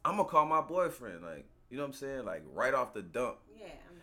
I'm 0.03 0.17
gonna 0.17 0.27
call 0.27 0.45
my 0.45 0.61
boyfriend. 0.61 1.23
Like, 1.23 1.45
you 1.69 1.77
know 1.77 1.83
what 1.83 1.89
I'm 1.89 1.93
saying? 1.93 2.25
Like 2.25 2.43
right 2.53 2.73
off 2.73 2.93
the 2.93 3.01
dump. 3.01 3.37
Yeah. 3.57 3.67
I'm, 3.89 3.97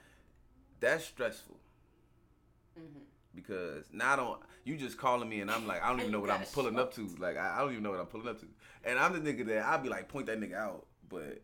That's 0.80 1.04
stressful 1.04 1.56
hmm 2.76 2.84
because 3.34 3.84
now 3.92 4.12
I 4.14 4.16
don't. 4.16 4.40
You 4.64 4.76
just 4.76 4.98
calling 4.98 5.28
me 5.28 5.40
and 5.40 5.50
I'm 5.50 5.66
like, 5.66 5.82
I 5.82 5.90
don't 5.90 6.00
even 6.00 6.12
know 6.12 6.20
what 6.20 6.30
I'm 6.30 6.42
pulling 6.52 6.78
up 6.78 6.92
to. 6.94 7.08
Like, 7.18 7.36
I, 7.36 7.56
I 7.56 7.60
don't 7.60 7.70
even 7.70 7.82
know 7.82 7.90
what 7.90 8.00
I'm 8.00 8.06
pulling 8.06 8.28
up 8.28 8.40
to. 8.40 8.46
And 8.84 8.98
I'm 8.98 9.12
the 9.12 9.20
nigga 9.32 9.46
that 9.46 9.64
I'll 9.64 9.78
be 9.78 9.88
like, 9.88 10.08
point 10.08 10.26
that 10.26 10.40
nigga 10.40 10.54
out. 10.54 10.86
But 11.08 11.40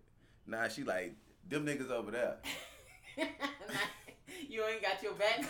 nah, 0.46 0.68
she 0.68 0.82
like, 0.82 1.14
them 1.48 1.64
niggas 1.66 1.90
over 1.90 2.10
there. 2.10 2.36
you 4.48 4.64
ain't 4.64 4.82
got 4.82 5.02
your 5.02 5.12
back. 5.12 5.44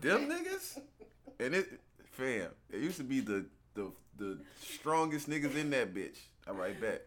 Them 0.00 0.28
niggas? 0.28 0.80
And 1.40 1.54
it, 1.54 1.80
fam, 2.10 2.48
it 2.70 2.80
used 2.80 2.98
to 2.98 3.04
be 3.04 3.20
the 3.20 3.46
the 3.78 3.92
the 4.24 4.38
strongest 4.60 5.28
niggas 5.30 5.54
in 5.56 5.70
that 5.70 5.94
bitch. 5.94 6.18
All 6.46 6.54
right, 6.54 6.78
bet. 6.80 7.04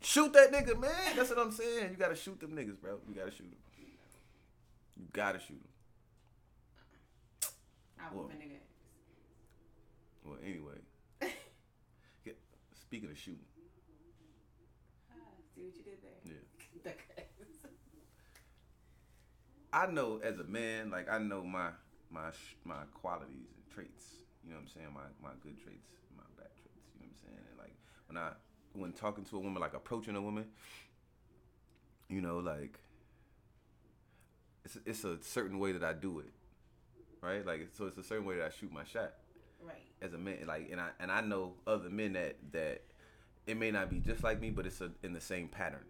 Shoot 0.00 0.32
that 0.34 0.52
nigga, 0.52 0.78
man. 0.78 1.16
That's 1.16 1.30
what 1.30 1.38
I'm 1.38 1.50
saying. 1.50 1.90
You 1.90 1.96
gotta 1.96 2.14
shoot 2.14 2.38
them 2.38 2.50
niggas, 2.52 2.78
bro. 2.80 2.98
You 3.08 3.14
gotta 3.14 3.30
shoot 3.30 3.50
them. 3.50 3.58
You 4.96 5.06
gotta 5.12 5.38
shoot 5.40 5.60
them. 5.60 5.68
I 7.98 8.02
Whoa. 8.04 8.22
whoop 8.22 8.32
a 8.32 8.36
nigga. 8.36 8.60
Well, 10.24 10.38
anyway. 10.44 10.78
Yeah, 12.24 12.32
speaking 12.80 13.10
of 13.10 13.18
shooting, 13.18 13.40
See 15.54 15.62
what 15.62 15.76
you 15.76 15.82
did 15.84 15.98
there. 16.02 16.36
yeah. 16.84 16.92
I 19.72 19.86
know 19.90 20.20
as 20.22 20.38
a 20.38 20.44
man, 20.44 20.90
like 20.90 21.10
I 21.10 21.18
know 21.18 21.42
my 21.42 21.70
my 22.10 22.30
my 22.64 22.84
qualities 22.94 23.48
and 23.56 23.74
traits. 23.74 24.06
You 24.44 24.50
know 24.52 24.56
what 24.56 24.62
I'm 24.62 24.68
saying? 24.68 24.88
My 24.94 25.08
my 25.22 25.34
good 25.42 25.56
traits, 25.62 25.88
my 26.16 26.24
bad 26.36 26.52
traits. 26.54 26.84
You 26.94 27.00
know 27.00 27.08
what 27.08 27.16
I'm 27.16 27.20
saying? 27.24 27.44
And 27.50 27.58
like 27.58 27.74
when 28.06 28.18
I 28.18 28.30
when 28.74 28.92
talking 28.92 29.24
to 29.24 29.36
a 29.36 29.40
woman, 29.40 29.60
like 29.60 29.74
approaching 29.74 30.16
a 30.16 30.22
woman, 30.22 30.46
you 32.08 32.20
know, 32.20 32.38
like 32.38 32.78
it's 34.64 34.78
it's 34.84 35.04
a 35.04 35.18
certain 35.22 35.58
way 35.58 35.72
that 35.72 35.84
I 35.84 35.92
do 35.92 36.20
it, 36.20 36.32
right? 37.20 37.44
Like 37.44 37.68
so, 37.76 37.86
it's 37.86 37.96
a 37.98 38.02
certain 38.02 38.24
way 38.24 38.36
that 38.36 38.46
I 38.46 38.50
shoot 38.50 38.72
my 38.72 38.84
shot 38.84 39.14
right. 39.62 39.76
as 40.02 40.12
a 40.12 40.18
man. 40.18 40.38
Like 40.46 40.68
and 40.70 40.80
I 40.80 40.90
and 41.00 41.10
I 41.10 41.20
know 41.20 41.54
other 41.66 41.90
men 41.90 42.14
that 42.14 42.36
that 42.52 42.82
it 43.46 43.56
may 43.56 43.70
not 43.70 43.90
be 43.90 43.98
just 43.98 44.22
like 44.22 44.40
me, 44.40 44.50
but 44.50 44.66
it's 44.66 44.80
a, 44.80 44.90
in 45.02 45.12
the 45.12 45.20
same 45.20 45.48
pattern. 45.48 45.84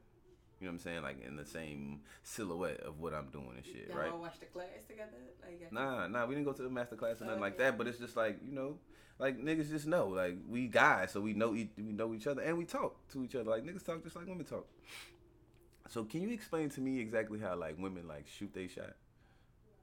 You 0.61 0.67
know 0.67 0.73
what 0.73 0.75
I'm 0.75 0.79
saying? 0.81 1.03
Like 1.03 1.25
in 1.27 1.37
the 1.37 1.45
same 1.45 2.01
silhouette 2.23 2.81
of 2.81 3.01
what 3.01 3.13
I'm 3.13 3.29
doing 3.31 3.53
and 3.57 3.65
shit, 3.67 3.89
Y'all 3.89 3.99
right? 3.99 4.11
all 4.13 4.21
watch 4.21 4.39
the 4.41 4.47
class 4.47 4.67
together? 4.89 5.11
Like, 5.43 5.73
Nah, 5.73 6.07
nah, 6.07 6.25
we 6.27 6.35
didn't 6.35 6.47
go 6.47 6.53
to 6.53 6.63
the 6.63 6.71
master 6.71 6.97
class 6.97 7.21
or 7.21 7.25
nothing 7.27 7.41
like 7.41 7.59
that. 7.59 7.77
But 7.77 7.87
it's 7.89 7.99
just 7.99 8.17
like 8.17 8.39
you 8.45 8.53
know, 8.53 8.79
like 9.19 9.39
niggas 9.39 9.69
just 9.71 9.87
know, 9.87 10.09
like 10.09 10.37
we 10.49 10.69
guys, 10.69 11.11
so 11.13 11.21
we 11.21 11.33
know 11.35 11.55
e- 11.55 11.71
we 11.77 11.93
know 11.93 12.15
each 12.15 12.27
other 12.27 12.43
and 12.43 12.57
we 12.57 12.65
talk 12.65 12.97
to 13.13 13.25
each 13.25 13.35
other. 13.35 13.51
Like 13.51 13.65
niggas 13.65 13.85
talk 13.85 14.03
just 14.03 14.17
like 14.17 14.27
women 14.27 14.45
talk. 14.47 14.67
So 15.89 16.05
can 16.05 16.23
you 16.23 16.31
explain 16.31 16.71
to 16.71 16.81
me 16.81 16.99
exactly 17.01 17.39
how 17.41 17.57
like 17.57 17.77
women 17.79 18.07
like 18.09 18.27
shoot 18.27 18.53
they 18.55 18.69
shot? 18.69 18.95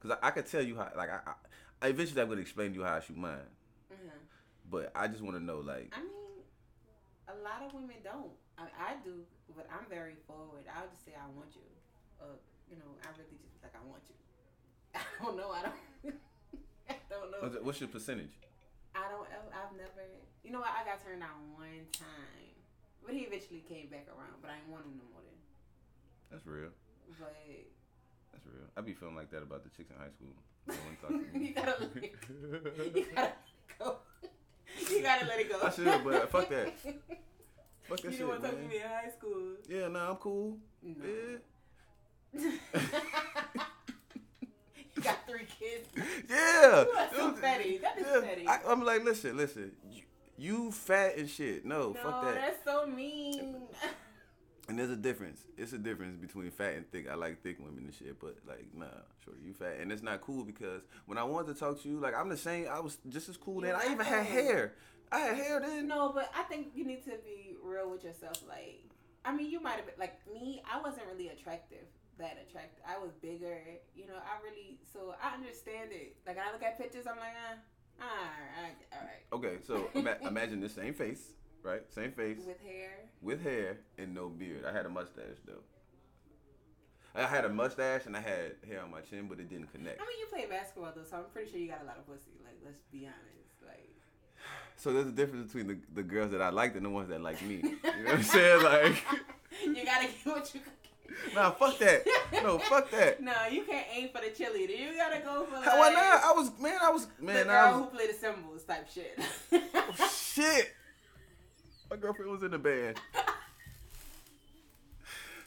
Cause 0.02 0.12
I, 0.22 0.28
I 0.28 0.32
could 0.32 0.48
tell 0.48 0.62
you 0.64 0.76
how. 0.78 0.90
Like 0.98 1.10
I, 1.12 1.34
I 1.82 1.88
eventually 1.90 2.22
I'm 2.22 2.30
gonna 2.30 2.42
explain 2.42 2.72
to 2.72 2.80
you 2.80 2.84
how 2.84 2.96
I 2.96 3.00
shoot 3.02 3.18
mine. 3.18 3.38
Mhm. 3.94 4.10
But 4.70 4.92
I 4.96 5.08
just 5.08 5.22
want 5.22 5.36
to 5.38 5.44
know 5.44 5.60
like 5.60 5.94
I 5.96 6.00
mean, 6.02 6.10
a 7.28 7.36
lot 7.44 7.62
of 7.66 7.74
women 7.74 7.98
don't. 8.04 8.32
I, 8.62 8.94
I 8.94 9.02
do, 9.02 9.26
but 9.58 9.66
I'm 9.74 9.90
very 9.90 10.14
forward. 10.30 10.70
I'll 10.70 10.86
just 10.86 11.02
say 11.02 11.18
I 11.18 11.26
want 11.34 11.50
you. 11.58 11.66
Uh, 12.22 12.38
you 12.70 12.78
know, 12.78 12.94
I 13.02 13.10
really 13.18 13.42
just 13.42 13.58
like 13.66 13.74
I 13.74 13.82
want 13.90 14.06
you. 14.06 14.18
I 15.02 15.02
don't 15.18 15.38
know. 15.38 15.50
I 15.50 15.62
don't. 15.66 15.80
I 16.90 16.96
don't 17.10 17.32
know. 17.34 17.42
what's, 17.42 17.58
what's 17.66 17.80
your 17.82 17.90
percentage? 17.90 18.38
I 18.94 19.10
don't. 19.10 19.26
I've 19.50 19.74
never. 19.74 20.06
You 20.46 20.54
know 20.54 20.62
what? 20.62 20.70
I 20.70 20.86
got 20.86 21.02
turned 21.02 21.26
down 21.26 21.58
one 21.58 21.90
time, 21.90 22.54
but 23.02 23.18
he 23.18 23.26
eventually 23.26 23.66
came 23.66 23.90
back 23.90 24.06
around. 24.14 24.38
But 24.46 24.54
I 24.54 24.62
ain't 24.62 24.70
want 24.70 24.86
him 24.86 25.02
no 25.02 25.08
more. 25.10 25.24
Then. 25.26 25.40
That's 26.30 26.46
real. 26.46 26.70
But 27.18 27.34
That's 28.32 28.46
real. 28.46 28.70
I 28.78 28.82
be 28.82 28.94
feeling 28.94 29.16
like 29.16 29.32
that 29.32 29.42
about 29.44 29.64
the 29.66 29.70
chicks 29.74 29.90
in 29.90 29.98
high 29.98 30.14
school. 30.14 30.38
No 30.68 30.76
one 30.86 30.96
talk 31.02 31.10
to 31.10 31.40
me. 31.40 31.48
you 31.48 31.54
gotta 31.56 31.76
let 31.82 32.04
it, 32.04 32.96
you 32.96 33.06
gotta 33.16 33.34
go. 33.80 33.98
You 34.90 35.02
gotta 35.02 35.26
let 35.26 35.40
it 35.40 35.50
go. 35.50 35.60
I 35.60 35.72
should, 35.72 36.04
but 36.06 36.30
fuck 36.32 36.50
that. 36.50 36.74
Fuck 37.92 38.02
that 38.04 38.12
you 38.12 38.12
shit, 38.12 38.20
don't 38.20 38.30
want 38.30 38.42
to 38.42 38.48
talk 38.48 38.58
man. 38.58 38.70
to 38.70 38.74
me 38.74 38.82
in 38.82 38.88
high 38.88 39.10
school. 39.10 39.42
Yeah, 39.68 39.88
nah, 39.90 40.10
I'm 40.12 40.16
cool. 40.16 40.58
No. 40.82 40.96
Yeah. 42.34 42.40
you 44.96 45.02
got 45.02 45.28
three 45.28 45.46
kids. 45.60 45.90
Yeah. 46.30 46.84
You 46.84 46.92
are 46.92 47.10
so 47.14 47.32
Dude, 47.32 47.42
petty. 47.42 47.78
That 47.80 48.00
is 48.00 48.06
yeah. 48.10 48.22
petty. 48.22 48.48
I, 48.48 48.60
I'm 48.66 48.86
like, 48.86 49.04
listen, 49.04 49.36
listen. 49.36 49.74
You, 49.92 50.04
you 50.38 50.72
fat 50.72 51.18
and 51.18 51.30
shit. 51.30 51.66
No, 51.66 51.90
no, 51.90 51.94
fuck 51.96 52.24
that. 52.24 52.36
that's 52.36 52.64
so 52.64 52.86
mean. 52.86 53.56
And 54.70 54.80
there's 54.80 54.92
a 54.92 54.96
difference. 54.96 55.42
It's 55.58 55.74
a 55.74 55.78
difference 55.78 56.16
between 56.16 56.50
fat 56.50 56.76
and 56.76 56.90
thick. 56.90 57.10
I 57.10 57.16
like 57.16 57.42
thick 57.44 57.58
women 57.60 57.84
and 57.84 57.94
shit, 57.94 58.18
but 58.22 58.38
like, 58.48 58.68
nah, 58.74 58.86
sure, 59.26 59.34
you 59.44 59.52
fat, 59.52 59.78
and 59.82 59.92
it's 59.92 60.04
not 60.04 60.22
cool 60.22 60.46
because 60.46 60.84
when 61.08 61.18
I 61.18 61.24
wanted 61.24 61.54
to 61.54 61.60
talk 61.60 61.82
to 61.82 61.90
you, 61.90 62.00
like, 62.00 62.16
I'm 62.16 62.30
the 62.30 62.38
same. 62.38 62.68
I 62.72 62.80
was 62.80 62.98
just 63.10 63.28
as 63.28 63.36
cool 63.36 63.60
then. 63.60 63.72
Yeah, 63.72 63.90
I 63.90 63.92
even 63.92 64.06
had 64.06 64.26
hair. 64.26 64.76
I 65.12 65.20
had 65.20 65.36
hair 65.36 65.60
then. 65.60 65.88
no, 65.88 66.14
but 66.14 66.32
I 66.34 66.44
think 66.44 66.68
you 66.74 66.86
need 66.86 67.04
to 67.04 67.12
be 67.26 67.51
real 67.72 67.90
with 67.90 68.04
yourself. 68.04 68.38
Like, 68.48 68.84
I 69.26 69.34
mean, 69.36 69.50
you 69.50 69.62
might 69.62 69.76
have 69.78 69.86
been 69.86 69.96
like 70.00 70.20
me. 70.32 70.62
I 70.72 70.80
wasn't 70.82 71.08
really 71.12 71.30
attractive. 71.30 71.88
That 72.18 72.38
attractive. 72.48 72.84
I 72.88 72.98
was 73.00 73.12
bigger. 73.22 73.58
You 73.96 74.08
know, 74.08 74.16
I 74.16 74.44
really. 74.44 74.80
So 74.94 75.16
I 75.22 75.34
understand 75.34 75.90
it. 75.92 76.18
Like, 76.28 76.38
I 76.38 76.52
look 76.52 76.62
at 76.64 76.78
pictures, 76.78 77.06
I'm 77.08 77.18
like, 77.18 77.34
ah, 77.40 77.56
all 78.02 78.64
right, 78.64 78.76
all 78.94 79.00
right. 79.08 79.24
Okay, 79.34 79.64
so 79.66 79.90
ima- 79.96 80.18
imagine 80.28 80.60
the 80.60 80.70
same 80.70 80.94
face, 80.94 81.32
right? 81.64 81.82
Same 81.94 82.12
face 82.12 82.40
With 82.46 82.60
hair. 82.62 82.92
with 83.22 83.42
hair 83.44 83.78
and 83.98 84.14
no 84.14 84.30
beard. 84.30 84.66
I 84.66 84.72
had 84.72 84.86
a 84.86 84.90
mustache 84.90 85.40
though. 85.46 85.64
I 87.14 87.28
had 87.28 87.44
a 87.44 87.50
mustache 87.50 88.06
and 88.06 88.16
I 88.16 88.22
had 88.22 88.56
hair 88.68 88.82
on 88.84 88.90
my 88.92 89.02
chin, 89.02 89.28
but 89.28 89.40
it 89.40 89.50
didn't 89.50 89.72
connect. 89.72 90.00
I 90.00 90.06
mean, 90.06 90.20
you 90.20 90.28
play 90.28 90.46
basketball 90.50 90.94
though, 90.96 91.04
so 91.04 91.18
I'm 91.18 91.24
pretty 91.34 91.52
sure 91.52 91.60
you 91.60 91.68
got 91.68 91.82
a 91.82 91.86
lot 91.86 91.98
of 91.98 92.08
pussy. 92.08 92.40
Like, 92.44 92.56
let's 92.64 92.80
be 92.92 93.06
honest. 93.06 93.41
So 94.78 94.92
there's 94.92 95.08
a 95.08 95.12
difference 95.12 95.52
between 95.52 95.68
the, 95.68 95.78
the 95.94 96.04
girls 96.04 96.32
that 96.32 96.42
I 96.42 96.50
liked 96.50 96.76
and 96.76 96.86
the 96.86 96.90
ones 96.90 97.10
that 97.10 97.22
like 97.22 97.42
me. 97.44 97.56
You 97.56 97.62
know 97.62 98.04
what 98.06 98.14
I'm 98.16 98.24
saying? 98.24 98.64
Like, 98.64 99.04
you 99.64 99.86
gotta 99.86 100.08
get 100.08 100.26
what 100.26 100.54
you. 100.56 100.62
can 100.62 101.36
nah, 101.36 101.52
fuck 101.52 101.78
that. 101.80 102.06
No, 102.42 102.58
fuck 102.58 102.90
that. 102.92 103.22
No, 103.22 103.34
you 103.52 103.64
can't 103.64 103.86
aim 103.94 104.10
for 104.10 104.22
the 104.22 104.28
cheerleader. 104.28 104.78
You 104.78 104.96
gotta 104.96 105.20
go 105.20 105.46
for 105.46 105.56
like 105.58 105.66
How, 105.66 105.78
why 105.78 105.92
not? 105.92 106.24
I 106.24 106.32
was 106.32 106.52
man. 106.60 106.80
I 106.82 106.90
was 106.90 107.08
man. 107.20 107.36
the 107.36 107.44
girl 107.44 107.54
I 107.54 107.72
was 107.72 107.80
who 107.82 107.96
play 107.96 108.08
the 108.08 108.14
cymbals 108.14 108.64
type 108.64 108.90
shit. 108.90 109.20
Oh, 109.52 110.10
shit. 110.10 110.74
My 111.90 111.98
girlfriend 111.98 112.32
was 112.32 112.44
in 112.44 112.52
the 112.52 112.60
band. 112.60 112.98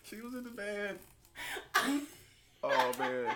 She 0.04 0.20
was 0.20 0.34
in 0.34 0.44
the 0.44 0.50
band. 0.50 0.98
Oh 2.62 2.92
man. 2.98 3.34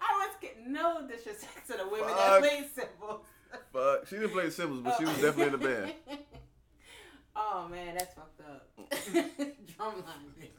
I 0.00 0.26
was 0.26 0.36
getting 0.42 0.72
no 0.72 1.08
disrespect 1.08 1.66
to 1.68 1.78
the 1.78 1.88
women 1.88 2.08
Fuck. 2.08 2.16
that 2.16 2.40
play 2.40 2.68
cymbals. 2.74 3.24
Fuck. 3.72 4.06
She 4.08 4.16
didn't 4.16 4.30
play 4.30 4.46
the 4.46 4.50
cymbals, 4.50 4.80
but 4.82 4.96
she 4.98 5.04
was 5.04 5.14
oh. 5.18 5.22
definitely 5.22 5.44
in 5.46 5.52
the 5.52 5.58
band. 5.58 5.92
oh 7.36 7.68
man, 7.70 7.94
that's 7.94 8.14
fucked 8.14 8.40
up. 8.40 8.68
Drumline, 8.90 10.32
bitch. 10.38 10.50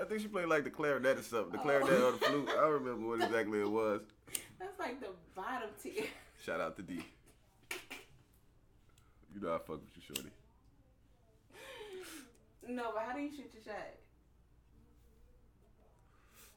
I 0.00 0.04
think 0.04 0.20
she 0.20 0.28
played 0.28 0.46
like 0.46 0.64
the 0.64 0.70
clarinet 0.70 1.18
or 1.18 1.22
something. 1.22 1.52
The 1.52 1.58
Oh. 1.58 1.62
clarinet 1.62 2.00
or 2.00 2.12
the 2.12 2.18
flute. 2.18 2.48
I 2.50 2.60
don't 2.60 2.84
remember 2.84 3.08
what 3.08 3.22
exactly 3.22 3.60
it 3.60 3.70
was. 3.70 4.02
That's 4.58 4.78
like 4.78 5.00
the 5.00 5.08
bottom 5.34 5.70
tier. 5.82 6.04
Shout 6.44 6.60
out 6.60 6.76
to 6.76 6.82
D. 6.82 7.04
You 9.34 9.40
know 9.40 9.54
I 9.54 9.58
fuck 9.58 9.80
with 9.80 9.96
you, 9.96 10.02
shorty. 10.02 10.30
No, 12.68 12.90
but 12.94 13.02
how 13.02 13.14
do 13.14 13.22
you 13.22 13.30
shoot 13.30 13.50
your 13.54 13.62
shot? 13.62 13.94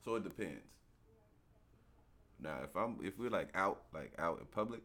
So 0.04 0.16
it 0.16 0.24
depends. 0.24 0.62
Now, 2.42 2.58
if 2.64 2.76
I'm 2.76 2.98
if 3.04 3.18
we're 3.20 3.30
like 3.30 3.50
out 3.54 3.84
like 3.94 4.14
out 4.18 4.40
in 4.40 4.46
public, 4.46 4.82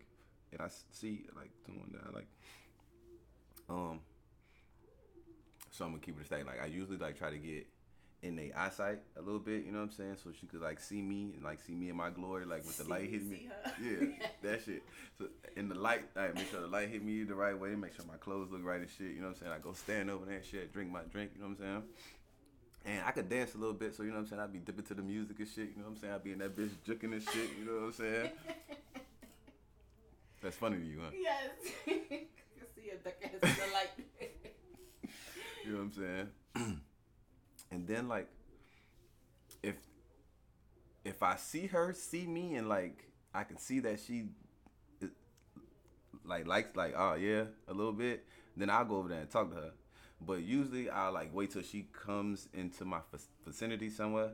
and 0.53 0.61
I 0.61 0.69
see 0.93 1.25
like 1.35 1.51
someone 1.65 1.91
that 1.93 2.03
I 2.09 2.15
like, 2.15 2.29
um, 3.69 4.01
so 5.71 5.85
I'm 5.85 5.93
gonna 5.93 6.03
keep 6.03 6.19
it 6.19 6.23
a 6.23 6.27
stack. 6.27 6.47
Like 6.47 6.63
I 6.63 6.67
usually 6.67 6.99
like 6.99 7.19
try 7.19 7.31
to 7.31 7.39
get 7.39 7.67
in 8.23 8.37
their 8.37 8.51
eyesight 8.57 8.99
a 9.17 9.23
little 9.23 9.41
bit. 9.41 9.65
You 9.65 9.73
know 9.73 9.79
what 9.79 9.85
I'm 9.85 9.93
saying? 9.93 10.17
So 10.23 10.31
she 10.39 10.47
could 10.47 10.61
like 10.61 10.81
see 10.81 11.01
me 11.01 11.33
and 11.35 11.43
like 11.43 11.61
see 11.61 11.75
me 11.75 11.89
in 11.89 11.97
my 11.97 12.11
glory, 12.11 12.45
like 12.45 12.65
with 12.67 12.77
the 12.77 12.85
See 12.85 12.91
light 12.91 13.11
hitting 13.11 13.31
me. 13.31 13.49
Yeah, 13.83 14.07
that 14.43 14.63
shit. 14.65 14.83
So 15.19 15.27
in 15.57 15.69
the 15.69 15.75
light, 15.75 16.05
I 16.17 16.29
make 16.29 16.51
sure 16.51 16.61
the 16.61 16.67
light 16.67 16.89
hit 16.89 17.05
me 17.05 17.23
the 17.25 17.35
right 17.35 17.59
way. 17.59 17.75
Make 17.75 17.95
sure 17.95 18.05
my 18.07 18.17
clothes 18.17 18.49
look 18.51 18.65
right 18.65 18.81
and 18.81 18.91
shit. 18.91 19.15
You 19.15 19.21
know 19.21 19.29
what 19.29 19.37
I'm 19.37 19.41
saying? 19.41 19.53
I 19.53 19.59
go 19.59 19.73
stand 19.73 20.11
over 20.11 20.25
there 20.27 20.37
and 20.37 20.45
shit, 20.45 20.73
drink 20.73 20.91
my 20.91 21.03
drink. 21.11 21.33
You 21.35 21.43
know 21.43 21.49
what 21.49 21.59
I'm 21.59 21.63
saying? 21.63 21.83
And 22.87 23.03
I 23.05 23.11
could 23.11 23.29
dance 23.29 23.55
a 23.55 23.59
little 23.59 23.75
bit, 23.75 23.95
so 23.97 24.05
you 24.05 24.11
know 24.11 24.17
what 24.17 24.23
I'm 24.23 24.29
saying. 24.29 24.43
I'd 24.43 24.53
be 24.53 24.61
dipping 24.61 24.85
to 24.85 24.95
the 24.95 25.03
music 25.03 25.37
and 25.41 25.49
shit. 25.49 25.71
You 25.75 25.79
know 25.79 25.89
what 25.89 25.91
I'm 25.91 25.97
saying? 25.97 26.13
I'd 26.15 26.23
be 26.25 26.33
in 26.33 26.39
that 26.39 26.57
bitch 26.57 26.71
juking 26.87 27.13
and 27.13 27.23
shit. 27.23 27.51
You 27.59 27.65
know 27.67 27.73
what 27.73 27.87
I'm 27.87 27.93
saying? 27.93 28.31
That's 30.41 30.57
funny 30.57 30.77
to 30.77 30.85
you, 30.85 31.01
huh? 31.03 31.11
yes. 31.21 31.51
you 31.87 31.97
see 32.77 32.91
a 32.91 32.97
duck 33.03 33.15
ass 33.25 33.31
in 33.33 33.41
the 33.41 33.73
light. 33.75 33.91
You 35.65 35.73
know 35.73 35.79
what 35.79 35.85
I'm 35.85 35.93
saying? 36.55 36.55
and 37.73 37.89
then 37.89 38.07
like 38.07 38.29
if 39.65 39.75
if 41.05 41.21
I 41.25 41.35
see 41.35 41.67
her 41.67 41.93
see 41.93 42.25
me 42.25 42.55
and 42.55 42.69
like 42.69 43.11
I 43.35 43.43
can 43.43 43.59
see 43.59 43.81
that 43.81 43.99
she 43.99 44.27
like 46.25 46.47
likes 46.47 46.77
like 46.77 46.95
oh 46.97 47.15
yeah 47.15 47.47
a 47.67 47.75
little 47.75 47.93
bit, 47.93 48.25
then 48.57 48.71
I'll 48.71 48.85
go 48.85 48.99
over 48.99 49.09
there 49.09 49.23
and 49.23 49.29
talk 49.29 49.51
to 49.51 49.57
her. 49.57 49.73
But 50.21 50.43
usually 50.43 50.89
I'll 50.91 51.13
like 51.13 51.35
wait 51.35 51.51
till 51.53 51.63
she 51.63 51.87
comes 51.93 52.49
into 52.55 52.85
my 52.85 53.01
vicinity 53.45 53.91
somewhere, 53.91 54.31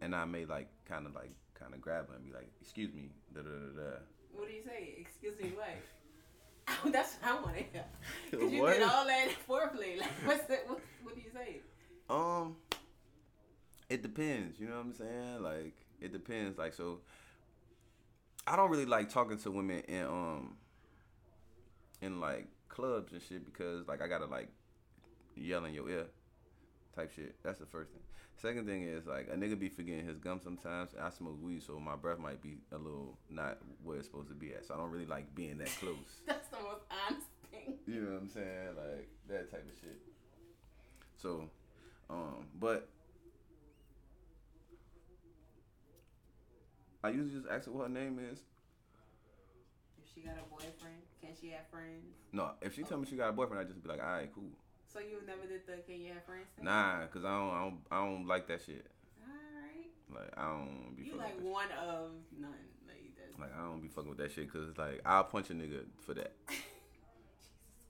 and 0.00 0.14
I 0.14 0.24
may 0.24 0.44
like 0.44 0.68
kind 0.86 1.06
of 1.06 1.14
like 1.14 1.32
kind 1.58 1.72
of 1.74 1.80
grab 1.80 2.08
her 2.08 2.14
and 2.16 2.24
be 2.26 2.32
like, 2.32 2.50
excuse 2.60 2.92
me, 2.92 3.10
da 3.34 3.40
da 3.42 3.48
da 3.48 3.80
da. 3.82 3.96
What 4.32 4.48
do 4.48 4.54
you 4.54 4.62
say? 4.64 4.94
Excuse 4.98 5.34
me, 5.40 5.52
what? 5.56 5.68
Oh, 6.84 6.90
that's 6.92 7.16
what 7.22 7.30
I 7.30 7.34
want 7.42 7.56
to 7.56 7.62
hear. 7.62 7.84
Because 8.30 8.52
you 8.52 8.62
What? 8.62 8.74
did 8.74 8.82
all 8.82 9.06
that 9.06 9.28
foreplay. 9.48 9.98
Like, 9.98 10.10
what's 10.24 10.44
the, 10.46 10.56
what, 10.66 10.80
what 11.02 11.14
do 11.14 11.20
you 11.20 11.30
say? 11.32 11.60
Um, 12.10 12.56
it 13.88 14.02
depends. 14.02 14.58
You 14.60 14.68
know 14.68 14.76
what 14.76 14.86
I'm 14.86 14.94
saying? 14.94 15.42
Like, 15.42 15.74
it 16.00 16.12
depends. 16.12 16.58
Like, 16.58 16.74
so 16.74 17.00
I 18.46 18.56
don't 18.56 18.70
really 18.70 18.86
like 18.86 19.08
talking 19.08 19.38
to 19.38 19.50
women 19.50 19.80
in 19.88 20.04
um 20.04 20.56
in 22.02 22.20
like 22.20 22.48
clubs 22.68 23.12
and 23.12 23.22
shit 23.22 23.44
because 23.46 23.86
like 23.88 24.02
I 24.02 24.08
gotta 24.08 24.26
like 24.26 24.48
yell 25.36 25.64
in 25.64 25.74
your 25.74 25.88
ear 25.88 26.06
type 26.94 27.12
shit. 27.14 27.34
That's 27.42 27.58
the 27.58 27.66
first 27.66 27.90
thing. 27.92 28.00
Second 28.36 28.66
thing 28.66 28.82
is 28.82 29.06
like 29.06 29.28
a 29.32 29.36
nigga 29.36 29.58
be 29.58 29.68
forgetting 29.68 30.06
his 30.06 30.18
gum 30.18 30.40
sometimes. 30.42 30.90
I 31.00 31.10
smoke 31.10 31.38
weed, 31.42 31.62
so 31.62 31.78
my 31.78 31.96
breath 31.96 32.18
might 32.18 32.42
be 32.42 32.58
a 32.72 32.78
little 32.78 33.16
not 33.30 33.58
where 33.82 33.98
it's 33.98 34.06
supposed 34.06 34.28
to 34.28 34.34
be 34.34 34.52
at. 34.52 34.66
So 34.66 34.74
I 34.74 34.76
don't 34.76 34.90
really 34.90 35.06
like 35.06 35.34
being 35.34 35.58
that 35.58 35.70
close. 35.80 35.96
That's 36.26 36.48
the 36.48 36.56
most 36.56 36.82
honest 36.90 37.26
thing. 37.50 37.74
You 37.86 38.00
know 38.00 38.12
what 38.12 38.22
I'm 38.22 38.28
saying? 38.28 38.68
Like 38.76 39.08
that 39.28 39.50
type 39.50 39.66
of 39.66 39.80
shit. 39.80 40.00
So, 41.16 41.48
um, 42.10 42.46
but 42.60 42.88
I 47.02 47.10
usually 47.10 47.40
just 47.40 47.46
ask 47.50 47.66
her 47.66 47.72
what 47.72 47.84
her 47.84 47.88
name 47.88 48.18
is. 48.18 48.40
If 50.02 50.12
she 50.14 50.20
got 50.20 50.34
a 50.36 50.48
boyfriend, 50.50 51.02
can 51.20 51.30
she 51.40 51.50
have 51.50 51.66
friends? 51.70 52.16
No, 52.32 52.50
if 52.60 52.74
she 52.74 52.82
tell 52.82 52.98
me 52.98 53.06
she 53.08 53.16
got 53.16 53.30
a 53.30 53.32
boyfriend, 53.32 53.60
I 53.60 53.64
just 53.64 53.82
be 53.82 53.88
like, 53.88 54.02
all 54.02 54.12
right, 54.12 54.30
cool. 54.34 54.50
So 54.94 55.00
you 55.00 55.18
never 55.26 55.42
did 55.42 55.66
the 55.66 55.82
can 55.82 56.00
you 56.00 56.12
have 56.12 56.22
friends 56.22 56.46
thing? 56.54 56.66
Nah, 56.66 57.06
cause 57.12 57.24
I 57.24 57.36
don't, 57.36 57.50
I 57.50 57.60
don't, 57.62 57.78
I 57.90 58.06
don't 58.06 58.26
like 58.28 58.46
that 58.46 58.62
shit. 58.64 58.86
Alright. 59.18 59.90
Like 60.08 60.30
I 60.38 60.46
don't 60.46 60.94
be 60.96 61.02
You 61.02 61.18
fucking 61.18 61.18
like 61.18 61.34
with 61.34 61.42
that 61.42 61.50
one 61.50 61.70
of 61.72 62.10
none. 62.38 62.54
Like 62.86 63.10
that's. 63.18 63.36
Like 63.40 63.50
I 63.58 63.64
don't 63.66 63.82
be 63.82 63.88
fucking 63.88 64.08
with 64.08 64.18
that 64.18 64.30
shit, 64.30 64.52
cause 64.52 64.68
like 64.78 65.00
I'll 65.04 65.24
punch 65.24 65.50
a 65.50 65.54
nigga 65.54 65.80
for 66.06 66.14
that. 66.14 66.30
Jesus 66.46 66.62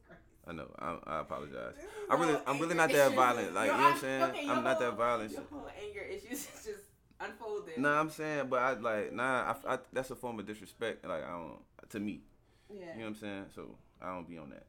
Christ. 0.08 0.22
I 0.48 0.52
know. 0.52 0.70
I, 0.78 0.96
I 1.06 1.20
apologize. 1.20 1.74
I 2.08 2.14
really, 2.14 2.36
all 2.36 2.42
I'm 2.46 2.58
really 2.58 2.74
not 2.74 2.88
that 2.88 3.06
issues. 3.08 3.14
violent. 3.14 3.54
Like 3.54 3.70
you 3.70 3.76
know 3.76 3.82
what 3.82 3.92
I'm 3.92 4.00
saying? 4.00 4.22
okay, 4.22 4.48
I'm 4.48 4.64
not 4.64 4.80
that 4.80 4.96
violent. 4.96 5.30
Your 5.30 5.40
shit. 5.42 5.50
whole 5.52 5.68
anger 5.76 6.00
issues 6.00 6.32
is 6.56 6.64
just 6.64 6.86
unfolded. 7.20 7.76
Nah, 7.76 8.00
I'm 8.00 8.08
saying, 8.08 8.46
but 8.48 8.62
I 8.62 8.72
like 8.72 9.12
nah. 9.12 9.54
I, 9.66 9.74
I, 9.74 9.78
that's 9.92 10.10
a 10.10 10.16
form 10.16 10.38
of 10.38 10.46
disrespect. 10.46 11.06
Like 11.06 11.22
I 11.22 11.32
don't 11.32 11.58
to 11.90 12.00
me. 12.00 12.22
Yeah. 12.70 12.80
You 12.80 12.86
know 12.86 13.00
what 13.00 13.06
I'm 13.08 13.14
saying? 13.16 13.44
So 13.54 13.76
I 14.00 14.06
don't 14.14 14.26
be 14.26 14.38
on 14.38 14.48
that. 14.48 14.64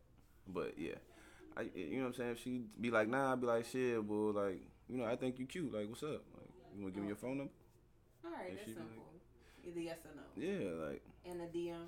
But 0.48 0.74
yeah, 0.78 0.96
I 1.58 1.70
you 1.76 1.98
know 1.98 2.04
what 2.04 2.08
I'm 2.08 2.14
saying. 2.14 2.32
If 2.32 2.44
she 2.44 2.62
be 2.80 2.92
like 2.92 3.08
nah, 3.08 3.34
I'd 3.34 3.42
be 3.42 3.48
like 3.48 3.66
shit, 3.66 4.06
boy. 4.08 4.32
Like 4.32 4.62
you 4.90 4.98
know, 4.98 5.06
I 5.06 5.16
think 5.16 5.40
you 5.40 5.46
cute. 5.46 5.74
Like 5.74 5.88
what's 5.90 6.04
up? 6.04 6.24
Like 6.36 6.50
you 6.76 6.82
wanna 6.84 6.94
give 6.94 7.02
me 7.04 7.08
your 7.08 7.16
phone 7.18 7.38
number? 7.38 7.54
All 8.26 8.32
right, 8.32 8.50
And 8.50 8.58
that's 8.58 8.68
simple. 8.74 9.04
Either 9.68 9.80
yes 9.80 9.98
or 10.06 10.12
no. 10.16 10.24
Yeah, 10.36 10.88
like 10.88 11.02
And 11.26 11.42
a 11.42 11.46
DM. 11.46 11.88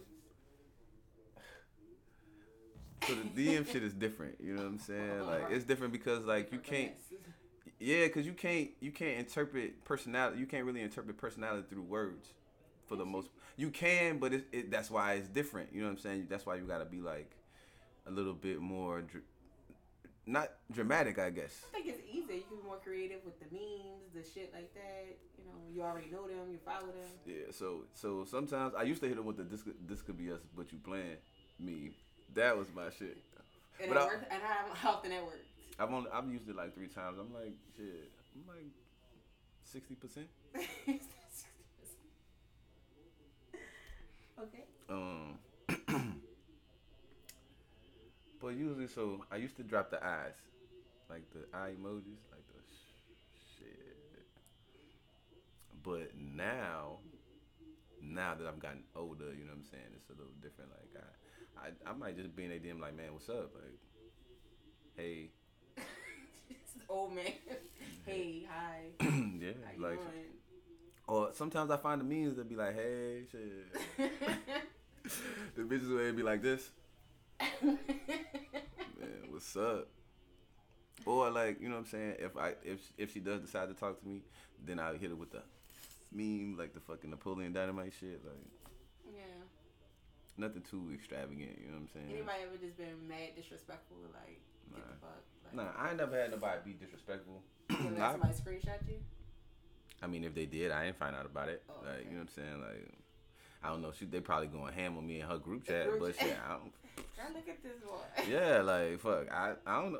so 3.08 3.14
the 3.14 3.48
DM 3.48 3.72
shit 3.72 3.84
is 3.84 3.94
different. 3.94 4.36
You 4.42 4.56
know 4.56 4.64
what 4.64 4.70
I'm 4.70 4.80
saying? 4.80 5.22
Like 5.26 5.52
it's 5.52 5.66
different 5.66 5.94
because 5.94 6.26
like 6.26 6.52
you 6.52 6.60
can't. 6.60 6.92
Yeah, 7.80 8.08
cause 8.08 8.26
you 8.26 8.34
can't 8.34 8.70
you 8.80 8.92
can't 8.92 9.20
interpret 9.20 9.86
personality. 9.86 10.40
You 10.40 10.48
can't 10.48 10.66
really 10.66 10.82
interpret 10.82 11.16
personality 11.16 11.64
through 11.70 11.84
words, 11.84 12.30
for 12.88 12.96
the 12.96 13.06
most. 13.06 13.30
You 13.56 13.70
can, 13.70 14.18
but 14.18 14.34
it, 14.34 14.48
it 14.52 14.72
that's 14.72 14.90
why 14.90 15.14
it's 15.14 15.28
different. 15.28 15.72
You 15.72 15.82
know 15.82 15.86
what 15.88 15.92
I'm 15.94 16.00
saying? 16.00 16.26
That's 16.28 16.44
why 16.44 16.56
you 16.56 16.64
gotta 16.64 16.86
be 16.86 17.02
like 17.02 17.36
a 18.08 18.12
little 18.12 18.34
bit 18.34 18.62
more, 18.62 19.04
not 20.28 20.50
dramatic, 20.72 21.18
I 21.20 21.30
guess. 21.30 21.64
I 21.70 21.72
think 21.76 21.88
it's 21.88 22.02
easier. 22.10 22.36
You 22.36 22.44
can 22.44 22.58
be 22.58 22.64
more 22.64 22.78
creative 22.84 23.22
with 23.26 23.40
the 23.40 23.46
memes, 23.50 24.12
the 24.14 24.22
shit 24.24 24.52
like 24.54 24.74
that. 24.74 25.18
You 25.38 25.46
know, 25.46 25.58
you 25.74 25.82
already 25.82 26.10
know 26.12 26.28
them, 26.28 26.52
you 26.52 26.60
follow 26.66 26.88
them. 26.88 27.10
Yeah. 27.26 27.52
So 27.52 27.86
so 27.94 28.26
sometimes 28.26 28.74
I 28.78 28.84
used 28.84 29.02
to 29.02 29.08
hit 29.08 29.16
them 29.18 29.26
with 29.26 29.38
the 29.38 29.44
this 29.44 29.64
could, 29.64 29.76
this 29.88 30.02
could 30.02 30.18
be 30.18 30.32
us, 30.32 30.42
but 30.56 30.72
you 30.72 30.80
playing 30.80 31.18
me. 31.60 31.92
That 32.36 32.58
was 32.58 32.68
my 32.76 32.90
shit. 32.90 33.18
And 33.80 33.90
But 33.90 33.98
it 33.98 34.02
I- 34.02 34.06
worked. 34.06 34.32
And 34.32 34.42
how, 34.44 34.66
how 34.74 34.90
often 34.98 35.12
that 35.12 35.24
worked? 35.24 35.46
I've 35.80 35.94
only 35.94 36.10
I've 36.12 36.30
used 36.32 36.50
it 36.50 36.56
like 36.56 36.74
three 36.76 36.88
times. 36.88 37.18
I'm 37.20 37.34
like 37.34 37.54
shit. 37.76 38.12
I'm 38.36 38.48
like 38.48 38.72
sixty 39.64 39.96
percent. 39.96 40.28
okay. 44.42 44.64
Um, 44.90 45.38
but 48.42 48.50
usually, 48.50 48.88
so 48.88 49.24
I 49.32 49.38
used 49.38 49.58
to 49.58 49.64
drop 49.64 49.90
the 49.90 50.04
eyes, 50.04 50.36
like 51.10 51.24
the 51.32 51.46
eye 51.58 51.72
emojis, 51.80 52.22
like 52.32 52.46
the 52.48 52.62
sh- 52.70 53.58
shit. 53.58 54.28
But 55.84 56.12
now, 56.18 57.00
now 58.02 58.36
that 58.36 58.48
I've 58.48 58.60
gotten 58.60 58.84
older, 58.96 59.34
you 59.34 59.46
know 59.46 59.52
what 59.52 59.60
I'm 59.60 59.66
saying, 59.72 59.92
it's 59.96 60.10
a 60.10 60.14
little 60.14 60.34
different. 60.42 60.72
Like 60.72 61.04
I, 61.04 61.68
I, 61.68 61.92
I 61.92 61.94
might 61.94 62.18
just 62.18 62.36
be 62.36 62.46
in 62.46 62.52
a 62.52 62.56
DM 62.56 62.80
like, 62.80 62.96
man, 62.96 63.14
what's 63.14 63.30
up? 63.30 63.52
Like, 63.56 63.80
hey, 64.96 65.30
Old 66.90 67.14
man. 67.14 67.26
hey, 68.06 68.48
hi. 68.50 68.86
yeah, 69.40 69.52
like, 69.78 70.00
or 71.08 71.30
sometimes 71.34 71.72
I 71.72 71.78
find 71.78 72.02
the 72.02 72.06
means 72.06 72.38
to 72.38 72.44
be 72.44 72.56
like, 72.56 72.76
hey, 72.76 73.24
shit. 73.32 73.74
doing? 73.98 74.10
the 75.56 75.62
bitches 75.64 75.90
would 75.90 76.16
be 76.16 76.24
like 76.24 76.42
this. 76.42 76.70
Man, 77.62 77.78
what's 79.30 79.56
up? 79.56 79.88
Or 81.06 81.30
like, 81.30 81.62
you 81.62 81.70
know 81.70 81.76
what 81.76 81.82
I'm 81.82 81.88
saying? 81.88 82.16
If 82.20 82.36
I 82.38 82.54
if 82.64 82.80
if 82.98 83.14
she 83.14 83.20
does 83.20 83.42
decide 83.42 83.70
to 83.70 83.74
talk 83.74 84.02
to 84.02 84.08
me, 84.08 84.22
then 84.66 84.80
I'll 84.80 84.98
hit 84.98 85.10
her 85.10 85.16
with 85.16 85.32
the 85.32 85.42
meme, 86.12 86.56
like 86.58 86.74
the 86.74 86.80
fucking 86.80 87.10
Napoleon 87.10 87.54
Dynamite 87.54 87.94
shit, 88.00 88.22
like 88.26 88.36
yeah. 89.16 89.22
nothing 90.38 90.64
too 90.70 90.92
extravagant. 90.94 91.60
You 91.62 91.72
know 91.72 91.80
what 91.80 91.82
I'm 91.82 91.90
saying? 91.94 92.08
Anybody 92.12 92.40
ever 92.44 92.58
just 92.58 92.78
been 92.78 93.08
mad, 93.08 93.36
disrespectful, 93.36 93.98
like 94.14 94.42
get 94.74 94.84
the 94.88 94.96
fuck? 95.00 95.24
Like, 95.46 95.56
Nah, 95.56 95.72
I 95.82 95.90
ain't 95.90 95.98
never 95.98 96.20
had 96.20 96.32
nobody 96.32 96.60
be 96.66 96.74
disrespectful. 96.74 97.42
you 97.70 97.78
ever 97.88 98.04
I, 98.04 98.12
somebody 98.12 98.34
screenshot 98.34 98.82
you? 98.88 99.00
I 100.02 100.08
mean, 100.08 100.24
if 100.24 100.36
they 100.36 100.46
did, 100.46 100.72
I 100.72 100.86
didn't 100.86 100.98
find 101.00 101.16
out 101.16 101.26
about 101.26 101.50
it. 101.50 101.64
Oh, 101.70 101.74
like, 101.86 101.96
okay. 101.96 102.04
you 102.06 102.18
know 102.18 102.24
what 102.24 102.30
I'm 102.30 102.44
saying? 102.44 102.62
Like, 102.62 102.94
I 103.64 103.70
don't 103.70 103.82
know. 103.82 103.92
She 103.98 104.06
they 104.06 104.20
probably 104.20 104.48
going 104.48 104.74
ham 104.74 104.98
on 104.98 105.06
me 105.06 105.22
in 105.22 105.28
her 105.28 105.38
group 105.38 105.66
chat, 105.66 105.88
Group 105.88 106.00
but 106.00 106.18
chat. 106.18 106.28
shit, 106.28 106.38
I 106.48 106.54
don't. 106.54 106.72
Now 107.18 107.34
look 107.34 107.48
at 107.48 107.64
this 107.64 107.80
boy. 107.84 108.32
Yeah, 108.32 108.62
like 108.62 109.00
fuck, 109.00 109.32
I 109.32 109.54
I 109.66 109.82
don't 109.82 109.94
know. 109.94 110.00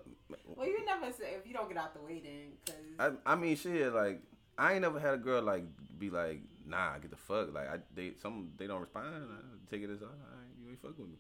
Well, 0.56 0.68
you 0.68 0.86
never 0.86 1.12
say 1.12 1.36
if 1.40 1.48
you 1.48 1.54
don't 1.54 1.68
get 1.68 1.78
out 1.78 1.94
the 1.94 2.02
way 2.02 2.22
then, 2.24 2.54
cause 2.66 3.16
I, 3.26 3.34
I 3.34 3.36
mean, 3.36 3.56
shit, 3.56 3.94
like 3.94 4.22
I 4.58 4.74
ain't 4.74 4.82
never 4.82 5.00
had 5.00 5.14
a 5.14 5.18
girl 5.18 5.42
like 5.42 5.64
be 6.00 6.10
like, 6.10 6.42
nah, 6.66 6.98
get 7.00 7.12
the 7.12 7.18
fuck. 7.18 7.54
Like 7.54 7.70
I, 7.70 7.78
they 7.96 8.14
some 8.22 8.52
they 8.58 8.68
don't 8.68 8.82
respond. 8.82 9.08
I 9.08 9.72
take 9.72 9.84
it 9.84 9.90
as, 9.90 10.02
all 10.02 10.08
right, 10.08 10.50
you 10.62 10.70
ain't 10.70 10.82
fuck 10.82 10.98
with 10.98 11.08
me. 11.08 11.18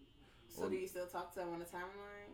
so 0.47 0.63
or- 0.63 0.69
do 0.69 0.75
you 0.75 0.87
still 0.87 1.05
talk 1.07 1.33
to 1.33 1.39
them 1.39 1.49
on 1.53 1.59
the 1.59 1.65
timeline? 1.65 2.33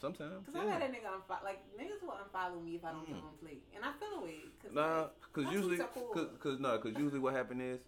Sometimes, 0.00 0.44
Cause 0.44 0.56
I 0.56 0.64
yeah. 0.64 0.72
had 0.72 0.82
a 0.82 0.86
nigga 0.86 1.06
unfollow, 1.06 1.44
like 1.44 1.62
niggas 1.78 2.02
will 2.02 2.18
unfollow 2.18 2.62
me 2.62 2.74
if 2.74 2.84
I 2.84 2.90
don't 2.90 3.06
give 3.06 3.16
mm. 3.16 3.20
them 3.22 3.30
play, 3.40 3.58
and 3.74 3.84
I 3.84 3.92
feel 3.92 4.18
away. 4.20 4.40
Cause 4.60 4.72
Nah, 4.74 5.02
like, 5.02 5.10
cause 5.32 5.44
usually, 5.54 5.78
cool. 5.94 6.10
cause, 6.12 6.26
cause 6.40 6.58
no, 6.58 6.76
cause 6.78 6.92
usually 6.98 7.20
what 7.20 7.32
happens 7.32 7.62
is, 7.62 7.80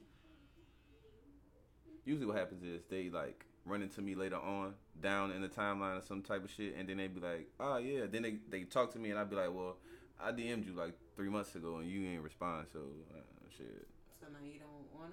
usually 2.06 2.26
what 2.26 2.36
happens 2.36 2.62
is 2.62 2.82
they 2.88 3.10
like 3.10 3.44
run 3.66 3.82
into 3.82 4.00
me 4.00 4.14
later 4.14 4.36
on 4.36 4.74
down 5.02 5.32
in 5.32 5.42
the 5.42 5.48
timeline 5.48 5.98
or 5.98 6.02
some 6.02 6.22
type 6.22 6.44
of 6.44 6.50
shit, 6.50 6.74
and 6.78 6.88
then 6.88 6.96
they 6.96 7.08
be 7.08 7.20
like, 7.20 7.48
oh 7.60 7.76
yeah, 7.76 8.06
then 8.10 8.22
they 8.22 8.36
they 8.48 8.62
talk 8.64 8.92
to 8.94 8.98
me 8.98 9.10
and 9.10 9.18
I'd 9.18 9.28
be 9.28 9.36
like, 9.36 9.52
well, 9.52 9.76
I 10.18 10.32
DM'd 10.32 10.64
you 10.64 10.72
like 10.72 10.94
three 11.16 11.28
months 11.28 11.54
ago 11.54 11.76
and 11.76 11.90
you 11.90 12.08
ain't 12.08 12.22
respond, 12.22 12.68
so 12.72 12.78
uh, 13.14 13.20
shit. 13.54 13.86
so 14.20 14.28
now 14.32 14.38
you 14.42 14.60
don't 14.60 14.98
want 14.98 15.12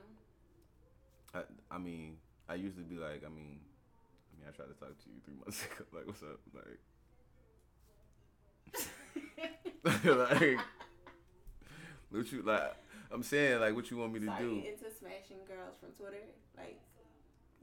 them. 1.34 1.44
I 1.70 1.76
I 1.76 1.78
mean, 1.80 2.18
I 2.48 2.56
usually 2.56 2.84
be 2.84 2.96
like, 2.96 3.24
I 3.26 3.30
mean, 3.30 3.60
I 3.60 4.40
mean, 4.40 4.48
I 4.48 4.52
tried 4.56 4.68
to 4.68 4.80
talk 4.80 4.98
to 4.98 5.10
you 5.10 5.20
three 5.26 5.36
months 5.36 5.66
ago, 5.66 5.86
like 5.92 6.08
what's 6.08 6.24
up, 6.24 6.40
like. 6.54 6.80
like, 10.06 10.60
what 12.10 12.32
you 12.32 12.42
like? 12.42 12.76
I'm 13.14 13.24
saying 13.24 13.60
like, 13.60 13.76
what 13.76 13.90
you 13.92 13.98
want 13.98 14.14
me 14.14 14.20
to 14.22 14.26
so 14.26 14.32
are 14.32 14.40
do? 14.40 14.46
you 14.56 14.72
into 14.72 14.90
smashing 15.00 15.38
girls 15.48 15.76
from 15.80 15.90
Twitter? 15.92 16.24
Like, 16.58 16.80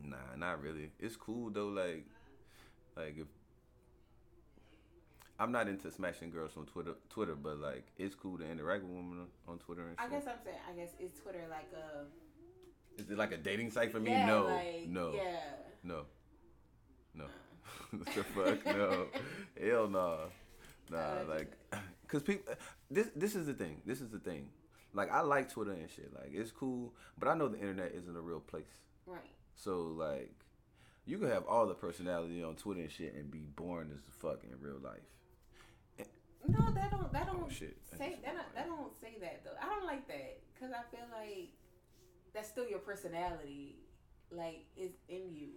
Nah, 0.03 0.16
not 0.38 0.62
really. 0.62 0.90
It's 0.98 1.16
cool 1.16 1.51
though. 1.51 1.68
Like, 1.68 2.07
like 2.96 3.18
if 3.18 3.26
I'm 5.38 5.53
not 5.53 5.68
into 5.68 5.90
smashing 5.90 6.30
girls 6.30 6.53
from 6.53 6.66
Twitter, 6.66 6.92
Twitter, 7.09 7.34
but 7.34 7.59
like 7.59 7.86
it's 7.98 8.14
cool 8.14 8.38
to 8.38 8.44
interact 8.51 8.82
with 8.84 8.92
women 8.92 9.20
on, 9.46 9.53
on 9.53 9.59
Twitter 9.59 9.82
and 9.88 9.96
I 9.98 10.05
shit. 10.05 10.12
guess 10.12 10.26
I'm 10.26 10.38
saying, 10.44 10.57
I 10.70 10.72
guess 10.74 10.90
is 11.01 11.12
Twitter 11.20 11.44
like 11.51 11.70
a 11.74 13.01
Is 13.03 13.11
it 13.11 13.18
like 13.18 13.32
a 13.32 13.36
dating 13.38 13.70
site 13.70 13.90
for 13.92 14.01
me? 14.01 14.11
yeah, 14.11 14.26
no, 14.26 14.44
like, 14.44 14.88
no, 14.88 15.12
yeah. 15.14 15.40
no, 15.82 16.03
no. 17.14 17.24
what 17.90 18.07
the 18.14 18.24
fuck? 18.24 18.66
No, 18.66 19.07
hell 19.61 19.88
no. 19.88 20.18
Nah, 20.90 21.22
like, 21.28 21.53
cause 22.09 22.22
people. 22.22 22.55
This 22.90 23.09
this 23.16 23.34
is 23.34 23.46
the 23.46 23.55
thing. 23.55 23.80
This 23.86 24.01
is 24.01 24.09
the 24.11 24.18
thing. 24.18 24.48
Like 24.93 25.11
I 25.12 25.20
like 25.20 25.51
Twitter 25.53 25.72
and 25.72 25.88
shit. 25.91 26.12
Like 26.14 26.30
it's 26.32 26.51
cool, 26.51 26.95
but 27.18 27.28
I 27.28 27.34
know 27.34 27.49
the 27.49 27.59
internet 27.59 27.93
isn't 27.95 28.16
a 28.16 28.20
real 28.20 28.41
place. 28.41 28.80
Right. 29.07 29.20
So 29.55 29.82
like, 29.97 30.34
you 31.07 31.18
can 31.18 31.28
have 31.28 31.45
all 31.47 31.66
the 31.66 31.74
personality 31.74 32.43
on 32.43 32.57
Twitter 32.57 32.80
and 32.80 32.91
shit 32.91 33.14
and 33.14 33.30
be 33.30 33.47
boring 33.57 33.91
as 33.95 34.01
fuck 34.20 34.43
in 34.45 34.51
real 34.61 34.80
life. 34.82 35.01
No, 36.49 36.70
that 36.72 36.91
don't. 36.91 37.12
That 37.12 37.28
oh, 37.30 37.34
don't 37.34 37.45
Oh, 37.45 37.49
shit. 37.51 37.76
Say 37.99 38.18
that. 38.24 38.34
Don't, 38.34 38.55
that 38.55 38.66
don't 38.66 39.01
say 39.01 39.16
that 39.20 39.45
though. 39.45 39.51
I 39.61 39.68
don't 39.68 39.84
like 39.86 40.07
that 40.09 40.41
because 40.55 40.72
I 40.72 40.82
feel 40.95 41.07
like 41.12 41.51
that's 42.34 42.49
still 42.49 42.66
your 42.68 42.78
personality. 42.78 43.76
Like 44.30 44.64
it's 44.76 44.97
in 45.09 45.34
you. 45.34 45.49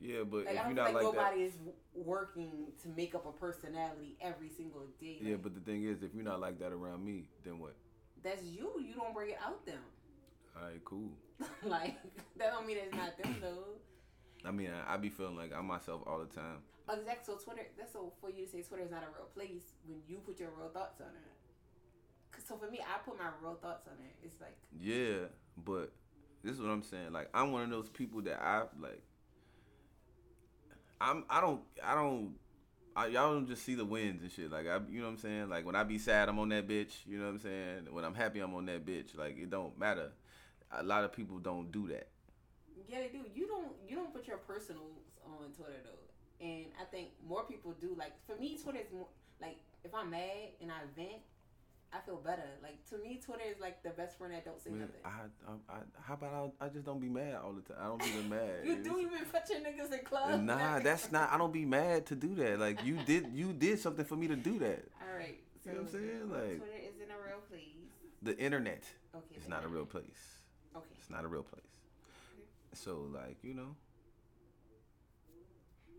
Yeah, 0.00 0.22
but 0.28 0.46
Like 0.46 0.54
if 0.54 0.60
I 0.60 0.66
you're 0.68 0.74
don't 0.74 0.74
not 0.76 0.84
like, 0.94 1.04
like 1.04 1.14
that, 1.14 1.18
nobody 1.18 1.42
is 1.42 1.52
working 1.94 2.72
to 2.82 2.88
make 2.88 3.14
up 3.14 3.26
a 3.26 3.32
personality 3.32 4.16
every 4.20 4.48
single 4.48 4.86
day. 5.00 5.18
yeah. 5.20 5.32
Like, 5.32 5.42
But 5.42 5.54
the 5.54 5.60
thing 5.60 5.84
is, 5.84 6.02
if 6.02 6.14
you're 6.14 6.24
not 6.24 6.40
like 6.40 6.58
that 6.60 6.72
around 6.72 7.04
me, 7.04 7.24
then 7.44 7.58
what? 7.58 7.74
That's 8.22 8.42
you. 8.44 8.72
You 8.86 8.94
don't 8.94 9.14
bring 9.14 9.30
it 9.30 9.38
out 9.44 9.64
them. 9.66 9.80
All 10.56 10.62
right, 10.68 10.84
cool. 10.84 11.10
like 11.64 11.96
that 12.36 12.52
don't 12.52 12.66
mean 12.66 12.76
it's 12.78 12.94
not 12.94 13.16
them 13.22 13.36
though. 13.40 13.64
I 14.44 14.50
mean, 14.50 14.70
I, 14.70 14.94
I 14.94 14.96
be 14.96 15.08
feeling 15.10 15.36
like 15.36 15.52
I'm 15.56 15.66
myself 15.66 16.02
all 16.06 16.18
the 16.18 16.26
time. 16.34 16.58
Exactly. 16.88 17.34
So 17.34 17.38
Twitter. 17.42 17.66
That's 17.78 17.92
so 17.92 18.12
for 18.20 18.30
you 18.30 18.44
to 18.46 18.50
say 18.50 18.62
Twitter 18.62 18.84
is 18.84 18.90
not 18.90 19.02
a 19.02 19.06
real 19.14 19.28
place 19.34 19.72
when 19.86 19.98
you 20.08 20.18
put 20.18 20.40
your 20.40 20.50
real 20.58 20.68
thoughts 20.70 21.00
on 21.00 21.08
it. 21.08 22.32
'Cause 22.32 22.44
So 22.46 22.56
for 22.56 22.70
me, 22.70 22.80
I 22.80 22.98
put 22.98 23.18
my 23.18 23.30
real 23.42 23.54
thoughts 23.56 23.86
on 23.86 23.94
it. 24.04 24.14
It's 24.22 24.40
like 24.40 24.56
Yeah, 24.78 25.26
but 25.64 25.92
this 26.42 26.54
is 26.54 26.60
what 26.60 26.70
I'm 26.70 26.82
saying. 26.82 27.12
Like 27.12 27.28
I'm 27.34 27.52
one 27.52 27.62
of 27.62 27.70
those 27.70 27.88
people 27.88 28.22
that 28.22 28.40
I 28.42 28.64
like. 28.80 29.02
I'm. 31.00 31.24
I 31.30 31.40
don't. 31.40 31.62
I 31.82 31.94
don't. 31.94 32.34
I, 32.96 33.06
y'all 33.06 33.32
don't 33.32 33.46
just 33.46 33.64
see 33.64 33.74
the 33.74 33.84
wins 33.84 34.22
and 34.22 34.30
shit. 34.30 34.50
Like 34.50 34.66
I, 34.66 34.80
you 34.90 35.00
know 35.00 35.06
what 35.06 35.12
I'm 35.12 35.18
saying. 35.18 35.48
Like 35.48 35.64
when 35.64 35.76
I 35.76 35.84
be 35.84 35.98
sad, 35.98 36.28
I'm 36.28 36.38
on 36.38 36.48
that 36.50 36.68
bitch. 36.68 36.92
You 37.06 37.18
know 37.18 37.26
what 37.26 37.34
I'm 37.34 37.40
saying. 37.40 37.88
When 37.90 38.04
I'm 38.04 38.14
happy, 38.14 38.40
I'm 38.40 38.54
on 38.54 38.66
that 38.66 38.84
bitch. 38.84 39.16
Like 39.16 39.38
it 39.38 39.50
don't 39.50 39.78
matter. 39.78 40.10
A 40.72 40.82
lot 40.82 41.04
of 41.04 41.12
people 41.12 41.38
don't 41.38 41.70
do 41.70 41.88
that. 41.88 42.08
Yeah, 42.88 43.00
they 43.00 43.08
do. 43.08 43.24
You 43.34 43.46
don't 43.46 43.72
you 43.88 43.96
don't 43.96 44.12
put 44.12 44.26
your 44.26 44.38
personals 44.38 44.98
on 45.24 45.52
Twitter 45.56 45.80
though, 45.84 46.44
and 46.44 46.66
I 46.80 46.84
think 46.84 47.10
more 47.28 47.44
people 47.44 47.74
do. 47.80 47.94
Like 47.96 48.12
for 48.26 48.36
me, 48.36 48.58
Twitter 48.62 48.80
is 48.80 48.92
more 48.92 49.06
like 49.40 49.58
if 49.84 49.94
I'm 49.94 50.10
mad 50.10 50.54
and 50.60 50.70
I 50.70 50.80
vent, 50.96 51.22
I 51.92 51.98
feel 52.06 52.16
better. 52.16 52.44
Like 52.62 52.84
to 52.90 52.98
me, 52.98 53.20
Twitter 53.24 53.42
is 53.48 53.60
like 53.60 53.82
the 53.82 53.90
best 53.90 54.16
friend 54.16 54.32
that 54.32 54.44
don't 54.44 54.62
say 54.62 54.70
Man, 54.70 54.80
nothing. 54.80 55.00
I, 55.04 55.50
I, 55.50 55.76
I, 55.76 55.78
how 56.00 56.14
about 56.14 56.52
I, 56.60 56.66
I 56.66 56.68
just 56.68 56.86
don't 56.86 57.00
be 57.00 57.08
mad 57.08 57.34
all 57.42 57.52
the 57.52 57.62
time. 57.62 57.76
I 57.82 57.86
don't 57.86 58.02
be 58.02 58.28
mad. 58.28 58.58
you 58.64 58.76
do 58.76 58.98
even 59.00 59.24
put 59.26 59.48
your 59.50 59.58
niggas 59.60 59.92
in 59.92 60.04
clubs. 60.04 60.42
Nah, 60.42 60.78
that's 60.78 61.10
not. 61.10 61.32
I 61.32 61.38
don't 61.38 61.52
be 61.52 61.64
mad 61.64 62.06
to 62.06 62.14
do 62.14 62.34
that. 62.36 62.60
Like 62.60 62.84
you 62.84 62.98
did, 63.06 63.28
you 63.32 63.52
did 63.52 63.80
something 63.80 64.04
for 64.04 64.16
me 64.16 64.28
to 64.28 64.36
do 64.36 64.58
that. 64.60 64.84
All 65.02 65.16
right. 65.18 65.40
So 65.64 65.70
You 65.70 65.76
know 65.76 65.82
what 65.82 65.92
I'm 65.94 66.00
saying? 66.00 66.30
Like- 66.30 66.58
Twitter 66.58 66.80
isn't 66.94 67.10
a 67.10 67.26
real 67.26 67.40
place. 67.48 67.64
The 68.22 68.38
internet 68.38 68.84
Okay. 69.14 69.36
is 69.36 69.44
the 69.44 69.50
not 69.50 69.64
a 69.64 69.68
real 69.68 69.86
place. 69.86 70.04
Okay. 70.76 70.86
It's 70.98 71.10
not 71.10 71.24
a 71.24 71.28
real 71.28 71.42
place. 71.42 71.62
So 72.74 73.08
like 73.12 73.38
you 73.42 73.54
know, 73.54 73.74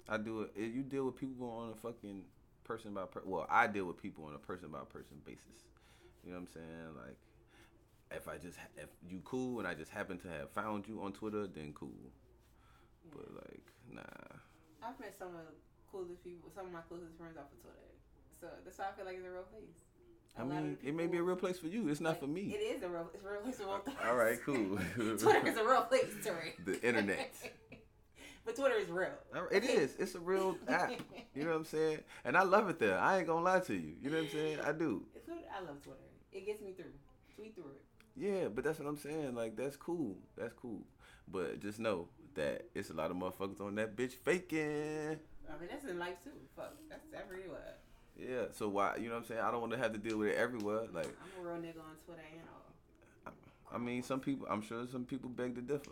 I 0.07 0.17
do 0.17 0.41
it. 0.41 0.51
Eh, 0.57 0.65
you 0.73 0.83
deal 0.83 1.05
with 1.05 1.17
people 1.17 1.49
on 1.49 1.71
a 1.71 1.75
fucking 1.75 2.23
person 2.63 2.93
by 2.93 3.05
per. 3.05 3.21
Well, 3.25 3.45
I 3.49 3.67
deal 3.67 3.85
with 3.85 4.01
people 4.01 4.25
on 4.25 4.35
a 4.35 4.39
person 4.39 4.69
by 4.69 4.79
person 4.89 5.17
basis. 5.25 5.65
You 6.24 6.32
know 6.32 6.39
what 6.39 6.41
I'm 6.41 6.53
saying? 6.53 6.88
Like, 6.95 7.17
if 8.11 8.28
I 8.28 8.38
just 8.38 8.57
if 8.78 8.89
you 9.07 9.22
cool 9.24 9.59
and 9.59 9.67
I 9.67 9.74
just 9.74 9.91
happen 9.91 10.17
to 10.19 10.28
have 10.28 10.49
found 10.51 10.88
you 10.88 11.01
on 11.01 11.13
Twitter, 11.13 11.47
then 11.47 11.74
cool. 11.74 12.11
But 13.11 13.34
like, 13.34 13.65
nah. 13.91 14.01
I've 14.84 14.99
met 14.99 15.15
some 15.17 15.30
of 15.30 15.45
the 15.45 15.55
coolest 15.91 16.24
people, 16.24 16.51
some 16.53 16.67
of 16.67 16.72
my 16.72 16.82
closest 16.88 17.17
friends 17.17 17.38
off 17.38 17.51
of 17.51 17.61
Twitter. 17.61 17.91
So 18.39 18.47
that's 18.63 18.78
why 18.78 18.86
I 18.89 18.91
feel 18.93 19.05
like 19.05 19.17
it's 19.17 19.26
a 19.26 19.32
real 19.32 19.43
place. 19.43 19.86
I 20.38 20.41
A 20.41 20.43
of 20.45 20.49
mean, 20.49 20.78
the 20.82 20.89
it 20.89 20.95
may 20.95 21.07
be 21.07 21.17
a 21.17 21.24
real 21.24 21.36
place 21.36 21.59
for 21.59 21.67
you. 21.67 21.89
It's 21.89 21.99
not 22.01 22.19
for 22.19 22.28
me. 22.28 22.53
It 22.55 22.76
is 22.76 22.84
a 22.84 22.89
real. 22.89 23.09
It's 23.13 23.26
a 23.26 23.30
real 23.30 23.41
place. 23.41 23.59
a 23.59 23.65
real 23.65 23.80
place. 23.80 23.97
All 24.07 24.15
right, 24.15 24.39
cool. 24.45 24.78
Twitter 25.17 25.47
is 25.47 25.57
a 25.57 25.63
real 25.63 25.84
place, 25.84 26.05
Tori. 26.24 26.53
The 26.65 26.82
internet. 26.88 27.34
but 28.45 28.55
Twitter 28.55 28.76
is 28.76 28.89
real. 28.89 29.11
It 29.51 29.63
is. 29.65 29.95
It's 29.99 30.15
a 30.15 30.19
real 30.19 30.57
app. 30.67 30.91
You 31.36 31.43
know 31.43 31.49
what 31.49 31.57
I'm 31.57 31.65
saying? 31.65 31.99
And 32.24 32.38
I 32.38 32.43
love 32.43 32.69
it 32.69 32.80
there. 32.80 32.97
I 32.97 33.17
ain't 33.17 33.28
gonna 33.28 33.43
lie 33.43 33.59
to 33.59 33.74
you. 33.74 33.93
You 34.01 34.09
know 34.09 34.17
what 34.17 34.26
I'm 34.26 34.32
saying? 34.32 34.59
I 34.61 34.72
do. 34.72 35.03
I 35.53 35.59
love 35.63 35.82
Twitter. 35.84 35.99
It 36.32 36.45
gets 36.45 36.61
me 36.61 36.73
through. 36.73 36.93
Tweet 37.36 37.55
through 37.55 37.71
it. 37.71 37.82
Yeah, 38.15 38.47
but 38.53 38.63
that's 38.63 38.79
what 38.79 38.88
I'm 38.88 38.97
saying. 38.97 39.36
Like 39.36 39.55
that's 39.55 39.75
cool. 39.75 40.17
That's 40.38 40.53
cool. 40.53 40.82
But 41.27 41.61
just 41.61 41.79
know 41.79 42.07
that 42.36 42.65
it's 42.75 42.89
a 42.89 42.93
lot 42.93 43.11
of 43.11 43.17
motherfuckers 43.17 43.61
on 43.61 43.75
that 43.75 43.95
bitch 43.95 44.13
faking. 44.13 45.19
I 45.49 45.59
mean, 45.59 45.69
that's 45.69 45.86
in 45.86 45.99
life 45.99 46.15
too. 46.23 46.32
Fuck, 46.55 46.73
that's 46.89 47.05
everywhere. 47.13 47.75
Yeah. 48.17 48.45
So 48.51 48.69
why? 48.69 48.97
You 48.97 49.07
know 49.07 49.15
what 49.15 49.21
I'm 49.21 49.25
saying? 49.25 49.41
I 49.41 49.51
don't 49.51 49.61
want 49.61 49.73
to 49.73 49.79
have 49.79 49.93
to 49.93 49.99
deal 49.99 50.17
with 50.17 50.29
it 50.29 50.38
everywhere. 50.38 50.82
Like, 50.93 51.07
I'm 51.07 51.45
a 51.45 51.49
real 51.49 51.57
nigga 51.57 51.79
on 51.79 51.95
Twitter 52.05 52.21
and 52.32 52.41
all. 52.53 53.34
I 53.73 53.77
mean, 53.77 54.03
some 54.03 54.19
people. 54.19 54.47
I'm 54.49 54.61
sure 54.61 54.86
some 54.91 55.05
people 55.05 55.29
beg 55.29 55.55
to 55.55 55.61
differ. 55.61 55.91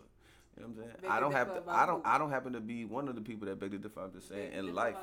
You 0.56 0.62
know 0.62 0.68
what 0.68 0.76
I'm 0.76 0.76
saying? 0.76 0.96
Beg 1.02 1.10
I 1.10 1.20
don't 1.20 1.32
have 1.32 1.48
to. 1.48 1.62
I 1.70 1.86
don't. 1.86 2.04
who? 2.04 2.10
I 2.10 2.18
don't 2.18 2.30
happen 2.30 2.52
to 2.52 2.60
be 2.60 2.84
one 2.84 3.08
of 3.08 3.14
the 3.14 3.22
people 3.22 3.48
that 3.48 3.58
beg 3.58 3.70
to 3.72 3.78
differ. 3.78 4.00
I'm 4.00 4.12
just 4.12 4.28
saying 4.28 4.52
in 4.52 4.66
Different 4.66 4.74
life, 4.74 4.96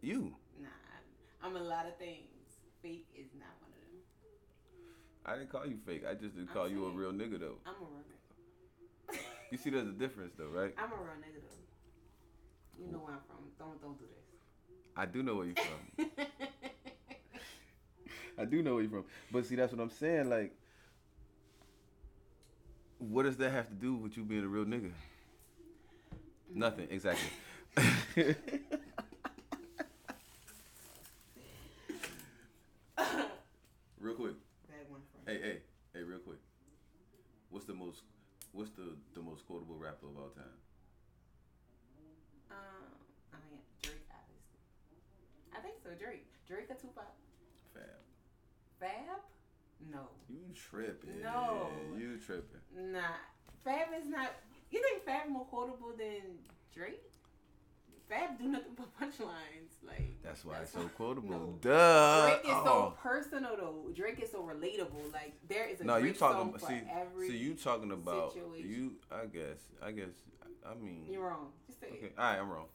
you. 0.00 0.34
Nah, 0.60 0.68
I'm 1.42 1.56
a 1.56 1.60
lot 1.60 1.86
of 1.86 1.96
things. 1.98 2.22
Fake 2.82 3.06
is 3.16 3.26
not 3.34 3.48
one 3.48 3.52
of 3.52 3.57
them. 3.57 3.57
I 5.28 5.36
didn't 5.36 5.52
call 5.52 5.66
you 5.66 5.76
fake. 5.84 6.04
I 6.08 6.14
just 6.14 6.34
didn't 6.34 6.48
I'm 6.48 6.54
call 6.54 6.68
you 6.68 6.86
a 6.86 6.90
real 6.90 7.12
nigga 7.12 7.38
though. 7.38 7.58
I'm 7.66 7.74
a 7.74 7.78
real 7.80 8.00
nigga. 8.00 9.18
You 9.50 9.58
see, 9.58 9.68
there's 9.70 9.88
a 9.88 9.92
difference 9.92 10.32
though, 10.38 10.48
right? 10.48 10.74
I'm 10.78 10.90
a 10.90 10.96
real 10.96 11.16
nigga 11.20 11.42
though. 11.42 12.82
You 12.82 12.90
know 12.92 12.98
where 12.98 13.12
I'm 13.12 13.20
from. 13.26 13.36
Don't 13.58 13.78
don't 13.82 13.98
do 13.98 14.06
this. 14.06 14.24
I 14.96 15.04
do 15.04 15.22
know 15.22 15.34
where 15.36 15.46
you're 15.46 15.54
from. 15.54 16.06
I 18.38 18.44
do 18.46 18.62
know 18.62 18.74
where 18.74 18.82
you're 18.82 18.90
from. 18.90 19.04
But 19.30 19.44
see, 19.44 19.56
that's 19.56 19.72
what 19.72 19.82
I'm 19.82 19.90
saying. 19.90 20.30
Like, 20.30 20.54
what 22.98 23.24
does 23.24 23.36
that 23.36 23.50
have 23.50 23.68
to 23.68 23.74
do 23.74 23.96
with 23.96 24.16
you 24.16 24.24
being 24.24 24.44
a 24.44 24.48
real 24.48 24.64
nigga? 24.64 24.90
Mm. 24.90 26.54
Nothing, 26.54 26.88
exactly. 26.90 27.28
real 34.00 34.14
quick. 34.14 34.34
Bad 35.28 35.34
one 35.34 35.42
from. 35.42 35.44
Hey, 35.44 35.48
hey, 35.48 35.58
hey, 35.94 36.02
real 36.04 36.18
quick. 36.18 36.38
What's 37.50 37.66
the 37.66 37.74
most 37.74 38.02
what's 38.52 38.70
the, 38.70 38.96
the 39.14 39.20
most 39.20 39.46
quotable 39.46 39.76
rapper 39.76 40.06
of 40.06 40.16
all 40.16 40.30
time? 40.30 40.44
Um, 42.50 42.88
I 43.32 43.36
mean 43.48 43.60
Drake, 43.82 44.08
obviously. 44.10 44.60
I 45.56 45.60
think 45.60 45.76
so. 45.82 45.90
Drake, 46.02 46.26
Drake 46.46 46.70
or 46.70 46.74
Tupac? 46.74 47.12
Fab. 47.74 47.84
Fab? 48.80 49.20
No, 49.92 50.08
You 50.28 50.40
tripping. 50.54 51.22
No. 51.22 51.68
You 51.96 52.18
tripping. 52.18 52.60
nah. 52.92 53.14
Fab 53.64 53.88
is 53.96 54.08
not. 54.08 54.32
You 54.70 54.82
think 54.82 55.04
Fab 55.04 55.28
more 55.28 55.44
quotable 55.46 55.92
than 55.96 56.38
Drake? 56.74 57.12
Fab 58.08 58.38
do 58.38 58.44
nothing 58.48 58.72
but 58.76 58.88
punchlines. 58.98 59.72
Like 59.86 60.16
That's 60.22 60.44
why 60.44 60.58
it's 60.62 60.74
why- 60.74 60.82
so 60.82 60.88
quotable. 60.96 61.30
No. 61.30 61.58
Duh. 61.60 62.26
Drake 62.28 62.44
is 62.44 62.50
Oh. 62.54 62.64
so 62.64 62.70
uh-huh. 62.72 62.90
personal 63.02 63.56
though. 63.56 63.90
Drake 63.94 64.20
is 64.22 64.30
so 64.30 64.42
relatable. 64.42 65.12
Like 65.12 65.34
there 65.48 65.66
is 65.68 65.80
a 65.80 65.84
No, 65.84 65.96
you 65.96 66.12
talking 66.14 66.48
about 66.54 66.66
see, 66.68 66.80
every. 66.90 67.28
see 67.28 67.36
you 67.36 67.54
talking 67.54 67.92
about 67.92 68.32
situation. 68.32 68.70
you. 68.70 68.92
I 69.10 69.26
guess. 69.26 69.58
I 69.82 69.92
guess. 69.92 70.08
I 70.66 70.74
mean. 70.74 71.06
You're 71.10 71.26
wrong. 71.26 71.48
Just 71.66 71.80
say 71.80 71.88
Okay. 71.88 72.12
All 72.18 72.24
right, 72.24 72.38
I'm 72.38 72.48
wrong. 72.50 72.66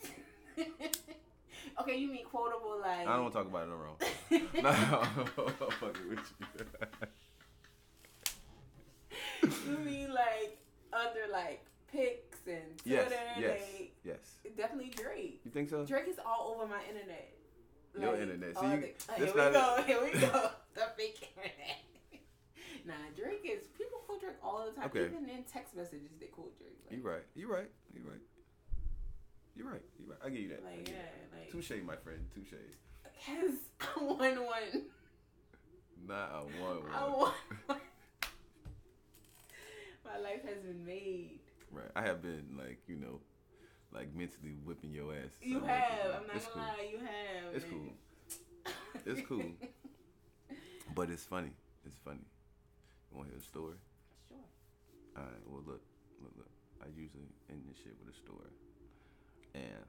okay, 1.81 1.97
you 1.97 2.07
mean 2.11 2.25
quotable 2.25 2.79
like? 2.81 2.99
I 3.07 3.15
don't 3.15 3.23
want 3.23 3.33
to 3.33 3.39
talk 3.39 3.47
about 3.47 3.67
it. 3.67 3.71
I'm 3.71 3.79
wrong. 3.81 3.97
no, 4.63 4.69
I'm 5.47 5.71
fucking 5.71 6.09
with 6.09 6.33
you. 9.43 9.71
you 9.71 9.77
mean 9.79 10.13
like 10.13 10.57
under 10.93 11.31
like 11.31 11.65
pics 11.91 12.32
and 12.47 12.81
yes. 12.83 13.07
Twitter? 13.07 13.21
Yes. 13.39 13.61
Like, 13.79 13.95
Yes. 14.03 14.35
definitely 14.57 14.91
Drake. 14.95 15.41
You 15.45 15.51
think 15.51 15.69
so? 15.69 15.85
Drake 15.85 16.07
is 16.07 16.19
all 16.25 16.53
over 16.55 16.67
my 16.67 16.81
internet. 16.87 17.33
Your 17.99 18.15
internet. 18.15 18.55
So 18.57 18.63
you- 18.71 18.93
the- 19.07 19.13
uh, 19.13 19.15
here 19.15 19.33
we 19.35 19.51
go. 19.51 19.83
Here 19.85 20.03
we 20.03 20.11
go. 20.19 20.49
the 20.73 20.81
fake 20.97 21.29
internet. 21.35 21.77
nah, 22.85 22.93
Drake 23.15 23.41
is 23.45 23.67
people 23.77 23.99
quote 24.05 24.21
Drake 24.21 24.35
all 24.43 24.65
the 24.65 24.71
time. 24.71 24.85
Okay. 24.89 25.05
Even 25.05 25.29
in 25.29 25.43
text 25.43 25.75
messages, 25.75 26.09
they 26.19 26.27
call 26.27 26.49
Drake. 26.57 26.77
Like, 26.89 26.97
You 26.99 27.07
right. 27.07 27.23
You 27.35 27.51
right. 27.53 27.69
You 27.93 28.01
right. 28.09 28.19
You 29.55 29.69
right. 29.69 29.81
You 29.99 30.05
right. 30.09 30.19
I 30.25 30.29
give 30.29 30.39
you 30.39 30.49
that. 30.49 30.63
I 30.67 30.77
Like 30.77 30.87
yeah, 30.89 30.95
that. 30.95 31.39
like 31.39 31.51
Touche, 31.51 31.71
my 31.85 31.95
friend. 31.97 32.25
Touche. 32.33 32.53
has 33.25 33.51
one 33.99 34.43
one. 34.43 34.85
Not 36.07 36.31
a 36.33 36.39
one. 36.61 36.77
I 36.91 37.03
one. 37.07 37.31
won. 37.69 37.77
My 40.05 40.17
life 40.19 40.43
has 40.45 40.57
been 40.63 40.85
made. 40.85 41.39
Right. 41.71 41.82
I 41.95 42.01
have 42.01 42.21
been 42.21 42.55
like 42.57 42.79
you 42.87 42.95
know, 42.97 43.19
like 43.93 44.13
mentally 44.15 44.55
whipping 44.65 44.93
your 44.93 45.13
ass. 45.13 45.31
You 45.41 45.59
like 45.59 45.69
have. 45.69 45.89
that. 45.89 46.15
I'm 46.15 46.27
not 46.27 46.33
gonna 46.33 46.39
cool. 46.53 46.61
lie. 46.61 46.89
You 46.91 46.97
have. 46.99 47.55
It's 47.55 47.65
and- 47.65 47.73
cool. 47.73 47.93
It's 49.05 49.21
cool. 49.27 49.43
But 50.95 51.09
it's 51.09 51.23
funny. 51.23 51.49
It's 51.85 51.95
funny. 52.05 52.19
You 53.09 53.17
want 53.17 53.29
to 53.29 53.33
hear 53.33 53.41
a 53.41 53.43
story? 53.43 53.77
sure. 54.29 54.37
All 55.17 55.23
right. 55.23 55.41
Well, 55.47 55.63
look, 55.65 55.81
look, 56.21 56.31
look. 56.37 56.49
I 56.83 56.87
usually 56.89 57.25
end 57.49 57.63
this 57.67 57.77
shit 57.77 57.95
with 58.03 58.13
a 58.13 58.17
story, 58.17 58.51
and 59.55 59.85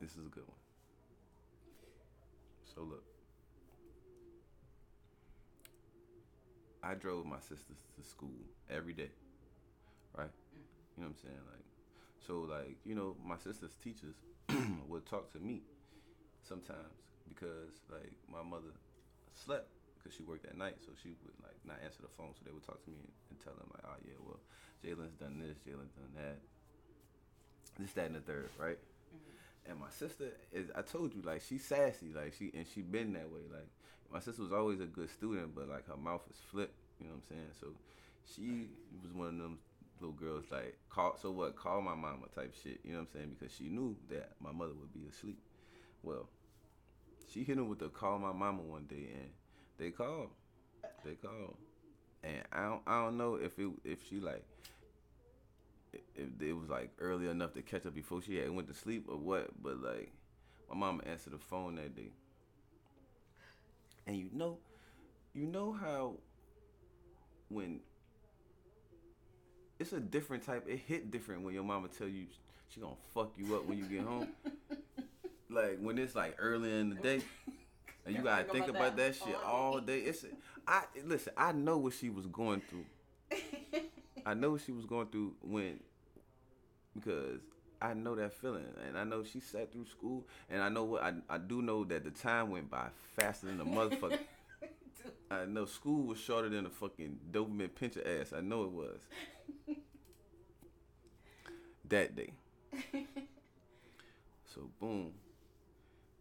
this 0.00 0.10
is 0.12 0.26
a 0.26 0.30
good 0.30 0.42
one. 0.46 0.56
So 2.74 2.82
look, 2.82 3.04
I 6.82 6.94
drove 6.94 7.26
my 7.26 7.38
sisters 7.40 7.78
to 7.96 8.02
school 8.08 8.40
every 8.70 8.92
day, 8.94 9.10
right? 10.16 10.30
You 10.96 11.04
know 11.04 11.10
what 11.10 11.16
I'm 11.18 11.22
saying? 11.22 11.44
Like, 11.50 11.66
so 12.26 12.46
like 12.48 12.76
you 12.84 12.94
know, 12.94 13.16
my 13.24 13.36
sister's 13.36 13.74
teachers 13.82 14.16
would 14.88 15.06
talk 15.06 15.32
to 15.32 15.38
me 15.38 15.62
sometimes 16.42 16.96
because 17.28 17.80
like 17.90 18.12
my 18.30 18.42
mother 18.42 18.72
slept 19.32 19.68
because 19.98 20.16
she 20.16 20.22
worked 20.22 20.46
at 20.46 20.56
night, 20.56 20.76
so 20.80 20.92
she 21.02 21.14
would 21.24 21.36
like 21.42 21.58
not 21.64 21.76
answer 21.84 22.02
the 22.02 22.12
phone. 22.16 22.32
So 22.34 22.42
they 22.44 22.52
would 22.52 22.64
talk 22.64 22.82
to 22.84 22.90
me 22.90 22.96
and, 22.98 23.12
and 23.30 23.38
tell 23.40 23.54
them 23.54 23.68
like, 23.74 23.84
oh 23.84 23.98
yeah, 24.04 24.18
well, 24.24 24.40
Jalen's 24.84 25.14
done 25.18 25.38
this, 25.38 25.58
Jalen's 25.66 25.92
done 25.92 26.12
that, 26.16 26.38
this, 27.78 27.92
that, 27.92 28.06
and 28.06 28.16
the 28.16 28.20
third, 28.20 28.50
right? 28.58 28.78
Mm-hmm. 28.78 29.70
And 29.70 29.80
my 29.80 29.90
sister 29.90 30.32
is, 30.52 30.70
I 30.74 30.82
told 30.82 31.14
you, 31.14 31.22
like 31.22 31.42
she's 31.46 31.64
sassy, 31.64 32.12
like 32.14 32.34
she 32.38 32.50
and 32.54 32.66
she 32.66 32.82
been 32.82 33.12
that 33.14 33.30
way. 33.30 33.46
Like 33.52 33.68
my 34.12 34.20
sister 34.20 34.42
was 34.42 34.52
always 34.52 34.80
a 34.80 34.86
good 34.86 35.10
student, 35.10 35.54
but 35.54 35.68
like 35.68 35.86
her 35.88 35.96
mouth 35.96 36.22
is 36.30 36.38
flipped. 36.50 36.74
You 37.00 37.06
know 37.06 37.14
what 37.14 37.22
I'm 37.30 37.36
saying? 37.36 37.52
So 37.60 37.66
she 38.34 38.68
was 39.02 39.12
one 39.12 39.28
of 39.28 39.38
them 39.38 39.58
little 40.00 40.14
girls 40.14 40.44
like 40.50 40.78
call 40.90 41.16
so 41.20 41.30
what 41.30 41.56
call 41.56 41.80
my 41.80 41.94
mama 41.94 42.26
type 42.34 42.54
shit. 42.62 42.80
You 42.84 42.92
know 42.92 42.98
what 43.00 43.08
I'm 43.14 43.20
saying? 43.20 43.36
Because 43.38 43.54
she 43.54 43.64
knew 43.64 43.96
that 44.10 44.32
my 44.40 44.52
mother 44.52 44.72
would 44.78 44.92
be 44.92 45.08
asleep. 45.08 45.38
Well, 46.02 46.28
she 47.32 47.44
hit 47.44 47.58
him 47.58 47.68
with 47.68 47.78
the 47.78 47.88
call 47.88 48.18
my 48.18 48.32
mama 48.32 48.62
one 48.62 48.86
day, 48.86 49.08
and 49.14 49.30
they 49.78 49.90
called. 49.90 50.30
They 51.04 51.14
called, 51.14 51.56
and 52.22 52.42
I 52.52 52.62
don't 52.64 52.82
I 52.86 53.04
don't 53.04 53.16
know 53.16 53.34
if 53.36 53.58
it 53.58 53.68
if 53.84 54.06
she 54.08 54.20
like 54.20 54.44
if 56.14 56.28
it 56.40 56.52
was 56.52 56.68
like 56.68 56.90
early 56.98 57.28
enough 57.28 57.54
to 57.54 57.62
catch 57.62 57.86
up 57.86 57.94
before 57.94 58.22
she 58.22 58.36
had 58.36 58.50
went 58.50 58.68
to 58.68 58.74
sleep 58.74 59.06
or 59.08 59.16
what, 59.16 59.50
but 59.62 59.82
like 59.82 60.12
my 60.68 60.76
mama 60.76 61.02
answered 61.06 61.32
the 61.32 61.38
phone 61.38 61.76
that 61.76 61.96
day. 61.96 62.10
And 64.06 64.16
you 64.16 64.30
know, 64.32 64.58
you 65.34 65.46
know 65.46 65.72
how 65.72 66.14
when 67.48 67.80
it's 69.78 69.92
a 69.92 70.00
different 70.00 70.44
type, 70.44 70.66
it 70.68 70.80
hit 70.86 71.10
different 71.10 71.42
when 71.42 71.54
your 71.54 71.64
mama 71.64 71.88
tell 71.88 72.08
you 72.08 72.26
she 72.68 72.80
gonna 72.80 72.94
fuck 73.14 73.32
you 73.36 73.56
up 73.56 73.66
when 73.66 73.78
you 73.78 73.84
get 73.84 74.02
home. 74.02 74.28
like 75.50 75.78
when 75.80 75.98
it's 75.98 76.14
like 76.14 76.36
early 76.38 76.72
in 76.72 76.90
the 76.90 76.96
day. 76.96 77.20
And 78.04 78.16
you 78.16 78.22
gotta 78.22 78.44
think 78.44 78.68
about, 78.68 78.96
that, 78.96 79.14
shit 79.14 79.36
all 79.44 79.80
day. 79.80 80.00
It's 80.00 80.24
I 80.66 80.82
listen. 81.04 81.32
I 81.36 81.52
know 81.52 81.78
what 81.78 81.92
she 81.94 82.10
was 82.10 82.26
going 82.26 82.62
through. 82.62 82.84
I 84.26 84.34
know 84.34 84.52
what 84.52 84.62
she 84.62 84.72
was 84.72 84.84
going 84.86 85.08
through 85.08 85.34
when 85.42 85.80
because 86.94 87.40
I 87.80 87.94
know 87.94 88.14
that 88.16 88.32
feeling, 88.34 88.64
and 88.86 88.98
I 88.98 89.04
know 89.04 89.24
she 89.24 89.40
sat 89.40 89.72
through 89.72 89.86
school, 89.86 90.26
and 90.50 90.62
I 90.62 90.68
know 90.68 90.84
what 90.84 91.02
I 91.02 91.14
I 91.28 91.38
do 91.38 91.62
know 91.62 91.84
that 91.84 92.04
the 92.04 92.10
time 92.10 92.50
went 92.50 92.70
by 92.70 92.88
faster 93.18 93.46
than 93.46 93.58
the 93.58 93.64
motherfucker. 93.64 94.18
I 95.30 95.44
know 95.44 95.66
school 95.66 96.04
was 96.04 96.18
shorter 96.18 96.48
than 96.48 96.64
a 96.64 96.70
fucking 96.70 97.18
Doberman 97.30 97.70
pinscher 97.70 98.20
ass. 98.20 98.32
I 98.32 98.40
know 98.40 98.64
it 98.64 98.70
was. 98.70 99.00
That 101.88 102.16
day. 102.16 102.32
So 104.58 104.70
boom, 104.80 105.12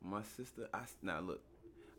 my 0.04 0.22
sister. 0.22 0.68
I 0.74 0.82
now 1.02 1.22
look, 1.22 1.42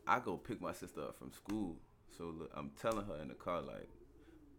I 0.07 0.19
go 0.19 0.37
pick 0.37 0.61
my 0.61 0.71
sister 0.71 1.01
up 1.01 1.17
from 1.17 1.33
school. 1.33 1.75
So 2.17 2.33
look, 2.37 2.51
I'm 2.55 2.71
telling 2.81 3.05
her 3.07 3.15
in 3.21 3.27
the 3.27 3.33
car 3.33 3.61
like, 3.61 3.89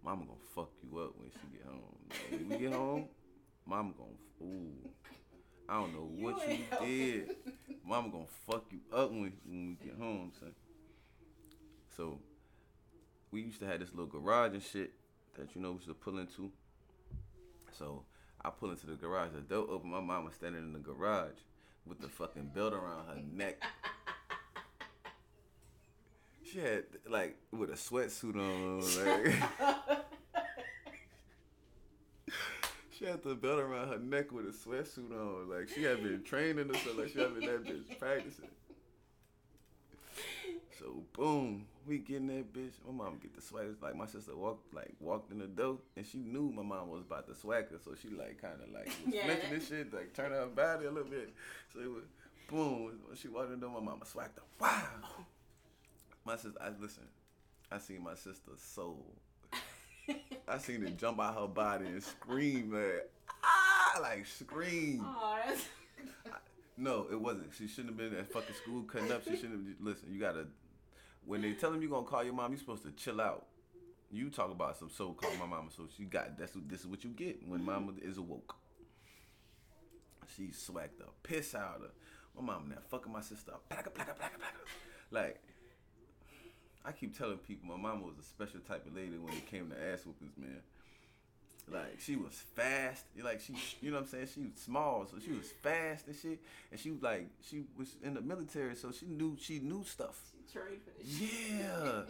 Mama 0.04 0.24
gonna 0.26 0.38
fuck 0.54 0.70
you 0.82 0.98
up 0.98 1.14
when 1.16 1.30
she 1.30 1.56
get 1.56 1.66
home. 1.66 1.96
Like, 2.10 2.40
when 2.40 2.48
we 2.50 2.58
get 2.58 2.74
home, 2.74 3.06
Mama 3.66 3.92
gonna 3.96 4.50
ooh. 4.50 4.72
I 5.68 5.80
don't 5.80 5.94
know 5.94 6.10
what 6.18 6.48
you, 6.48 6.58
did. 6.80 7.36
Mama 7.86 8.10
gonna 8.10 8.24
fuck 8.46 8.64
you 8.70 8.80
up 8.92 9.10
when, 9.10 9.32
when 9.46 9.78
we 9.80 9.86
get 9.86 9.96
home, 9.96 10.32
son. 10.38 10.52
So 11.96 12.18
we 13.30 13.42
used 13.42 13.60
to 13.60 13.66
have 13.66 13.80
this 13.80 13.90
little 13.90 14.06
garage 14.06 14.52
and 14.52 14.62
shit 14.62 14.92
that 15.38 15.54
you 15.54 15.62
know 15.62 15.70
we 15.70 15.76
used 15.76 15.88
to 15.88 15.94
pull 15.94 16.18
into. 16.18 16.50
So 17.78 18.02
I 18.42 18.50
pull 18.50 18.70
into 18.70 18.86
the 18.86 18.94
garage, 18.94 19.30
the 19.34 19.40
door 19.40 19.66
open, 19.68 19.90
my 19.90 20.00
mama 20.00 20.32
standing 20.32 20.62
in 20.62 20.72
the 20.72 20.78
garage 20.78 21.38
with 21.86 22.00
the 22.00 22.08
fucking 22.08 22.50
belt 22.54 22.72
around 22.72 23.06
her 23.08 23.20
neck. 23.32 23.62
She 26.42 26.58
had 26.58 26.84
like 27.08 27.36
with 27.52 27.70
a 27.70 27.74
sweatsuit 27.74 28.34
on, 28.36 28.80
like 28.80 29.34
she 32.98 33.04
had 33.04 33.22
the 33.22 33.34
belt 33.34 33.60
around 33.60 33.88
her 33.88 33.98
neck 33.98 34.32
with 34.32 34.46
a 34.46 34.52
sweatsuit 34.52 35.12
on, 35.12 35.48
like 35.50 35.68
she 35.68 35.82
had 35.84 36.02
been 36.02 36.22
training 36.24 36.70
or 36.70 36.74
something, 36.74 36.98
like 36.98 37.12
she 37.12 37.20
had 37.20 37.38
been 37.38 37.46
that 37.46 37.64
bitch 37.64 37.98
practicing. 37.98 38.48
So 40.80 41.02
boom, 41.12 41.66
we 41.86 41.98
get 41.98 42.16
in 42.16 42.28
that 42.28 42.54
bitch. 42.54 42.72
My 42.86 43.04
mom 43.04 43.18
get 43.20 43.34
the 43.36 43.42
swagger. 43.42 43.74
Like 43.82 43.96
my 43.96 44.06
sister 44.06 44.34
walked 44.34 44.72
like 44.72 44.94
walked 44.98 45.30
in 45.30 45.38
the 45.38 45.46
door 45.46 45.76
and 45.94 46.06
she 46.06 46.18
knew 46.18 46.50
my 46.50 46.62
mom 46.62 46.88
was 46.88 47.02
about 47.02 47.28
to 47.28 47.34
swagger, 47.34 47.78
so 47.84 47.92
she 48.00 48.08
like 48.08 48.40
kind 48.40 48.54
of 48.62 48.72
like 48.72 48.86
was 48.86 49.14
yeah. 49.14 49.24
flinching 49.26 49.50
this 49.50 49.68
shit, 49.68 49.92
like 49.92 50.14
turning 50.14 50.38
her 50.38 50.46
body 50.46 50.86
a 50.86 50.90
little 50.90 51.10
bit. 51.10 51.34
So 51.74 51.80
it 51.80 51.90
was 51.90 52.04
boom. 52.48 52.98
When 53.06 53.16
she 53.16 53.28
walked 53.28 53.52
in 53.52 53.60
the 53.60 53.66
door, 53.66 53.78
my 53.78 53.90
mama 53.90 54.06
swagged 54.06 54.36
her. 54.36 54.42
Wow. 54.58 55.26
My 56.24 56.36
sister, 56.36 56.58
I 56.58 56.70
listen. 56.80 57.04
I 57.70 57.78
seen 57.78 58.02
my 58.02 58.14
sister's 58.14 58.60
soul. 58.60 59.04
I 60.48 60.58
seen 60.58 60.82
it 60.82 60.96
jump 60.96 61.20
out 61.20 61.38
her 61.38 61.46
body 61.46 61.86
and 61.86 62.02
scream 62.02 62.72
like 62.72 63.10
ah, 63.44 63.98
like 64.00 64.24
scream. 64.26 65.04
No, 66.78 67.06
it 67.12 67.20
wasn't. 67.20 67.52
She 67.52 67.68
shouldn't 67.68 67.88
have 67.88 67.98
been 67.98 68.18
at 68.18 68.32
fucking 68.32 68.54
school 68.54 68.82
cutting 68.84 69.12
up. 69.12 69.22
She 69.24 69.36
shouldn't 69.36 69.68
have. 69.68 69.76
Listen, 69.80 70.08
you 70.10 70.18
gotta 70.18 70.46
when 71.24 71.42
they 71.42 71.52
tell 71.52 71.72
him 71.72 71.82
you're 71.82 71.90
gonna 71.90 72.06
call 72.06 72.24
your 72.24 72.34
mom, 72.34 72.52
you're 72.52 72.58
supposed 72.58 72.82
to 72.84 72.92
chill 72.92 73.20
out. 73.20 73.46
You 74.10 74.28
talk 74.28 74.50
about 74.50 74.76
some 74.76 74.90
so 74.90 75.12
called 75.12 75.38
my 75.38 75.46
mama, 75.46 75.70
so 75.74 75.86
she 75.96 76.04
got 76.04 76.36
that's 76.36 76.54
what 76.54 76.68
this 76.68 76.80
is 76.80 76.86
what 76.86 77.04
you 77.04 77.10
get 77.10 77.40
when 77.46 77.60
mm-hmm. 77.60 77.70
mama 77.70 77.92
is 78.02 78.18
awoke. 78.18 78.56
She 80.36 80.52
swacked 80.52 80.98
the 80.98 81.06
piss 81.22 81.54
out 81.54 81.82
of 81.84 81.90
my 82.36 82.52
mom 82.52 82.68
now 82.68 82.76
fucking 82.88 83.12
my 83.12 83.20
sister 83.20 83.52
up. 83.52 83.72
Like 85.12 85.40
I 86.84 86.92
keep 86.92 87.16
telling 87.16 87.38
people 87.38 87.68
my 87.68 87.80
mama 87.80 88.06
was 88.06 88.18
a 88.18 88.22
special 88.22 88.60
type 88.60 88.86
of 88.86 88.94
lady 88.94 89.18
when 89.18 89.34
it 89.34 89.46
came 89.46 89.70
to 89.70 89.76
ass 89.92 90.06
whoopings, 90.06 90.36
man. 90.38 90.60
Like 91.70 92.00
she 92.00 92.16
was 92.16 92.34
fast, 92.54 93.04
like 93.22 93.40
she, 93.40 93.54
you 93.80 93.90
know 93.90 93.98
what 93.98 94.04
I'm 94.04 94.08
saying. 94.08 94.28
She 94.34 94.40
was 94.40 94.50
small, 94.56 95.06
so 95.06 95.18
she 95.24 95.30
was 95.30 95.50
fast 95.62 96.06
and 96.08 96.16
shit. 96.16 96.40
And 96.70 96.80
she 96.80 96.90
was 96.90 97.02
like, 97.02 97.28
she 97.48 97.64
was 97.78 97.96
in 98.02 98.14
the 98.14 98.20
military, 98.20 98.74
so 98.76 98.90
she 98.92 99.06
knew 99.06 99.36
she 99.40 99.60
knew 99.60 99.84
stuff 99.84 100.20
trade 100.52 100.80
for 100.84 100.90
this 100.98 101.20
Yeah. 101.20 102.02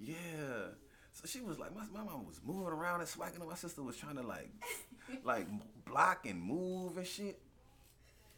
yeah. 0.00 0.72
So 1.12 1.26
she 1.26 1.40
was 1.40 1.58
like, 1.58 1.74
my, 1.74 1.82
my 1.92 2.04
mom 2.04 2.26
was 2.26 2.40
moving 2.44 2.72
around 2.72 3.00
and 3.00 3.08
swagging, 3.08 3.40
and 3.40 3.48
my 3.48 3.56
sister 3.56 3.82
was 3.82 3.96
trying 3.96 4.16
to 4.16 4.22
like, 4.22 4.50
like 5.24 5.46
block 5.84 6.26
and 6.26 6.40
move 6.40 6.96
and 6.96 7.06
shit. 7.06 7.40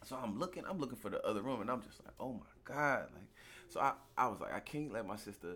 So 0.05 0.17
I'm 0.21 0.39
looking, 0.39 0.63
I'm 0.67 0.79
looking 0.79 0.97
for 0.97 1.09
the 1.09 1.23
other 1.23 1.41
room, 1.43 1.61
and 1.61 1.69
I'm 1.69 1.83
just 1.83 2.03
like, 2.03 2.15
oh 2.19 2.33
my 2.33 2.39
god, 2.63 3.07
like. 3.13 3.27
So 3.69 3.79
I, 3.79 3.93
I 4.17 4.27
was 4.27 4.41
like, 4.41 4.53
I 4.53 4.59
can't 4.59 4.91
let 4.91 5.07
my 5.07 5.15
sister, 5.15 5.55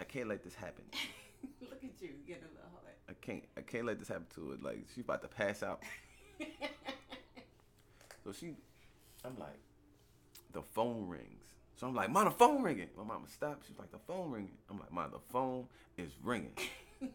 I 0.00 0.04
can't 0.04 0.28
let 0.28 0.42
this 0.42 0.54
happen. 0.54 0.84
Look 1.60 1.82
at 1.82 2.02
you 2.02 2.10
getting 2.26 2.42
a 2.42 2.46
little 2.46 2.60
hard. 2.60 2.61
I 3.12 3.14
can't, 3.20 3.44
I 3.56 3.60
can't 3.60 3.84
let 3.84 3.98
this 3.98 4.08
happen 4.08 4.26
to 4.36 4.50
her. 4.50 4.56
Like 4.62 4.86
she's 4.94 5.04
about 5.04 5.22
to 5.22 5.28
pass 5.28 5.62
out. 5.62 5.82
so 8.24 8.32
she, 8.32 8.54
I'm 9.24 9.38
like, 9.38 9.60
the 10.52 10.62
phone 10.62 11.08
rings. 11.08 11.44
So 11.76 11.86
I'm 11.86 11.94
like, 11.94 12.10
Mom, 12.10 12.24
the 12.24 12.30
phone 12.30 12.62
ringing. 12.62 12.88
My 12.96 13.04
mama 13.04 13.28
stopped. 13.28 13.66
She's 13.66 13.78
like, 13.78 13.90
the 13.90 13.98
phone 13.98 14.30
ringing. 14.30 14.56
I'm 14.70 14.78
like, 14.78 14.92
Mom, 14.92 15.10
the 15.10 15.18
phone 15.30 15.66
is 15.98 16.12
ringing. 16.22 16.52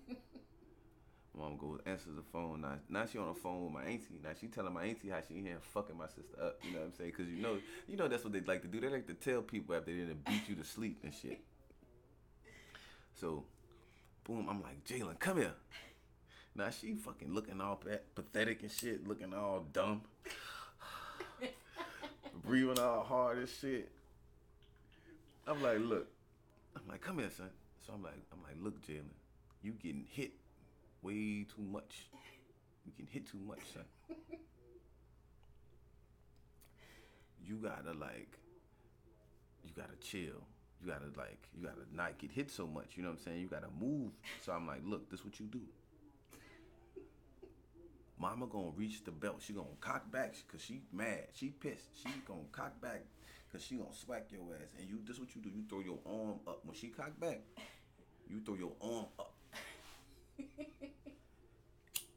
Mom 1.37 1.57
goes, 1.57 1.79
answers 1.85 2.15
the 2.15 2.23
phone. 2.31 2.61
Now, 2.61 2.73
now 2.89 3.05
she 3.05 3.17
on 3.17 3.27
the 3.27 3.39
phone 3.39 3.65
with 3.65 3.73
my 3.73 3.83
auntie. 3.83 4.19
Now 4.23 4.31
she 4.39 4.47
telling 4.47 4.73
my 4.73 4.83
auntie 4.83 5.09
how 5.09 5.21
she 5.27 5.35
here 5.35 5.57
fucking 5.61 5.97
my 5.97 6.07
sister 6.07 6.35
up. 6.41 6.59
You 6.63 6.73
know 6.73 6.79
what 6.79 6.85
I'm 6.87 6.93
saying? 6.93 7.13
Because 7.15 7.31
you 7.31 7.41
know, 7.41 7.57
you 7.87 7.97
know 7.97 8.07
that's 8.07 8.23
what 8.23 8.33
they 8.33 8.41
like 8.41 8.61
to 8.63 8.67
do. 8.67 8.79
They 8.79 8.89
like 8.89 9.07
to 9.07 9.13
tell 9.13 9.41
people 9.41 9.75
after 9.75 9.91
they 9.91 9.97
didn't 9.99 10.25
beat 10.25 10.47
you 10.47 10.55
to 10.55 10.63
sleep 10.63 10.99
and 11.03 11.13
shit. 11.13 11.39
So, 13.19 13.45
boom, 14.28 14.47
I'm 14.49 14.61
like, 14.61 14.84
Jalen, 14.84 15.17
come 15.19 15.38
here. 15.38 15.53
Now 16.55 16.69
she 16.69 16.95
fucking 16.95 17.34
looking 17.34 17.61
all 17.61 17.80
pathetic 18.15 18.61
and 18.61 18.71
shit, 18.71 19.07
looking 19.07 19.34
all 19.34 19.65
dumb, 19.71 20.01
breathing 22.43 22.80
all 22.80 23.03
hard 23.03 23.38
and 23.38 23.47
shit. 23.47 23.89
I'm 25.47 25.61
like, 25.63 25.80
look. 25.80 26.07
I'm 26.75 26.82
like, 26.89 27.01
come 27.01 27.19
here, 27.19 27.30
son. 27.36 27.49
So 27.86 27.93
I'm 27.93 28.03
like, 28.03 28.21
I'm 28.34 28.39
like, 28.43 28.55
look, 28.61 28.86
Jalen, 28.86 29.05
you 29.61 29.71
getting 29.71 30.05
hit 30.11 30.34
way 31.01 31.45
too 31.55 31.61
much. 31.61 32.09
You 32.86 32.91
can 32.95 33.07
hit 33.07 33.28
too 33.28 33.39
much, 33.47 33.61
son. 33.73 33.84
you 37.45 37.55
gotta 37.55 37.97
like, 37.97 38.38
you 39.63 39.71
gotta 39.75 39.95
chill. 40.01 40.43
You 40.82 40.91
gotta 40.91 41.05
like, 41.17 41.49
you 41.55 41.65
gotta 41.65 41.82
not 41.93 42.17
get 42.17 42.32
hit 42.32 42.51
so 42.51 42.67
much. 42.67 42.95
You 42.95 43.03
know 43.03 43.09
what 43.09 43.19
I'm 43.19 43.23
saying? 43.23 43.41
You 43.41 43.47
gotta 43.47 43.69
move. 43.80 44.11
So 44.45 44.51
I'm 44.51 44.67
like, 44.67 44.82
look, 44.86 45.09
this 45.09 45.25
what 45.25 45.39
you 45.39 45.47
do. 45.47 45.61
Mama 48.19 48.47
gonna 48.47 48.71
reach 48.75 49.03
the 49.03 49.11
belt. 49.11 49.41
She 49.45 49.53
gonna 49.53 49.67
cock 49.80 50.11
back 50.11 50.36
because 50.45 50.63
she 50.63 50.82
mad. 50.91 51.25
She 51.34 51.49
pissed. 51.49 51.89
She 51.95 52.09
gonna 52.28 52.41
cock 52.51 52.80
back 52.82 53.01
Cause 53.51 53.63
she 53.63 53.75
gonna 53.75 53.93
smack 53.93 54.25
your 54.30 54.41
ass, 54.53 54.67
and 54.78 54.89
you. 54.89 54.99
This 55.05 55.19
what 55.19 55.34
you 55.34 55.41
do. 55.41 55.49
You 55.49 55.63
throw 55.69 55.80
your 55.80 55.99
arm 56.05 56.39
up 56.45 56.59
when 56.65 56.75
she 56.75 56.88
cock 56.89 57.17
back. 57.19 57.39
You 58.30 58.41
throw 58.41 58.55
your 58.55 58.73
arm 58.82 59.05
up. 59.17 59.34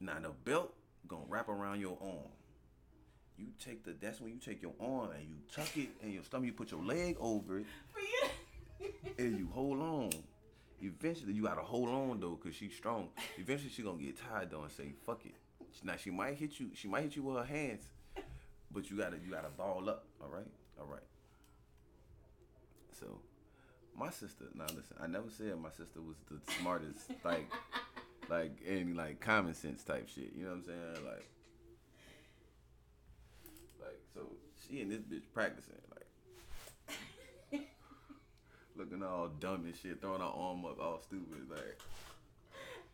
now 0.01 0.19
the 0.21 0.31
belt 0.43 0.73
gonna 1.07 1.23
wrap 1.29 1.47
around 1.47 1.79
your 1.79 1.97
arm. 2.01 2.31
You 3.37 3.47
take 3.63 3.85
the. 3.85 3.95
That's 3.99 4.19
when 4.19 4.33
you 4.33 4.39
take 4.39 4.61
your 4.61 4.73
arm 4.79 5.11
and 5.17 5.23
you 5.23 5.35
tuck 5.53 5.75
it 5.77 5.89
in 6.03 6.11
your 6.11 6.23
stomach. 6.23 6.47
You 6.47 6.53
put 6.53 6.71
your 6.71 6.83
leg 6.83 7.15
over 7.19 7.59
it, 7.59 7.65
and 9.17 9.39
you 9.39 9.49
hold 9.53 9.79
on. 9.79 10.09
Eventually, 10.81 11.33
you 11.33 11.43
gotta 11.43 11.61
hold 11.61 11.89
on 11.89 12.19
though, 12.19 12.35
cause 12.35 12.55
she's 12.55 12.75
strong. 12.75 13.09
Eventually, 13.37 13.69
she 13.69 13.83
gonna 13.83 14.01
get 14.01 14.17
tired 14.17 14.49
though 14.49 14.63
and 14.63 14.71
say, 14.71 14.93
"Fuck 15.05 15.25
it." 15.25 15.35
Now 15.83 15.95
she 15.95 16.09
might 16.09 16.35
hit 16.35 16.59
you. 16.59 16.71
She 16.73 16.87
might 16.87 17.03
hit 17.03 17.15
you 17.15 17.23
with 17.23 17.37
her 17.37 17.43
hands, 17.43 17.83
but 18.71 18.89
you 18.89 18.97
gotta 18.97 19.17
you 19.23 19.31
gotta 19.31 19.49
ball 19.49 19.89
up. 19.89 20.05
All 20.21 20.29
right, 20.29 20.47
all 20.79 20.87
right. 20.87 21.03
So, 22.99 23.19
my 23.95 24.09
sister. 24.09 24.45
Now 24.55 24.65
listen, 24.65 24.97
I 24.99 25.07
never 25.07 25.29
said 25.29 25.57
my 25.59 25.69
sister 25.69 26.01
was 26.01 26.17
the 26.29 26.39
smartest, 26.59 27.11
like, 27.23 27.51
like 28.29 28.57
any 28.67 28.93
like 28.93 29.19
common 29.19 29.53
sense 29.53 29.83
type 29.83 30.09
shit. 30.09 30.33
You 30.35 30.45
know 30.45 30.49
what 30.49 30.57
I'm 30.57 30.63
saying? 30.63 31.05
Like, 31.05 31.29
like 33.81 34.01
so 34.13 34.21
she 34.67 34.81
and 34.81 34.91
this 34.91 35.01
bitch 35.01 35.31
practicing. 35.33 35.75
Looking 38.75 39.03
all 39.03 39.27
dumb 39.27 39.65
and 39.65 39.75
shit, 39.75 40.01
throwing 40.01 40.21
her 40.21 40.27
arm 40.27 40.65
up 40.65 40.79
all 40.79 40.99
stupid, 41.01 41.49
like. 41.49 41.79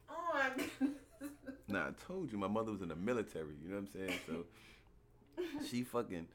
Oh 0.10 0.34
my 0.34 0.50
goodness. 0.56 1.02
Nah, 1.68 1.88
I 1.88 1.92
told 2.08 2.32
you 2.32 2.38
my 2.38 2.48
mother 2.48 2.72
was 2.72 2.82
in 2.82 2.88
the 2.88 2.96
military. 2.96 3.56
You 3.62 3.70
know 3.70 3.76
what 3.76 3.90
I'm 3.94 4.08
saying? 4.08 4.20
So 4.26 4.46
she 5.70 5.84
fucking 5.84 6.28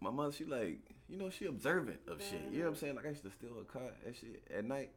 my 0.00 0.10
mother. 0.10 0.32
She 0.32 0.44
like 0.44 0.80
you 1.08 1.16
know 1.16 1.30
she 1.30 1.46
observant 1.46 2.00
of 2.08 2.20
shit. 2.20 2.40
You 2.50 2.58
know 2.58 2.64
what 2.64 2.68
I'm 2.70 2.74
mm. 2.74 2.80
saying? 2.80 2.96
Like 2.96 3.06
I 3.06 3.08
used 3.10 3.22
to 3.22 3.30
steal 3.30 3.54
her 3.54 3.64
car 3.64 3.90
and 4.04 4.14
shit 4.16 4.42
at 4.54 4.64
night. 4.64 4.90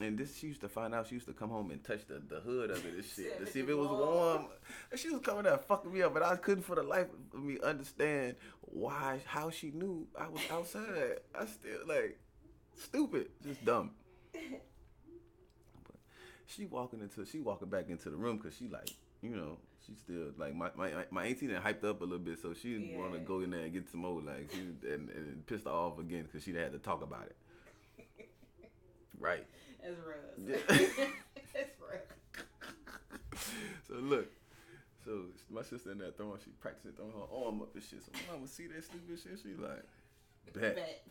And 0.00 0.18
this 0.18 0.36
she 0.36 0.48
used 0.48 0.62
to 0.62 0.68
find 0.68 0.94
out. 0.94 1.06
She 1.06 1.14
used 1.14 1.26
to 1.28 1.32
come 1.32 1.50
home 1.50 1.70
and 1.70 1.82
touch 1.84 2.06
the, 2.08 2.20
the 2.26 2.40
hood 2.40 2.70
of 2.70 2.84
it 2.84 2.94
and 2.94 3.04
shit 3.16 3.38
to 3.38 3.50
see 3.50 3.60
if 3.60 3.68
it 3.68 3.74
was 3.74 3.88
warm. 3.88 4.46
And 4.90 4.98
she 4.98 5.10
was 5.10 5.20
coming 5.20 5.44
there 5.44 5.58
fucking 5.58 5.92
me 5.92 6.02
up, 6.02 6.14
but 6.14 6.22
I 6.22 6.36
couldn't 6.36 6.64
for 6.64 6.74
the 6.74 6.82
life 6.82 7.06
of 7.34 7.42
me 7.42 7.58
understand 7.62 8.36
why 8.62 9.20
how 9.26 9.50
she 9.50 9.70
knew 9.70 10.06
I 10.18 10.28
was 10.28 10.42
outside. 10.50 11.18
I 11.38 11.46
still 11.46 11.86
like 11.86 12.18
stupid, 12.76 13.28
just 13.42 13.64
dumb. 13.64 13.90
But 15.84 15.96
she 16.46 16.66
walking 16.66 17.00
into 17.00 17.24
she 17.24 17.40
walking 17.40 17.68
back 17.68 17.88
into 17.88 18.10
the 18.10 18.16
room 18.16 18.36
because 18.38 18.56
she 18.56 18.68
like 18.68 18.90
you 19.22 19.30
know 19.30 19.58
she 19.86 19.94
still 19.94 20.26
like 20.36 20.54
my 20.54 20.70
my 20.76 20.90
my 21.10 21.24
auntie 21.24 21.46
done 21.48 21.62
hyped 21.62 21.84
up 21.84 22.00
a 22.00 22.04
little 22.04 22.18
bit, 22.18 22.38
so 22.40 22.52
she 22.54 22.76
Yeah. 22.76 22.98
want 22.98 23.12
to 23.14 23.18
go 23.20 23.40
in 23.40 23.50
there 23.50 23.60
and 23.64 23.72
get 23.72 23.88
some 23.90 24.00
more 24.00 24.20
like 24.20 24.50
she 24.52 24.60
and, 24.88 25.08
and 25.10 25.46
pissed 25.46 25.64
her 25.64 25.70
off 25.70 25.98
again 25.98 26.22
because 26.24 26.42
she 26.44 26.52
had 26.54 26.72
to 26.72 26.78
talk 26.78 27.02
about 27.02 27.26
it. 27.26 27.36
Right. 29.18 29.46
That's 29.80 29.96
Russ. 29.98 30.16
Yeah. 30.44 30.56
That's 31.54 31.70
Russ. 31.80 33.44
So 33.86 33.94
look, 33.94 34.26
so 35.04 35.26
my 35.50 35.62
sister 35.62 35.92
in 35.92 35.98
there 35.98 36.10
throwing, 36.10 36.38
she 36.44 36.50
practicing 36.60 36.92
throwing 36.92 37.12
her 37.12 37.46
arm 37.46 37.62
up 37.62 37.72
and 37.74 37.82
shit. 37.84 38.02
So 38.04 38.10
my 38.12 38.34
mama 38.34 38.48
see 38.48 38.66
that 38.68 38.82
stupid 38.84 39.18
shit, 39.22 39.38
she 39.42 39.54
like, 39.60 39.84
bet. 40.54 40.74
Bet. 40.76 41.06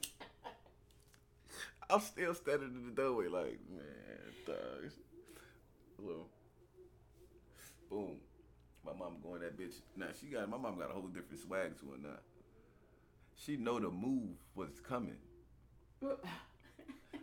I'm 1.92 2.00
still 2.00 2.34
standing 2.34 2.70
in 2.70 2.86
the 2.86 3.02
doorway 3.02 3.28
like, 3.28 3.60
man, 3.70 4.34
thugs. 4.46 4.94
Hello. 5.98 6.26
Boom. 7.90 8.16
My 8.86 8.94
mom 8.94 9.18
going 9.22 9.42
that 9.42 9.60
bitch. 9.60 9.76
Now 9.98 10.08
she 10.20 10.28
got 10.28 10.50
my 10.50 10.58
mom 10.58 10.80
got 10.80 10.90
a 10.90 10.94
whole 10.94 11.08
different 11.08 11.42
swag 11.42 11.78
to 11.82 11.86
her 11.88 11.98
now. 12.02 12.20
She 13.36 13.58
know 13.58 13.80
the 13.80 13.90
move 13.90 14.38
was 14.56 14.80
coming. 14.88 15.18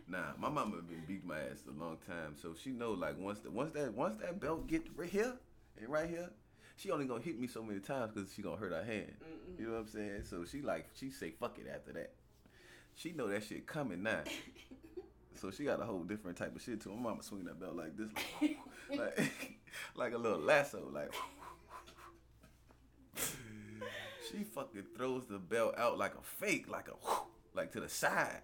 Nah, 0.07 0.33
my 0.39 0.49
mama 0.49 0.77
been 0.81 1.03
beat 1.07 1.23
my 1.23 1.37
ass 1.37 1.65
a 1.67 1.83
long 1.83 1.97
time, 2.07 2.35
so 2.41 2.55
she 2.59 2.71
know 2.71 2.93
like 2.93 3.15
once 3.19 3.41
the 3.41 3.51
once 3.51 3.73
that 3.75 3.93
once 3.93 4.19
that 4.21 4.39
belt 4.39 4.65
get 4.65 4.83
right 4.95 5.07
here 5.09 5.33
and 5.79 5.87
right 5.87 6.09
here, 6.09 6.31
she 6.77 6.89
only 6.89 7.05
gonna 7.05 7.21
hit 7.21 7.39
me 7.39 7.45
so 7.45 7.61
many 7.61 7.79
times 7.79 8.13
because 8.15 8.33
she 8.33 8.41
gonna 8.41 8.57
hurt 8.57 8.71
her 8.71 8.83
hand. 8.83 9.13
You 9.59 9.67
know 9.67 9.73
what 9.73 9.79
I'm 9.81 9.87
saying? 9.87 10.23
So 10.27 10.45
she 10.45 10.63
like 10.63 10.87
she 10.95 11.11
say 11.11 11.29
fuck 11.39 11.59
it 11.59 11.67
after 11.71 11.93
that. 11.93 12.13
She 12.99 13.13
know 13.13 13.27
that 13.29 13.45
shit 13.45 13.65
coming 13.65 14.03
now. 14.03 14.23
So 15.35 15.51
she 15.51 15.63
got 15.63 15.81
a 15.81 15.85
whole 15.85 16.03
different 16.03 16.37
type 16.37 16.53
of 16.53 16.61
shit 16.61 16.81
to 16.81 16.89
her. 16.89 16.95
My 16.97 17.11
mama 17.11 17.23
swing 17.23 17.45
that 17.45 17.57
belt 17.57 17.77
like 17.77 17.95
this, 17.95 18.09
like 18.41 18.57
like, 18.99 19.31
like 19.95 20.13
a 20.13 20.17
little 20.17 20.37
lasso, 20.39 20.83
like. 20.93 21.13
she 24.29 24.43
fucking 24.43 24.83
throws 24.97 25.27
the 25.27 25.39
belt 25.39 25.75
out 25.77 25.97
like 25.97 26.11
a 26.15 26.21
fake, 26.21 26.69
like 26.69 26.89
a 26.89 26.95
like 27.55 27.71
to 27.71 27.79
the 27.79 27.87
side. 27.87 28.41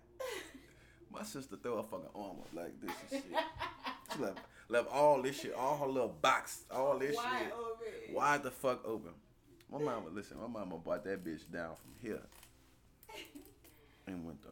My 1.12 1.24
sister 1.24 1.58
throw 1.62 1.76
her 1.76 1.84
fucking 1.84 2.08
arm 2.16 2.38
up 2.40 2.48
like 2.54 2.80
this 2.80 2.96
and 3.12 3.24
shit. 3.24 3.36
She 4.14 4.20
left, 4.22 4.40
left 4.70 4.90
all 4.90 5.22
this 5.22 5.38
shit, 5.38 5.54
all 5.54 5.78
her 5.80 5.88
little 5.88 6.16
box, 6.22 6.64
all 6.72 6.98
this 6.98 7.18
Wide 7.18 7.40
shit 7.40 7.54
open. 7.54 8.16
wide 8.16 8.44
the 8.44 8.52
fuck 8.52 8.88
open. 8.88 9.12
My 9.70 9.80
mama, 9.80 10.06
listen, 10.14 10.38
my 10.40 10.48
mama 10.48 10.78
bought 10.78 11.04
that 11.04 11.26
bitch 11.26 11.52
down 11.52 11.76
from 11.76 11.92
here 12.02 12.22
and 14.08 14.26
went 14.26 14.42
the 14.42 14.50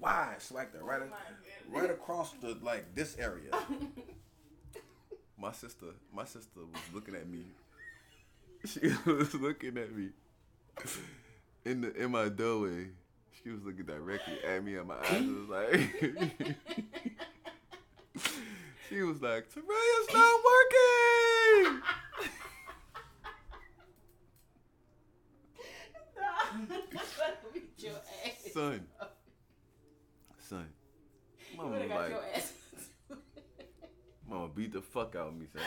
wide, 0.00 0.36
swacked 0.40 0.74
her 0.76 0.82
right, 0.84 1.02
Oh 1.02 1.06
a- 1.06 1.78
right 1.78 1.90
across 1.90 2.32
the 2.40 2.56
like 2.62 2.94
this 2.94 3.16
area. 3.18 3.50
my 5.38 5.52
sister, 5.52 5.86
my 6.12 6.24
sister 6.24 6.60
was 6.60 6.82
looking 6.94 7.14
at 7.14 7.28
me. 7.28 7.44
She 8.64 8.80
was 9.10 9.34
looking 9.34 9.76
at 9.78 9.94
me 9.94 10.08
in 11.64 11.80
the 11.82 11.94
in 11.94 12.10
my 12.10 12.28
doorway. 12.28 12.88
She 13.42 13.50
was 13.50 13.62
looking 13.62 13.84
directly 13.84 14.38
at 14.44 14.64
me, 14.64 14.76
and 14.76 14.88
my 14.88 14.96
eyes 14.96 15.26
was 15.26 15.48
like. 15.48 15.80
she 18.88 19.02
was 19.02 19.20
like, 19.22 19.48
"Tereya's 19.52 20.08
not 20.12 20.40
working." 20.44 21.82
Beat 27.52 27.70
your 27.78 28.00
ass. 28.24 28.45
Son, 28.56 28.80
son. 30.48 30.66
You 31.52 31.58
Mama 31.58 31.78
got 31.86 32.00
like, 32.00 32.10
your 32.10 32.24
ass. 32.34 32.52
Mama 34.26 34.48
beat 34.48 34.72
the 34.72 34.80
fuck 34.80 35.14
out 35.14 35.28
of 35.28 35.34
me, 35.36 35.46
son. 35.52 35.62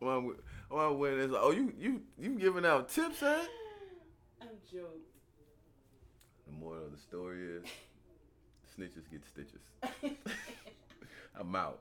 Mama, 0.00 0.34
mama 0.70 0.94
went 0.94 1.32
like, 1.32 1.42
oh, 1.42 1.50
you 1.50 1.72
you 1.76 2.02
you 2.16 2.38
giving 2.38 2.64
out 2.64 2.90
tips, 2.90 3.18
huh? 3.18 3.42
I'm 4.40 4.48
joking. 4.70 5.00
The 6.46 6.52
moral 6.52 6.86
of 6.86 6.92
the 6.92 6.98
story 6.98 7.40
is, 7.40 7.64
snitches 8.78 9.10
get 9.10 9.26
stitches. 9.26 10.14
I'm 11.40 11.56
out. 11.56 11.80